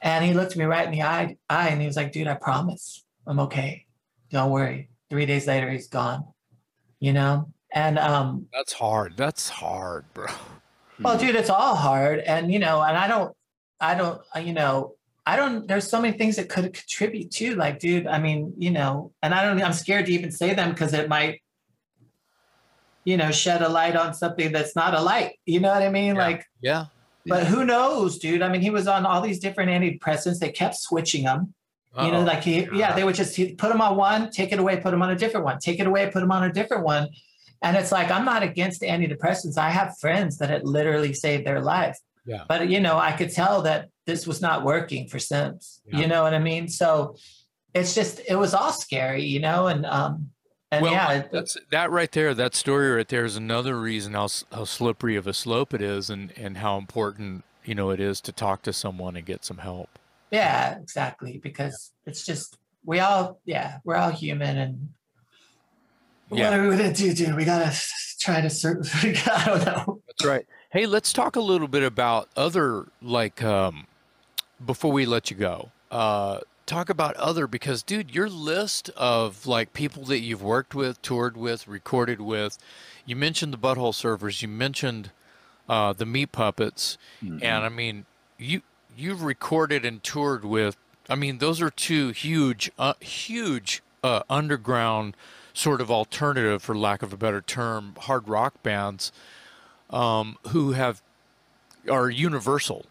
[0.07, 2.35] And he looked me right in the eye, eye and he was like, dude, I
[2.35, 3.87] promise I'm okay.
[4.31, 4.89] Don't worry.
[5.11, 6.25] Three days later, he's gone,
[7.01, 7.53] you know?
[7.73, 9.17] And um, that's hard.
[9.17, 10.29] That's hard, bro.
[10.99, 12.21] Well, dude, it's all hard.
[12.21, 13.37] And, you know, and I don't,
[13.81, 14.95] I don't, uh, you know,
[15.27, 18.71] I don't, there's so many things that could contribute to like, dude, I mean, you
[18.71, 21.43] know, and I don't, I'm scared to even say them because it might,
[23.05, 25.33] you know, shed a light on something that's not a light.
[25.45, 26.15] You know what I mean?
[26.15, 26.23] Yeah.
[26.23, 26.85] Like, yeah.
[27.29, 28.43] But who knows, dude?
[28.43, 30.39] I mean, he was on all these different antidepressants.
[30.39, 31.55] They kept switching them.
[31.95, 32.07] Uh-oh.
[32.07, 34.77] You know, like he, yeah, they would just put him on one, take it away,
[34.79, 37.09] put him on a different one, take it away, put him on a different one.
[37.63, 39.57] And it's like, I'm not against antidepressants.
[39.57, 41.99] I have friends that it literally saved their life.
[42.27, 42.45] Yeah.
[42.49, 45.81] But, you know, I could tell that this was not working for Sims.
[45.87, 46.01] Yeah.
[46.01, 46.69] You know what I mean?
[46.69, 47.17] So
[47.73, 50.31] it's just, it was all scary, you know, and, um,
[50.77, 52.35] and well, yeah, that's that right there.
[52.35, 56.11] That story right there is another reason how how slippery of a slope it is,
[56.11, 59.59] and and how important you know it is to talk to someone and get some
[59.59, 59.99] help.
[60.31, 61.39] Yeah, exactly.
[61.43, 62.11] Because yeah.
[62.11, 64.89] it's just we all yeah we're all human, and
[66.31, 66.51] yeah.
[66.51, 67.35] what are we gonna do, dude?
[67.35, 67.77] We gotta
[68.21, 68.89] try to search.
[69.05, 70.03] I don't know.
[70.07, 70.47] That's right.
[70.71, 73.87] Hey, let's talk a little bit about other like um,
[74.65, 75.71] before we let you go.
[75.91, 81.01] Uh, talk about other because dude your list of like people that you've worked with
[81.01, 82.59] toured with recorded with
[83.07, 85.11] you mentioned the butthole surfers you mentioned
[85.69, 87.39] uh, the meat puppets mm-hmm.
[87.43, 88.05] and i mean
[88.37, 88.63] you
[88.97, 90.77] you've recorded and toured with
[91.09, 95.17] i mean those are two huge uh, huge uh, underground
[95.55, 99.13] sort of alternative for lack of a better term hard rock bands
[99.91, 101.01] um, who have
[101.89, 102.87] are universal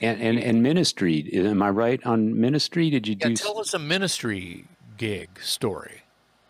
[0.00, 1.28] and, and and ministry.
[1.32, 2.90] Am I right on ministry?
[2.90, 3.36] Did you yeah, do?
[3.36, 4.64] Tell us a ministry
[4.96, 6.02] gig story.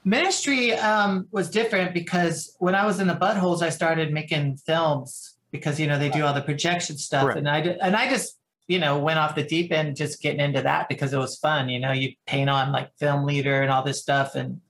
[0.05, 5.35] Ministry um, was different because when I was in the buttholes, I started making films
[5.51, 8.39] because you know they do all the projection stuff, and I did, and I just
[8.69, 11.69] you know went off the deep end, just getting into that because it was fun.
[11.69, 14.61] You know, you paint on like film leader and all this stuff, and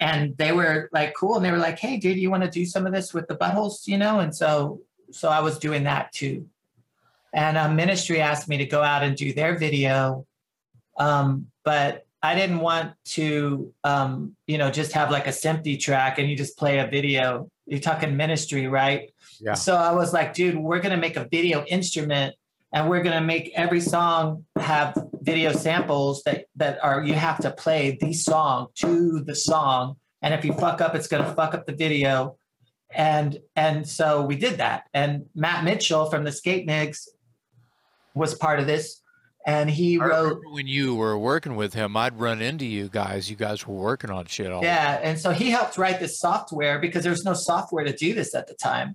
[0.00, 2.66] and they were like cool, and they were like, "Hey, dude, you want to do
[2.66, 6.12] some of this with the buttholes?" You know, and so so I was doing that
[6.12, 6.46] too
[7.34, 10.26] and a ministry asked me to go out and do their video.
[10.98, 16.18] Um, but i didn't want to um, you know just have like a SMPTE track
[16.18, 17.48] and you just play a video.
[17.66, 19.12] You're talking ministry right?
[19.40, 19.54] Yeah.
[19.54, 22.34] so i was like dude we're going to make a video instrument
[22.72, 27.38] and we're going to make every song have video samples that that are you have
[27.38, 29.96] to play the song to the song.
[30.22, 32.36] And if you fuck up it's going to fuck up the video.
[32.90, 34.84] And and so we did that.
[34.92, 37.08] And matt mitchell from the Skatenigs
[38.18, 39.00] was part of this.
[39.46, 43.30] And he I wrote when you were working with him i'd run into you guys.
[43.30, 46.78] You guys were working on shit all yeah and so he helped write this software
[46.78, 48.94] because there was no software to do this at the time.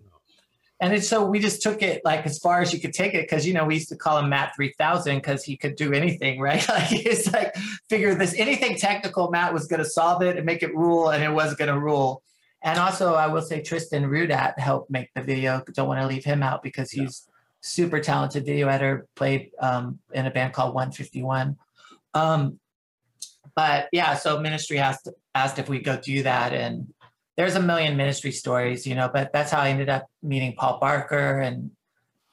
[0.80, 3.22] And it, so we just took it like as far as you could take it
[3.22, 6.40] because you know we used to call him matt 3000 because he could do anything
[6.48, 6.68] right?
[6.68, 7.56] Like it's like
[7.90, 11.24] figure this anything technical matt was going to solve it and make it rule and
[11.24, 12.22] it was going to rule.
[12.62, 16.26] And also i will say tristan rudat helped make the video don't want to leave
[16.26, 17.28] him out because he's
[17.64, 21.58] super talented video editor, played um, in a band called 151.
[22.14, 22.60] Um,
[23.56, 26.94] but yeah, so ministry asked asked if we go do that, and
[27.38, 29.10] there's a million ministry stories, you know.
[29.12, 31.72] But that's how I ended up meeting Paul Barker and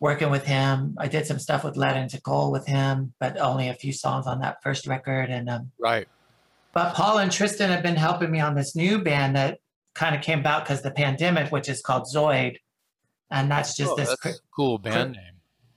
[0.00, 0.96] working with him.
[0.98, 4.26] I did some stuff with Lead into Gold with him, but only a few songs
[4.26, 5.30] on that first record.
[5.30, 6.08] And um, right.
[6.72, 9.58] But Paul and Tristan have been helping me on this new band that
[9.94, 12.56] kind of came about because the pandemic, which is called Zoid
[13.30, 15.34] and that's just oh, this that's cr- cool band name.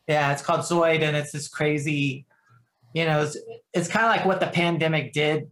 [0.08, 2.26] Yeah, it's called Zoid, and it's this crazy.
[2.94, 3.38] You know, it's,
[3.74, 5.50] it's kind of like what the pandemic did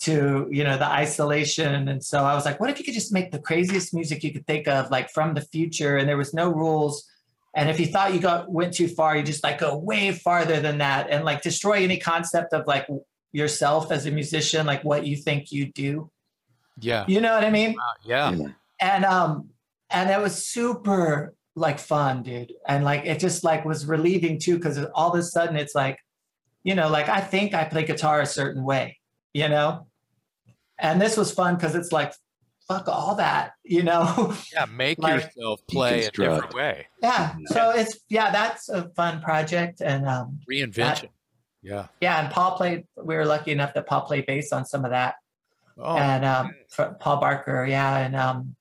[0.00, 3.12] to you know the isolation, and so I was like, what if you could just
[3.12, 6.34] make the craziest music you could think of, like from the future, and there was
[6.34, 7.08] no rules.
[7.56, 10.60] And if you thought you got went too far, you just like go way farther
[10.60, 12.88] than that, and like destroy any concept of like
[13.32, 16.10] yourself as a musician, like what you think you do.
[16.80, 17.76] Yeah, you know what I mean.
[18.04, 18.36] yeah.
[18.80, 19.50] And um,
[19.94, 22.52] and it was super like fun, dude.
[22.66, 25.98] And like it just like was relieving too, because all of a sudden it's like,
[26.64, 28.98] you know, like I think I play guitar a certain way,
[29.32, 29.86] you know?
[30.78, 32.12] And this was fun because it's like,
[32.66, 34.34] fuck all that, you know?
[34.52, 36.86] Yeah, make like, yourself play a different way.
[37.00, 37.36] Yeah.
[37.46, 40.74] So it's yeah, that's a fun project and um reinvention.
[40.74, 41.10] That,
[41.62, 41.86] Yeah.
[42.00, 42.84] Yeah, and Paul played.
[42.96, 45.14] We were lucky enough that Paul played bass on some of that,
[45.78, 47.66] Oh, and um, for Paul Barker.
[47.68, 48.56] Yeah, and um,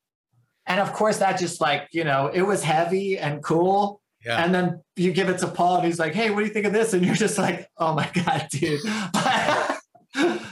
[0.65, 4.01] and of course that just like you know it was heavy and cool.
[4.25, 4.43] yeah.
[4.43, 6.65] And then you give it to Paul, and he's like, "Hey, what do you think
[6.65, 8.79] of this?" And you're just like, "Oh my god, dude!"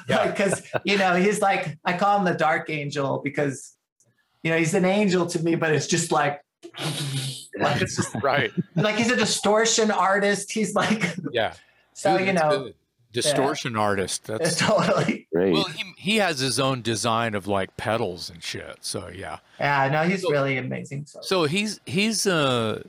[0.07, 3.75] Because you know he's like, I call him the Dark Angel because
[4.43, 6.41] you know he's an angel to me, but it's just like,
[7.57, 8.51] like it's just right.
[8.75, 10.51] like he's a distortion artist.
[10.51, 11.53] He's like, Yeah.
[11.93, 12.73] so Dude, you know, good.
[13.11, 14.25] Distortion artist.
[14.25, 15.27] That's totally.
[15.33, 15.53] Great.
[15.53, 18.77] well, he, he has his own design of like pedals and shit.
[18.81, 19.39] So yeah.
[19.59, 21.05] Yeah, no, he's So- really amazing.
[21.05, 22.83] So, So he's he's uh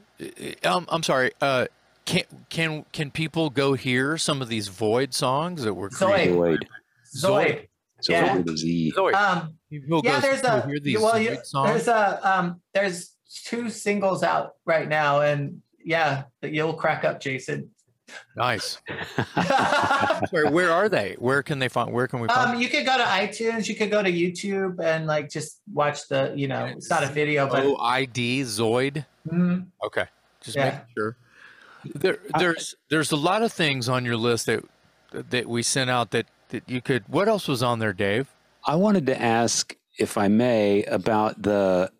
[0.64, 1.32] um, I'm sorry.
[1.40, 1.66] Uh
[2.04, 6.32] can can can people go hear some of these Void songs that were Zoid.
[6.34, 6.36] created?
[6.36, 6.66] Zoid.
[7.16, 7.68] Zoid.
[8.00, 8.36] So Yeah.
[8.36, 8.92] with a Z.
[8.96, 9.14] Zoid.
[9.14, 10.66] Um, People yeah, there's a
[11.00, 11.70] well, you, Zoid songs.
[11.70, 13.14] there's a um, there's
[13.46, 17.70] two singles out right now, and yeah, that you'll crack up, Jason.
[18.36, 18.78] Nice.
[20.30, 21.16] Where where are they?
[21.18, 21.92] Where can they find?
[21.92, 22.54] Where can we find?
[22.56, 26.08] um, you could go to iTunes, you could go to YouTube, and like just watch
[26.08, 29.04] the, you know, it's not a video, but O I D Zoid.
[29.28, 29.66] Mhm.
[29.84, 30.06] Okay,
[30.42, 30.64] just Yeah.
[30.66, 31.16] making sure.
[31.94, 34.64] There, there's there's a lot of things on your list that
[35.10, 37.04] that we sent out that that you could.
[37.08, 38.28] What else was on there, Dave?
[38.66, 41.90] I wanted to ask, if I may, about the.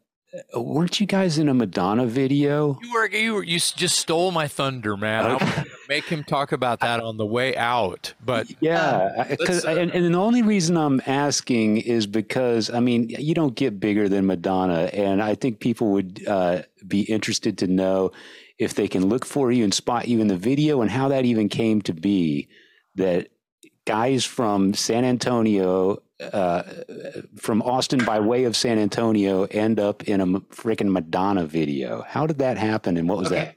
[0.54, 2.78] Weren't you guys in a Madonna video?
[2.82, 5.26] You were you were, you just stole my thunder, man.
[5.26, 5.64] I was Okay.
[5.90, 9.90] make him talk about that on the way out, but Yeah, I- 'cause- uh, and,
[9.90, 14.26] and the only reason I'm asking is because I mean you don't get bigger than
[14.26, 18.10] Madonna, and I think people would uh, be interested to know
[18.58, 21.26] if they can look for you and spot you in the video, and how that
[21.26, 22.48] even came to be
[22.94, 23.28] that
[23.84, 25.98] guys from San Antonio,
[26.32, 26.62] uh,
[27.36, 32.02] from Austin by way of San Antonio, end up in a freaking Madonna video.
[32.02, 33.56] How did that happen, and what was okay.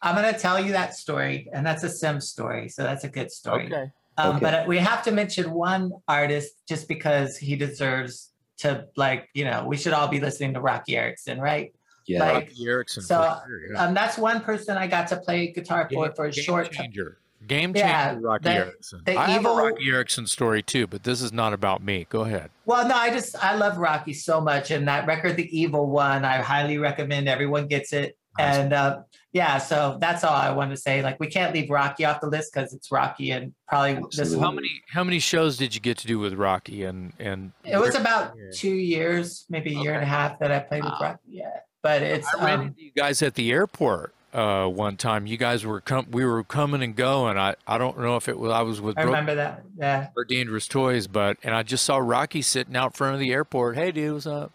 [0.00, 3.30] I'm gonna tell you that story, and that's a Sim story, so that's a good
[3.30, 3.66] story.
[3.66, 3.90] okay.
[4.18, 4.40] Um, Okay.
[4.44, 9.64] But we have to mention one artist just because he deserves to, like, you know,
[9.66, 11.72] we should all be listening to Roky Erickson, right?
[12.06, 13.02] Yeah, like- Roky Erickson.
[13.04, 13.82] so, sure, yeah.
[13.86, 16.66] Um, that's one person I got to play guitar for Game- for a game short
[16.66, 16.84] time.
[16.84, 17.18] changer.
[17.46, 19.02] Game changer, Yeah, Roky the- Erickson.
[19.04, 22.06] the I have a Roky Erickson story too, but this is not about me.
[22.08, 22.50] Go ahead.
[22.66, 26.24] Well, no, I just I love Roky so much, and that record, The Evil One,
[26.24, 28.16] I highly recommend everyone gets it.
[28.38, 28.56] Nice.
[28.56, 29.00] And uh,
[29.34, 31.02] yeah, so that's all I want to say.
[31.02, 34.50] Like, we can't leave Roky off the list because it's Roky, and probably this How
[34.50, 37.94] many how many shows did you get to do with Roky and and It was
[37.94, 40.94] about two years, maybe a year and a half that I played with.
[41.00, 41.18] Roky.
[41.28, 41.50] Yeah,
[41.82, 45.26] but it's I ran um, into you guys at the airport uh, one time.
[45.26, 47.38] You guys were com- we were coming and going.
[47.38, 49.64] I, I don't know if it was I was with I Brooke remember that.
[49.78, 50.08] Yeah.
[50.16, 53.76] or Dangerous Toys, but and I just saw Roky sitting out front of the airport.
[53.76, 54.52] Hey, dude, what's up?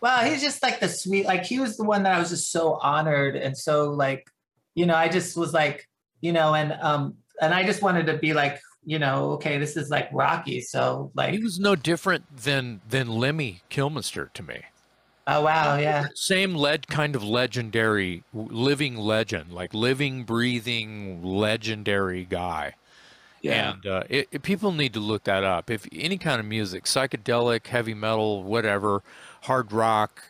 [0.00, 2.50] Well, he's just like the sweet, like he was the one that I was just
[2.50, 4.26] so honored and so like,
[4.74, 5.88] you know, I just was like,
[6.20, 9.76] you know, and um, and I just wanted to be like, you know, okay, this
[9.76, 14.62] is like Roky, so like, He was no different than than Lemmy Kilmister to me.
[15.26, 22.74] Oh wow, yeah, Same led kind of legendary, living legend, like living, breathing, legendary guy.
[23.42, 23.72] yeah.
[23.72, 25.70] And uh, it, it- people need to look that up.
[25.70, 29.02] If any kind of music, psychedelic, heavy metal, whatever,
[29.42, 30.22] hard rock,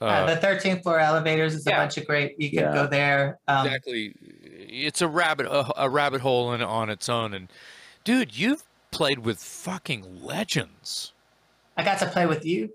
[0.00, 2.34] uh, Uh, the 13th floor elevators is a bunch of great.
[2.38, 2.72] You can Yeah.
[2.74, 3.38] go there.
[3.48, 4.14] Um, exactly,
[4.52, 7.32] it's a rabbit a, a rabbit hole in, on its own.
[7.32, 7.48] And
[8.04, 11.12] dude, you've played with fucking legends.
[11.78, 12.70] I got to play with you.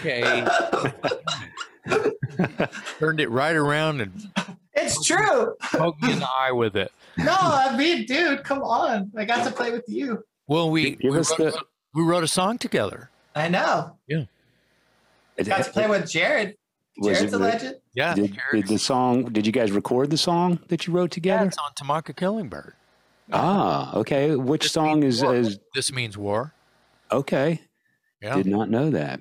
[0.00, 0.46] Okay,
[2.98, 4.30] turned it right around and
[4.74, 5.54] it's true.
[5.72, 6.92] poked me in the eye with it.
[7.18, 9.10] No, I mean, dude, come on.
[9.16, 10.22] I got to play with you.
[10.46, 11.62] Well, we we wrote, the-
[11.94, 13.10] we wrote a song together.
[13.34, 13.96] I know.
[14.06, 14.24] Yeah.
[15.42, 16.56] Got to play with Jared.
[16.98, 17.76] Was Jared's it a legend.
[17.94, 19.24] Yeah, Did, did the song?
[19.32, 21.46] Did you guys record the song that you wrote yeah, together?
[21.46, 22.74] it's on To Mock a Killingbird.
[23.32, 24.36] Ah, okay.
[24.36, 26.52] Which This song is, is This means war.
[27.12, 27.60] Okay?
[28.20, 29.20] Yeah, Did not know that.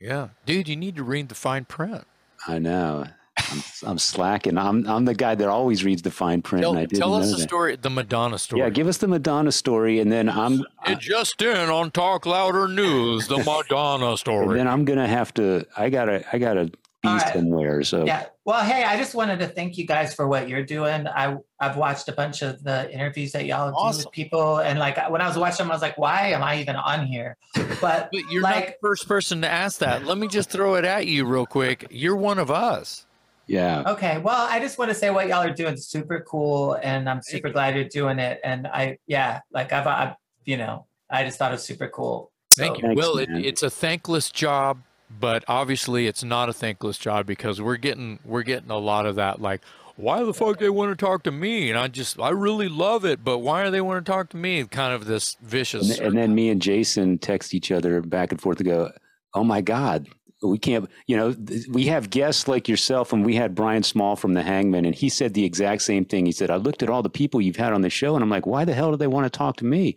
[0.00, 2.04] yeah, dude, you need to read the fine print.
[2.46, 3.06] I know.
[3.50, 4.58] I'm, I'm slacking.
[4.58, 7.14] I'm I'm the guy that always reads the fine print, Tell, and I didn't tell
[7.14, 7.42] us the that.
[7.42, 8.60] story, the Madonna story.
[8.60, 12.68] Yeah, give us the Madonna story, and then I'm it just in on Talk Louder
[12.68, 14.58] News, the Madonna and story.
[14.58, 15.66] then I'm gonna have to.
[15.76, 16.70] I gotta I gotta
[17.02, 17.32] be All right.
[17.32, 17.82] somewhere.
[17.82, 18.26] So Yeah.
[18.44, 21.06] Well, hey, I just wanted to thank you guys for what you're doing.
[21.06, 24.96] I I've watched a bunch of the interviews that y'all do with people, and like
[25.10, 27.36] when I was watching them, I was like, why am I even on here?
[27.80, 30.04] But But you're not the like, first person to ask that.
[30.04, 31.86] Let me just throw it at you real quick.
[31.90, 33.06] You're one of us.
[33.46, 36.74] yeah, okay, well, I just want to say what y'all are doing is super cool,
[36.74, 37.52] and I'm super you.
[37.52, 38.40] glad you're doing it.
[38.44, 42.30] And I, yeah, like I've, i you know, I just thought it was super cool.
[42.56, 42.82] Thank you.
[42.82, 44.78] Thanks, well, it, it's a thankless job,
[45.18, 49.16] but obviously it's not a thankless job because we're getting we're getting a lot of
[49.16, 49.60] that like
[49.96, 51.70] why the fuck they want to talk to me?
[51.70, 54.36] And I just, I really love it, but why do they want to talk to
[54.36, 54.64] me?
[54.64, 55.98] Kind of this vicious.
[55.98, 58.90] And, and then me and Jason text each other back and forth to go,
[59.34, 60.08] oh my God,
[60.42, 61.36] we can't, you know,
[61.70, 65.08] we have guests like yourself, and we had Brian Small from the Hangman, and he
[65.08, 66.26] said the exact same thing.
[66.26, 68.30] He said, I looked at all the people you've had on the show, and I'm
[68.30, 69.96] like, why the hell do they want to talk to me?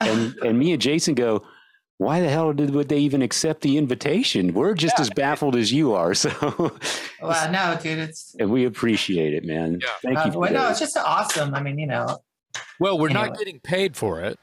[0.00, 1.44] And, and me and Jason go,
[1.98, 4.52] why the hell did would they even accept the invitation?
[4.52, 5.02] We're just Yeah.
[5.02, 6.14] as baffled as you are.
[6.14, 6.72] So,
[7.22, 9.80] Well, no, dude, it's and we appreciate it, man.
[9.80, 9.88] Yeah.
[10.02, 10.38] Thank uh, you.
[10.38, 11.54] Well, no, it's just awesome.
[11.54, 12.18] I mean, you know,
[12.78, 14.38] well, we're not getting paid for it,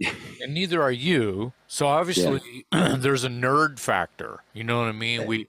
[0.42, 1.52] and neither are you.
[1.68, 4.40] So obviously, there's a nerd factor.
[4.52, 5.26] You know what I mean?
[5.26, 5.46] We,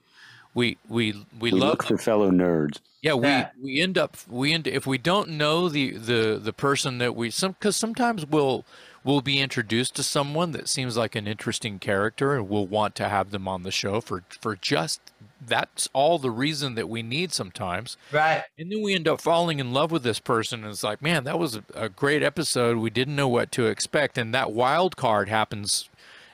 [0.54, 2.80] we, we, we, we love look for fellow nerds.
[3.02, 3.48] Yeah, we Yeah.
[3.60, 7.30] we end up we end if we don't know the the the person that we
[7.30, 8.64] some because sometimes we'll
[9.04, 13.08] we'll be introduced to someone that seems like an interesting character and we'll want to
[13.08, 15.00] have them on the show for for just
[15.44, 17.96] that's all the reason that we need sometimes.
[18.12, 18.44] Right?
[18.58, 21.24] and then we end up falling in love with this person and it's like man
[21.24, 22.76] that was a, a great episode.
[22.78, 24.18] We didn't know what to expect.
[24.18, 25.88] And that wild card happens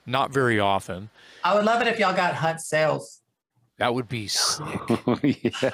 [0.04, 1.10] not very often.
[1.44, 3.20] I would love it if y'all got Hunt Sales.
[3.78, 4.64] that would be sick.
[5.22, 5.70] Yeah.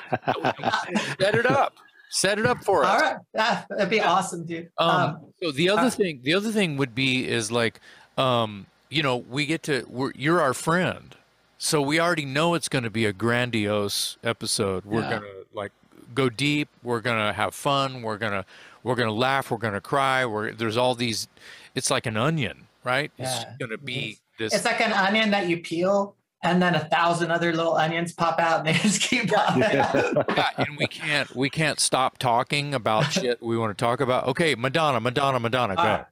[1.18, 1.74] set it up
[2.15, 4.70] set it up for us All right, yeah, that'd be awesome, dude.
[4.78, 7.81] Um, Um, so the other uh, thing, the other thing would be is like,
[8.16, 11.16] um, you know, we get to, we're, you're our friend,
[11.59, 14.85] so we already know it's going to be a grandiose episode.
[14.85, 15.11] We're Yeah.
[15.11, 15.73] gonna like
[16.15, 16.69] go deep.
[16.82, 18.03] We're gonna have fun.
[18.03, 18.45] We're gonna,
[18.85, 19.51] we're gonna laugh.
[19.51, 20.24] We're gonna cry.
[20.27, 21.27] We're there's all these.
[21.74, 23.11] It's like an onion, right?
[23.19, 24.20] It's gonna be is.
[24.39, 24.55] this.
[24.55, 28.38] it's like an onion that you peel, and then a thousand other little onions pop
[28.38, 29.94] out, and they just keep popping out.
[30.28, 34.28] yeah, and we can't we can't stop talking about shit we want to talk about.
[34.28, 35.82] Okay, Madonna, Madonna, Madonna, go.
[35.82, 36.04] All right.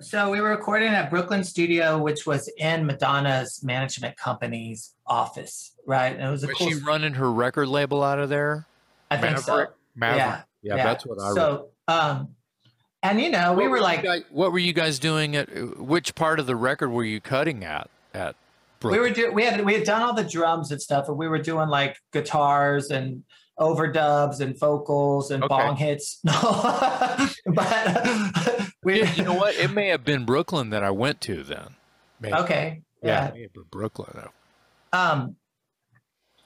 [0.00, 6.12] So we were recording at Brooklyn Studio, which was in Madonna's management company's office, right?
[6.16, 6.68] And it was a Was cool.
[6.70, 8.66] she running her record label out of there?
[9.12, 9.52] I think so.
[9.52, 9.70] Maverick?
[9.94, 10.44] Maverick.
[10.62, 11.34] Yeah, Yeah, that's what I read.
[11.36, 12.28] So, um,
[13.04, 16.16] and you know, we What were like, guys- what were you guys doing at which
[16.16, 18.34] part of the record were you cutting at at
[18.90, 21.28] we were doing, we had we had done all the drums and stuff, and we
[21.28, 23.22] were doing like guitars and
[23.58, 25.48] overdubs and vocals and Okay.
[25.54, 26.20] bong hits.
[27.46, 29.04] But we.
[29.04, 29.54] You know what?
[29.56, 31.76] It may have been Brooklyn that I went to then.
[32.20, 32.34] Maybe.
[32.34, 32.82] Okay.
[33.02, 33.28] Yeah, Yeah.
[33.28, 34.10] it may have been Brooklyn.
[34.14, 34.30] though.
[34.98, 35.36] Um.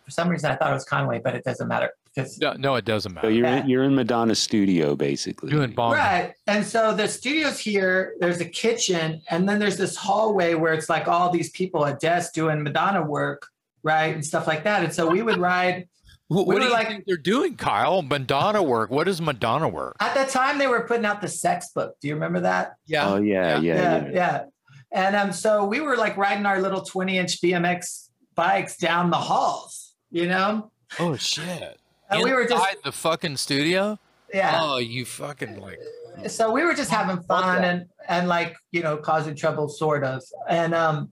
[0.05, 2.75] For some reason, I thought it was Conway, but it doesn't matter because No, no,
[2.77, 3.27] it doesn't matter.
[3.27, 3.37] So matter.
[3.39, 3.63] you're Yeah.
[3.63, 5.51] in, you're in Madonna's studio, basically.
[5.51, 5.93] Doing bong.
[5.93, 6.35] Right.
[6.47, 10.89] And so the studio's here, there's a kitchen, and then there's this hallway where it's
[10.89, 13.47] like all these people at desks doing Madonna work,
[13.83, 14.15] right?
[14.15, 14.83] And stuff like that.
[14.83, 15.89] And so we would ride.
[16.29, 18.03] What, we what do you like- think they're doing, Kyle?
[18.03, 18.91] Madonna work.
[18.91, 19.95] What is Madonna work?
[20.01, 21.95] At the time, they were putting out the sex book.
[22.01, 22.75] Do you remember that?
[22.85, 23.09] Yeah.
[23.11, 24.05] Oh yeah, yeah, Yeah.
[24.07, 24.11] yeah.
[24.13, 24.45] Yeah.
[24.91, 29.19] And um, so we were like riding our little 20 inch BMX bikes down the
[29.19, 30.73] halls, you know?
[30.99, 31.79] Oh shit.
[32.11, 33.99] And we were just, the fucking studio.
[34.33, 34.59] yeah.
[34.63, 35.81] Oh, you fucking like.
[36.29, 37.69] so we were just having fun Okay.
[37.69, 41.11] and and like you know causing trouble sort of and um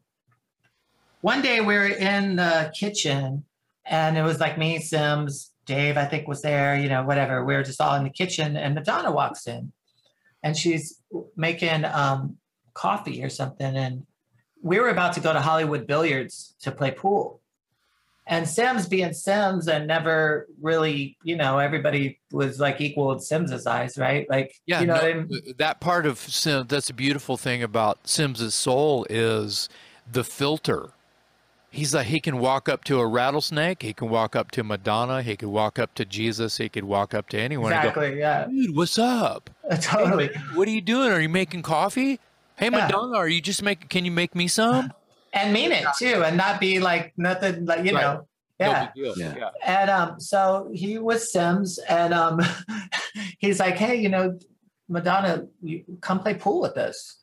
[1.21, 3.45] one day we were in the kitchen
[3.85, 7.55] and it was like me sims dave i think was there you know whatever we
[7.55, 9.71] were just all in the kitchen and madonna walks in
[10.43, 11.03] and she's
[11.37, 12.37] making um
[12.73, 14.07] coffee or something and
[14.63, 17.41] we were about to go to hollywood billiards to play pool
[18.27, 23.67] and Sims being Sims and never really, you know, everybody was like equal in Sims's
[23.67, 24.29] eyes, right?
[24.31, 25.43] Like, Yeah, you know no, what I mean?
[25.49, 29.69] Uh, that part of Sim, that's a beautiful thing about Sims's soul is
[30.11, 30.91] the filter.
[31.71, 35.23] He's like he can walk up to a rattlesnake, he can walk up to Madonna,
[35.23, 37.73] he could walk up to Jesus, he could walk up to anyone.
[37.73, 38.19] and go, Exactly.
[38.21, 38.47] Yeah.
[38.47, 39.51] Dude, what's up?
[39.81, 40.31] Totally.
[40.55, 41.11] What are you doing?
[41.11, 42.21] Are you making coffee?
[42.57, 42.87] Hey, Yeah.
[42.87, 43.89] Madonna, are you just making?
[43.89, 44.93] Can you make me some?
[45.35, 48.01] And mean it too, and not be like nothing like you Right.
[48.03, 48.29] know.
[48.61, 48.91] Yeah.
[48.95, 49.35] No big deal.
[49.37, 49.49] Yeah.
[49.67, 52.41] And um, so he was Sims, and um,
[53.39, 54.39] he's like, "Hey, you know,
[54.89, 57.19] Madonna, you come play pool with us."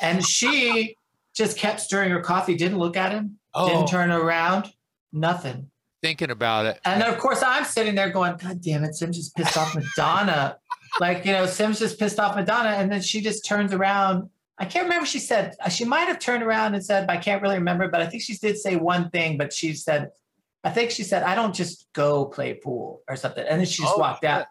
[0.00, 0.96] And she
[1.34, 4.68] just kept stirring her coffee, didn't look at him, Oh, didn't turn around,
[5.12, 5.70] nothing.
[6.02, 6.80] thinking about it.
[6.84, 9.74] And then, of course, I'm sitting there going, God damn it, Sims just pissed off
[9.74, 10.56] Madonna.
[11.00, 12.70] like, you know, Sims just pissed off Madonna.
[12.70, 14.28] And then she just turns around.
[14.58, 15.54] I can't remember what she said.
[15.64, 18.06] Uh, She might have turned around and said, but I can't really remember, but I
[18.06, 20.10] think she did say one thing, but she said,
[20.64, 23.44] I think she said, I don't just go play pool or something.
[23.48, 24.46] And then she just Oh, walked out.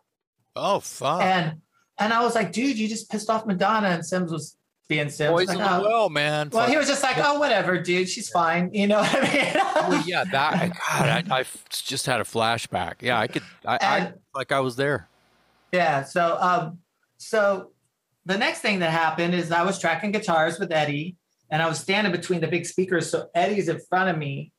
[0.55, 1.21] Oh, fuck.
[1.21, 1.61] And
[1.99, 3.87] and I was like, dude, you just pissed off Madonna.
[3.89, 4.55] And Sims was
[4.87, 5.31] being Sims.
[5.31, 5.83] Poison Like, oh.
[5.83, 6.49] well, man.
[6.51, 6.71] Well, Fuck.
[6.71, 8.07] he was just like, oh, whatever, dude.
[8.07, 8.73] She's fine.
[8.73, 9.53] You know what I mean?
[9.89, 12.95] Well, yeah, that God, I just had a flashback.
[13.01, 15.07] Yeah, I could, I, I like I was there.
[15.71, 16.03] Yeah.
[16.03, 16.79] So, um,
[17.17, 17.71] so
[18.27, 21.15] the next thing that happened is I was tracking guitars with Eddie,
[21.49, 23.09] and I was standing between the big speakers.
[23.09, 24.51] So Eddie's in front of me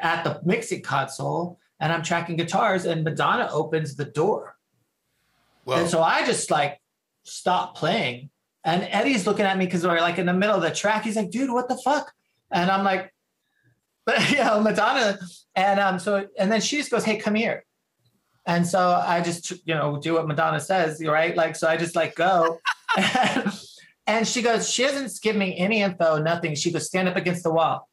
[0.00, 4.56] at the mixing console, and I'm tracking guitars, and Madonna opens the door
[5.64, 6.80] Well, And so I just like
[7.24, 8.30] stopped playing.
[8.64, 11.02] And Eddie's looking at me because we're like in the middle of the track.
[11.02, 12.12] He's like, dude, what the fuck?
[12.52, 13.12] And I'm like,
[14.06, 15.18] but you know, Madonna.
[15.56, 17.64] And um, so and then she just goes, Hey, come here.
[18.46, 21.36] And so I just, you know, do what Madonna says, right?
[21.36, 22.60] Like, so I just like go.
[24.06, 26.54] and she goes, she doesn't give me any info, nothing.
[26.54, 27.88] She goes, stand up against the wall.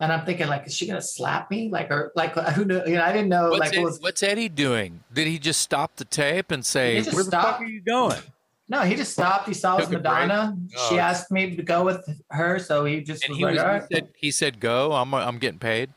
[0.00, 1.70] And I'm thinking, like, is she gonna slap me?
[1.70, 2.80] Like, or like, who knew?
[2.86, 3.48] You know, I didn't know.
[3.50, 5.02] what's, like, Ed- what was what's Eddie doing?
[5.12, 7.80] Did he just stop the tape and say, He just "Where the fuck are you
[7.80, 8.20] going?"
[8.68, 9.48] No, he just stopped.
[9.48, 9.90] He saw Took?
[9.90, 10.54] Madonna.
[10.76, 10.86] Oh.
[10.88, 13.62] She asked me to go with her, so he just And was he like, was.
[13.62, 14.92] "All He right." said, he said, "Go.
[14.92, 15.12] I'm.
[15.14, 15.90] I'm getting paid.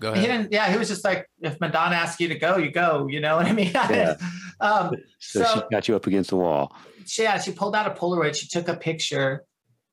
[0.00, 0.20] Go ahead.
[0.24, 0.50] He didn't.
[0.52, 3.06] Yeah, he was just like, if Madonna asks you to go, you go.
[3.06, 3.70] You know what I mean?
[3.74, 4.16] Yeah.
[4.60, 6.74] um, So, So- she got you up against the wall.
[7.06, 8.34] She, yeah, she pulled out a Polaroid.
[8.34, 9.44] She took a picture,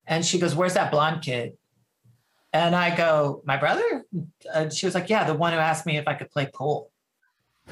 [0.08, 1.58] and she goes, "Where's that blonde kid?"
[2.52, 4.06] And I go, "My brother."
[4.54, 6.92] And she was like, "Yeah, the one who asked me if I could play pool."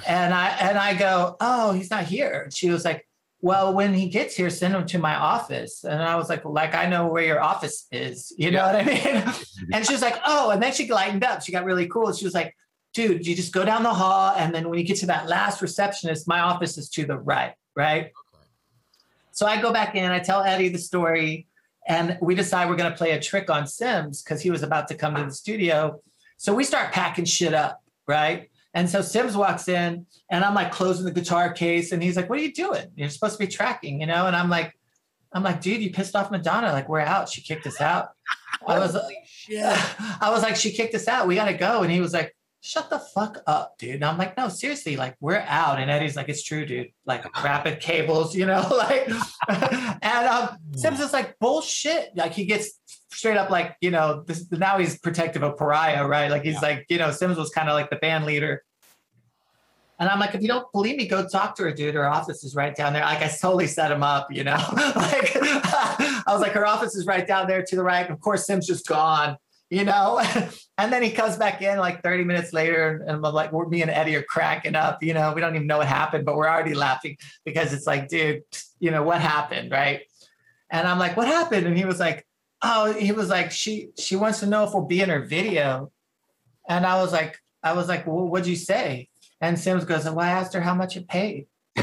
[0.05, 3.07] And I and I go, "Oh, he's not here." And she was like,
[3.41, 6.75] "Well, when he gets here, send him to my office." And I was like, "Like
[6.75, 9.23] I know where your office is." You know what I mean?
[9.73, 11.41] and she was like, "Oh," and then she lightened up.
[11.41, 12.13] She got really cool.
[12.13, 12.55] She was like,
[12.93, 15.61] "Dude, you just go down the hall, and then when you get to that last
[15.61, 18.11] receptionist, my office is to the right, right?"
[19.37, 21.45] So I go back in, I tell Eddie the story,
[21.87, 24.87] and we decide we're going to play a trick on Sims because he was about
[24.87, 26.01] to come to the studio.
[26.37, 28.49] So we start packing shit up, right?
[28.73, 32.31] And so Sims walks in, and I'm like closing the guitar case, and he's like,
[32.31, 32.87] "What are you doing?
[32.95, 34.75] You're supposed to be tracking, you know?" And I'm like,
[35.31, 36.71] "I'm like, dude, you pissed off Madonna.
[36.71, 37.29] Like, we're out.
[37.29, 38.13] She kicked us out."
[38.65, 38.95] I was,
[40.19, 41.27] I was like, "She kicked us out.
[41.27, 43.95] We got to go." And he was like, shut the fuck up, dude.
[43.95, 45.79] And I'm like, no, seriously, like we're out.
[45.79, 46.91] And Eddie's like, it's true, dude.
[47.05, 49.09] Like rapid cables, you know, like
[49.47, 52.15] and um Sims is like bullshit.
[52.15, 52.79] Like he gets
[53.11, 56.29] straight up like, you know, this now he's protective of pariah, right?
[56.29, 58.63] Like he's like, you know, Sims was kind of like the band leader.
[59.99, 61.95] And I'm like, if you don't believe me, go talk to her, dude.
[61.95, 63.03] Her office is right down there.
[63.03, 64.51] Like I totally set him up, you know.
[64.95, 68.07] like I was like, her office is right down there to the right.
[68.09, 69.37] Of course, Sim's just gone,
[69.69, 70.21] you know.
[70.77, 73.81] and then he comes back in like 30 minutes later, and I'm like, we're me
[73.81, 75.33] and Eddie are cracking up, you know.
[75.33, 78.43] We don't even know what happened, but we're already laughing because it's like, dude,
[78.79, 80.01] you know, what happened, right?
[80.69, 81.67] And I'm like, what happened?
[81.67, 82.25] And he was like,
[82.61, 85.91] oh, he was like, she she wants to know if we'll be in her video.
[86.67, 89.09] And I was like, I was like, well, what'd you say?
[89.39, 91.47] And Sims goes, well, I asked her how much it paid.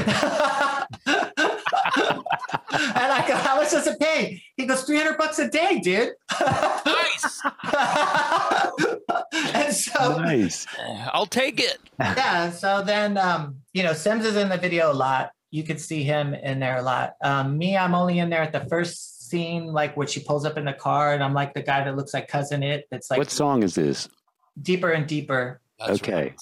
[2.75, 4.41] and I go, how much does it pay?
[4.57, 6.09] He goes, 300 bucks a day, dude.
[6.39, 7.41] Nice.
[9.55, 10.65] and so, Nice.
[11.13, 11.77] I'll take it.
[11.99, 15.31] yeah, so then, um, you know, Sims is in the video a lot.
[15.51, 17.13] You could see him in there a lot.
[17.23, 20.57] Um, me, I'm only in there at the first scene, like when she pulls up
[20.57, 22.85] in the car, and I'm like the guy that looks like Cousin It.
[22.91, 24.09] That's like what song is this?
[24.61, 25.61] deeper and deeper.
[25.79, 26.13] That's Okay.
[26.13, 26.41] right.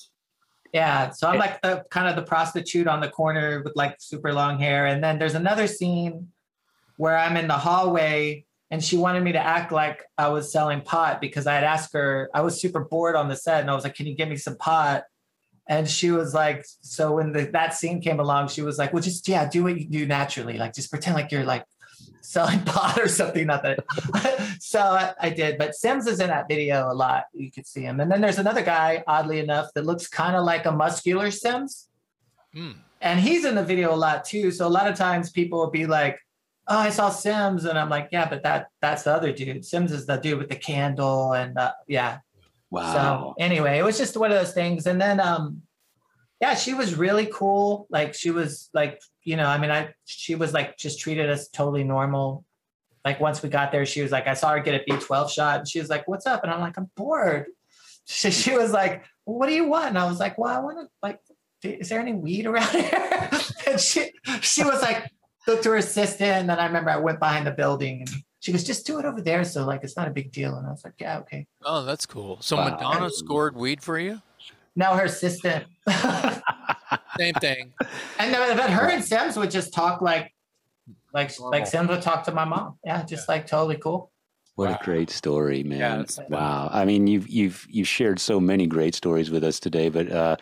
[0.74, 4.34] Yeah, so I'm like the kind of the prostitute on the corner with like super
[4.34, 6.30] long hair, and then there's another scene
[6.98, 10.82] where I'm in the hallway, and she wanted me to act like I was selling
[10.82, 12.28] pot because I had asked her.
[12.34, 14.36] I was super bored on the set, and I was like, "Can you give me
[14.36, 15.04] some pot?"
[15.68, 19.04] And she was like, "So when the, that scene came along, she was like, well,
[19.04, 21.66] just yeah, do what you do naturally, like just pretend like you're like
[22.34, 23.78] selling pot or something." Not that.
[24.60, 27.26] so I, I did, but Sims is in that video a lot.
[27.34, 30.44] You could see him, and then there's another guy, oddly enough, that looks kind of
[30.44, 31.90] like a muscular Sims
[32.54, 32.72] Hmm.
[33.02, 34.52] and he's in the video a lot too.
[34.52, 36.20] So a lot of times people will be like,
[36.68, 39.66] "Oh, I saw Sims," and I'm like, "Yeah, but that that's the other dude.
[39.66, 42.20] Sims is the dude with the candle, and uh, yeah."
[42.70, 42.94] Wow.
[42.94, 44.88] So anyway, it was just one of those things.
[44.88, 45.62] And then, um,
[46.44, 47.88] yeah, she was really cool.
[47.90, 51.48] Like she was like, you know, I mean, I she was like just treated us
[51.48, 52.44] totally normal.
[53.06, 55.60] Like once we got there, she was like, I saw her get a B12 shot,
[55.60, 57.46] and she was like, "What's up?" And I'm like, "I'm bored."
[58.06, 60.60] She, she was like, well, "What do you want?" And I was like, "Well, I
[60.60, 61.22] want to like,
[61.64, 63.30] is there any weed around here?"
[63.66, 64.12] and she
[64.42, 65.10] she was like,
[65.48, 68.10] looked to her assistant, and then I remember I went behind the building, and
[68.42, 70.58] she goes, "Just do it over there." So like, it's not a big deal.
[70.58, 72.42] And I was like, "Yeah, okay." Oh, that's cool.
[72.42, 72.72] So Wow.
[72.72, 74.22] Madonna scored weed for you?
[74.76, 75.66] Now her assistant.
[77.18, 77.74] Same thing.
[78.20, 80.34] And then, but her and Sims would just talk like,
[81.14, 81.52] like, Normal.
[81.60, 82.78] like Sims would talk to my mom.
[82.84, 84.12] Yeah, just like totally cool.
[84.56, 84.78] What Wow.
[84.82, 86.02] a great story, man!
[86.02, 86.26] it's fun.
[86.30, 86.70] wow.
[86.72, 90.36] I mean, you've you've you've shared so many great stories with us today, but uh,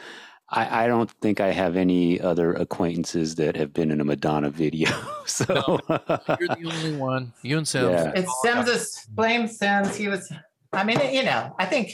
[0.49, 4.49] I, I don't think I have any other acquaintances that have been in a Madonna
[4.49, 4.89] video.
[5.25, 7.31] so You're the only one.
[7.41, 7.91] You and Sims.
[7.91, 8.11] Yeah.
[8.15, 8.67] It's Sims.
[8.67, 9.95] Is, blame Sims.
[9.95, 10.29] He was.
[10.73, 11.91] I mean, you know, I think,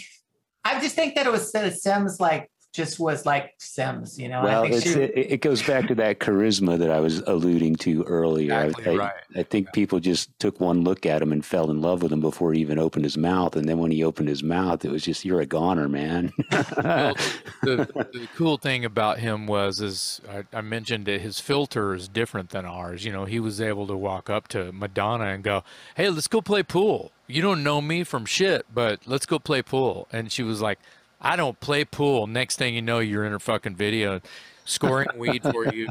[0.67, 4.43] I just think that it was Sims like just was like Sims, you know.
[4.43, 7.19] Well, I think it's, she, it, it goes back to that charisma that I was
[7.19, 8.53] alluding to earlier.
[8.53, 9.13] I- Exactly I, right.
[9.35, 12.19] I think people just took one look at him and fell in love with him
[12.21, 13.55] before he even opened his mouth.
[13.55, 16.33] And then when he opened his mouth, it was just, you're a goner, man.
[16.51, 17.15] Well,
[17.63, 22.07] the, the cool thing about him was, is I, I mentioned that his filter is
[22.07, 23.05] different than ours.
[23.05, 25.63] You know, he was able to walk up to Madonna and go,
[25.95, 27.11] "Hey, let's go play pool.
[27.27, 30.79] You don't know me from shit, but let's go play pool." And she was like,
[31.21, 34.21] "I don't play pool." Next thing you know, you're in her fucking video,
[34.65, 35.87] scoring weed for you,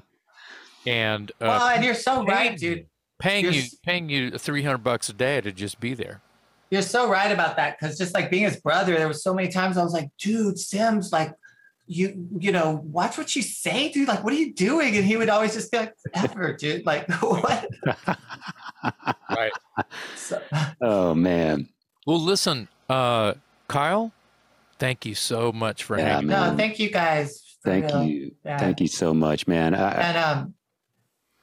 [0.86, 2.86] and uh, well, and you're so right, dude.
[3.18, 6.20] paying You're you paying you three hundred bucks a day to just be there.
[6.70, 9.48] You're so right about that because just like being his brother, there was so many
[9.48, 11.32] times I was like, dude, Sims, like
[11.86, 14.08] you, you know, watch what you say, dude.
[14.08, 14.96] Like, what are you doing?
[14.96, 16.84] And he would always just be like, ever, dude.
[16.84, 17.68] Like, what?
[19.30, 19.52] Right.
[20.16, 20.42] So,
[20.80, 21.68] oh, man.
[22.06, 23.34] Well, listen, uh,
[23.68, 24.12] Kyle,
[24.78, 26.28] thank you so much for Yeah, hanging.
[26.28, 26.50] man.
[26.52, 27.42] no, thank you guys.
[27.64, 28.04] Thank real.
[28.04, 28.32] you.
[28.44, 28.58] Yeah.
[28.58, 29.74] Thank you so much, man.
[29.74, 30.54] I, And um,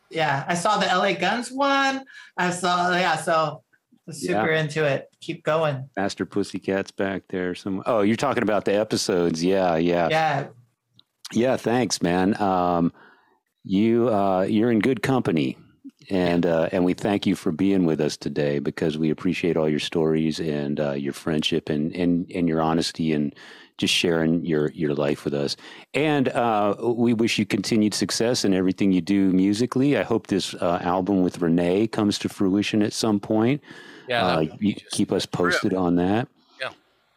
[0.10, 2.03] yeah, I saw the LA Guns one.
[2.38, 3.64] I saw, yeah, so
[4.11, 5.09] Super into it.
[5.21, 5.89] Keep going.
[5.95, 7.55] Faster Pussycat's back there.
[7.55, 7.81] Some.
[7.85, 9.43] Oh, you're talking about the episodes.
[9.43, 10.09] Yeah, yeah.
[10.09, 10.47] Yeah,
[11.31, 12.39] Yeah, thanks, man.
[12.41, 12.91] Um,
[13.63, 15.57] you uh, you're in good company,
[16.09, 19.69] and uh, and we thank you for being with us today because we appreciate all
[19.69, 23.34] your stories and uh, your friendship and, and and your honesty and
[23.77, 25.55] just sharing your your life with us.
[25.93, 29.97] And uh, we wish you continued success in everything you do musically.
[29.97, 33.61] I hope this uh, album with Renee comes to fruition at some point.
[34.07, 36.27] Yeah, uh, that would be you keep us posted on that.
[36.61, 36.69] Yeah.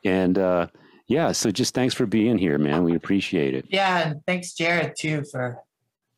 [0.04, 0.66] And uh,
[1.08, 2.84] yeah, so just thanks for being here, man.
[2.84, 3.66] We appreciate it.
[3.68, 5.58] yeah, and thanks, Jared, too, for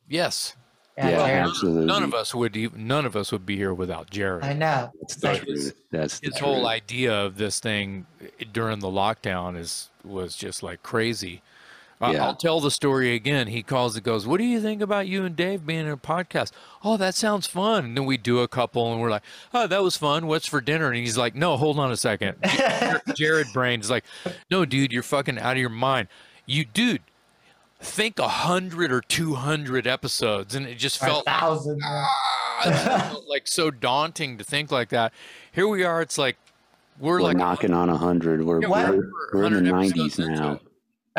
[0.07, 0.55] yes.
[0.97, 1.47] yeah, Yeah, Jared.
[1.47, 1.85] absolutely.
[1.85, 4.43] None of us would even, none of us would be here without Jared.
[4.43, 4.91] I know.
[4.99, 5.73] That's the like, truth.
[5.91, 10.63] That's the His whole idea of this thing eh, during the lockdown is was just
[10.63, 11.41] like crazy.
[12.01, 12.25] Yeah.
[12.27, 13.47] I'll tell the story again.
[13.47, 15.97] He calls and goes, "What do you think about you and Dave being in a
[15.97, 16.51] podcast?"
[16.81, 17.83] Oh, that sounds fun.
[17.85, 19.23] And then we do a couple, and we're like,
[19.53, 20.27] "Oh, that was fun.
[20.27, 22.37] What's for dinner?" And he's like, "No, hold on a second.
[23.15, 24.05] Jared Brain's like,
[24.49, 26.07] "No, dude, you're fucking out of your mind.
[26.45, 27.01] You, dude,
[27.81, 31.81] think a hundred or two hundred episodes, and it just felt like, thousand.
[31.83, 35.11] ah, felt like so daunting to think like that.
[35.51, 36.01] Here we are.
[36.01, 36.37] It's like
[36.97, 38.43] we're, We're like knocking on a hundred.
[38.43, 40.59] We're, Yeah, we're, we're in the nineties episodes into now.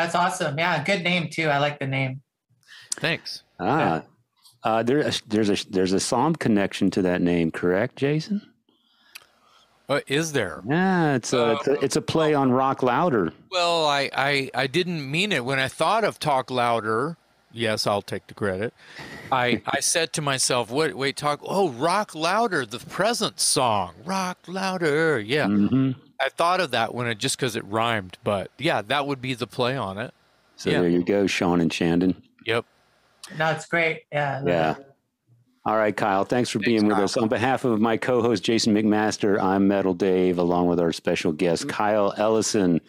[0.01, 0.13] It.
[0.13, 0.57] That's awesome.
[0.57, 1.47] Yeah, good name, too.
[1.47, 2.21] I like the name.
[2.95, 3.43] Thanks.
[3.59, 4.03] Ah,
[4.63, 8.41] uh, there, there's a there's a Sahm connection to that name, correct, Jason?
[9.89, 10.61] Uh, is there?
[10.67, 13.33] Yeah, it's a, it's a it's a play on Rock Louder.
[13.51, 17.17] Well, I, I I didn't mean it when I thought of talk louder.
[17.51, 18.73] Yes, I'll take the credit.
[19.31, 21.41] I I said to myself, "Wait, wait, talk.
[21.43, 25.91] Oh, rock louder, the present song, rock louder." Yeah, hmm
[26.23, 28.17] I thought of that when it just because it rhymed.
[28.23, 30.13] But yeah, that would be the play on it.
[30.55, 30.81] So Yeah.
[30.81, 32.21] there you go, Sean and Shandon.
[32.45, 32.65] Yep.
[33.37, 34.03] No, it's great.
[34.11, 34.43] Yeah.
[34.45, 34.75] Yeah.
[35.65, 36.23] All right, Kyle.
[36.25, 37.03] Thanks for Thanks, being with Kyle.
[37.03, 37.17] us.
[37.17, 41.69] On behalf of my co-host Jason McMaster, I'm Metal Dave, along with our special guest
[41.69, 42.81] Kyle Ellison.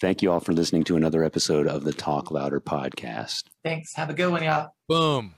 [0.00, 3.44] Thank you all for listening to another episode of the Talk Louder podcast.
[3.64, 3.94] Thanks.
[3.94, 4.70] Have a good one, y'all.
[4.88, 5.34] Boom.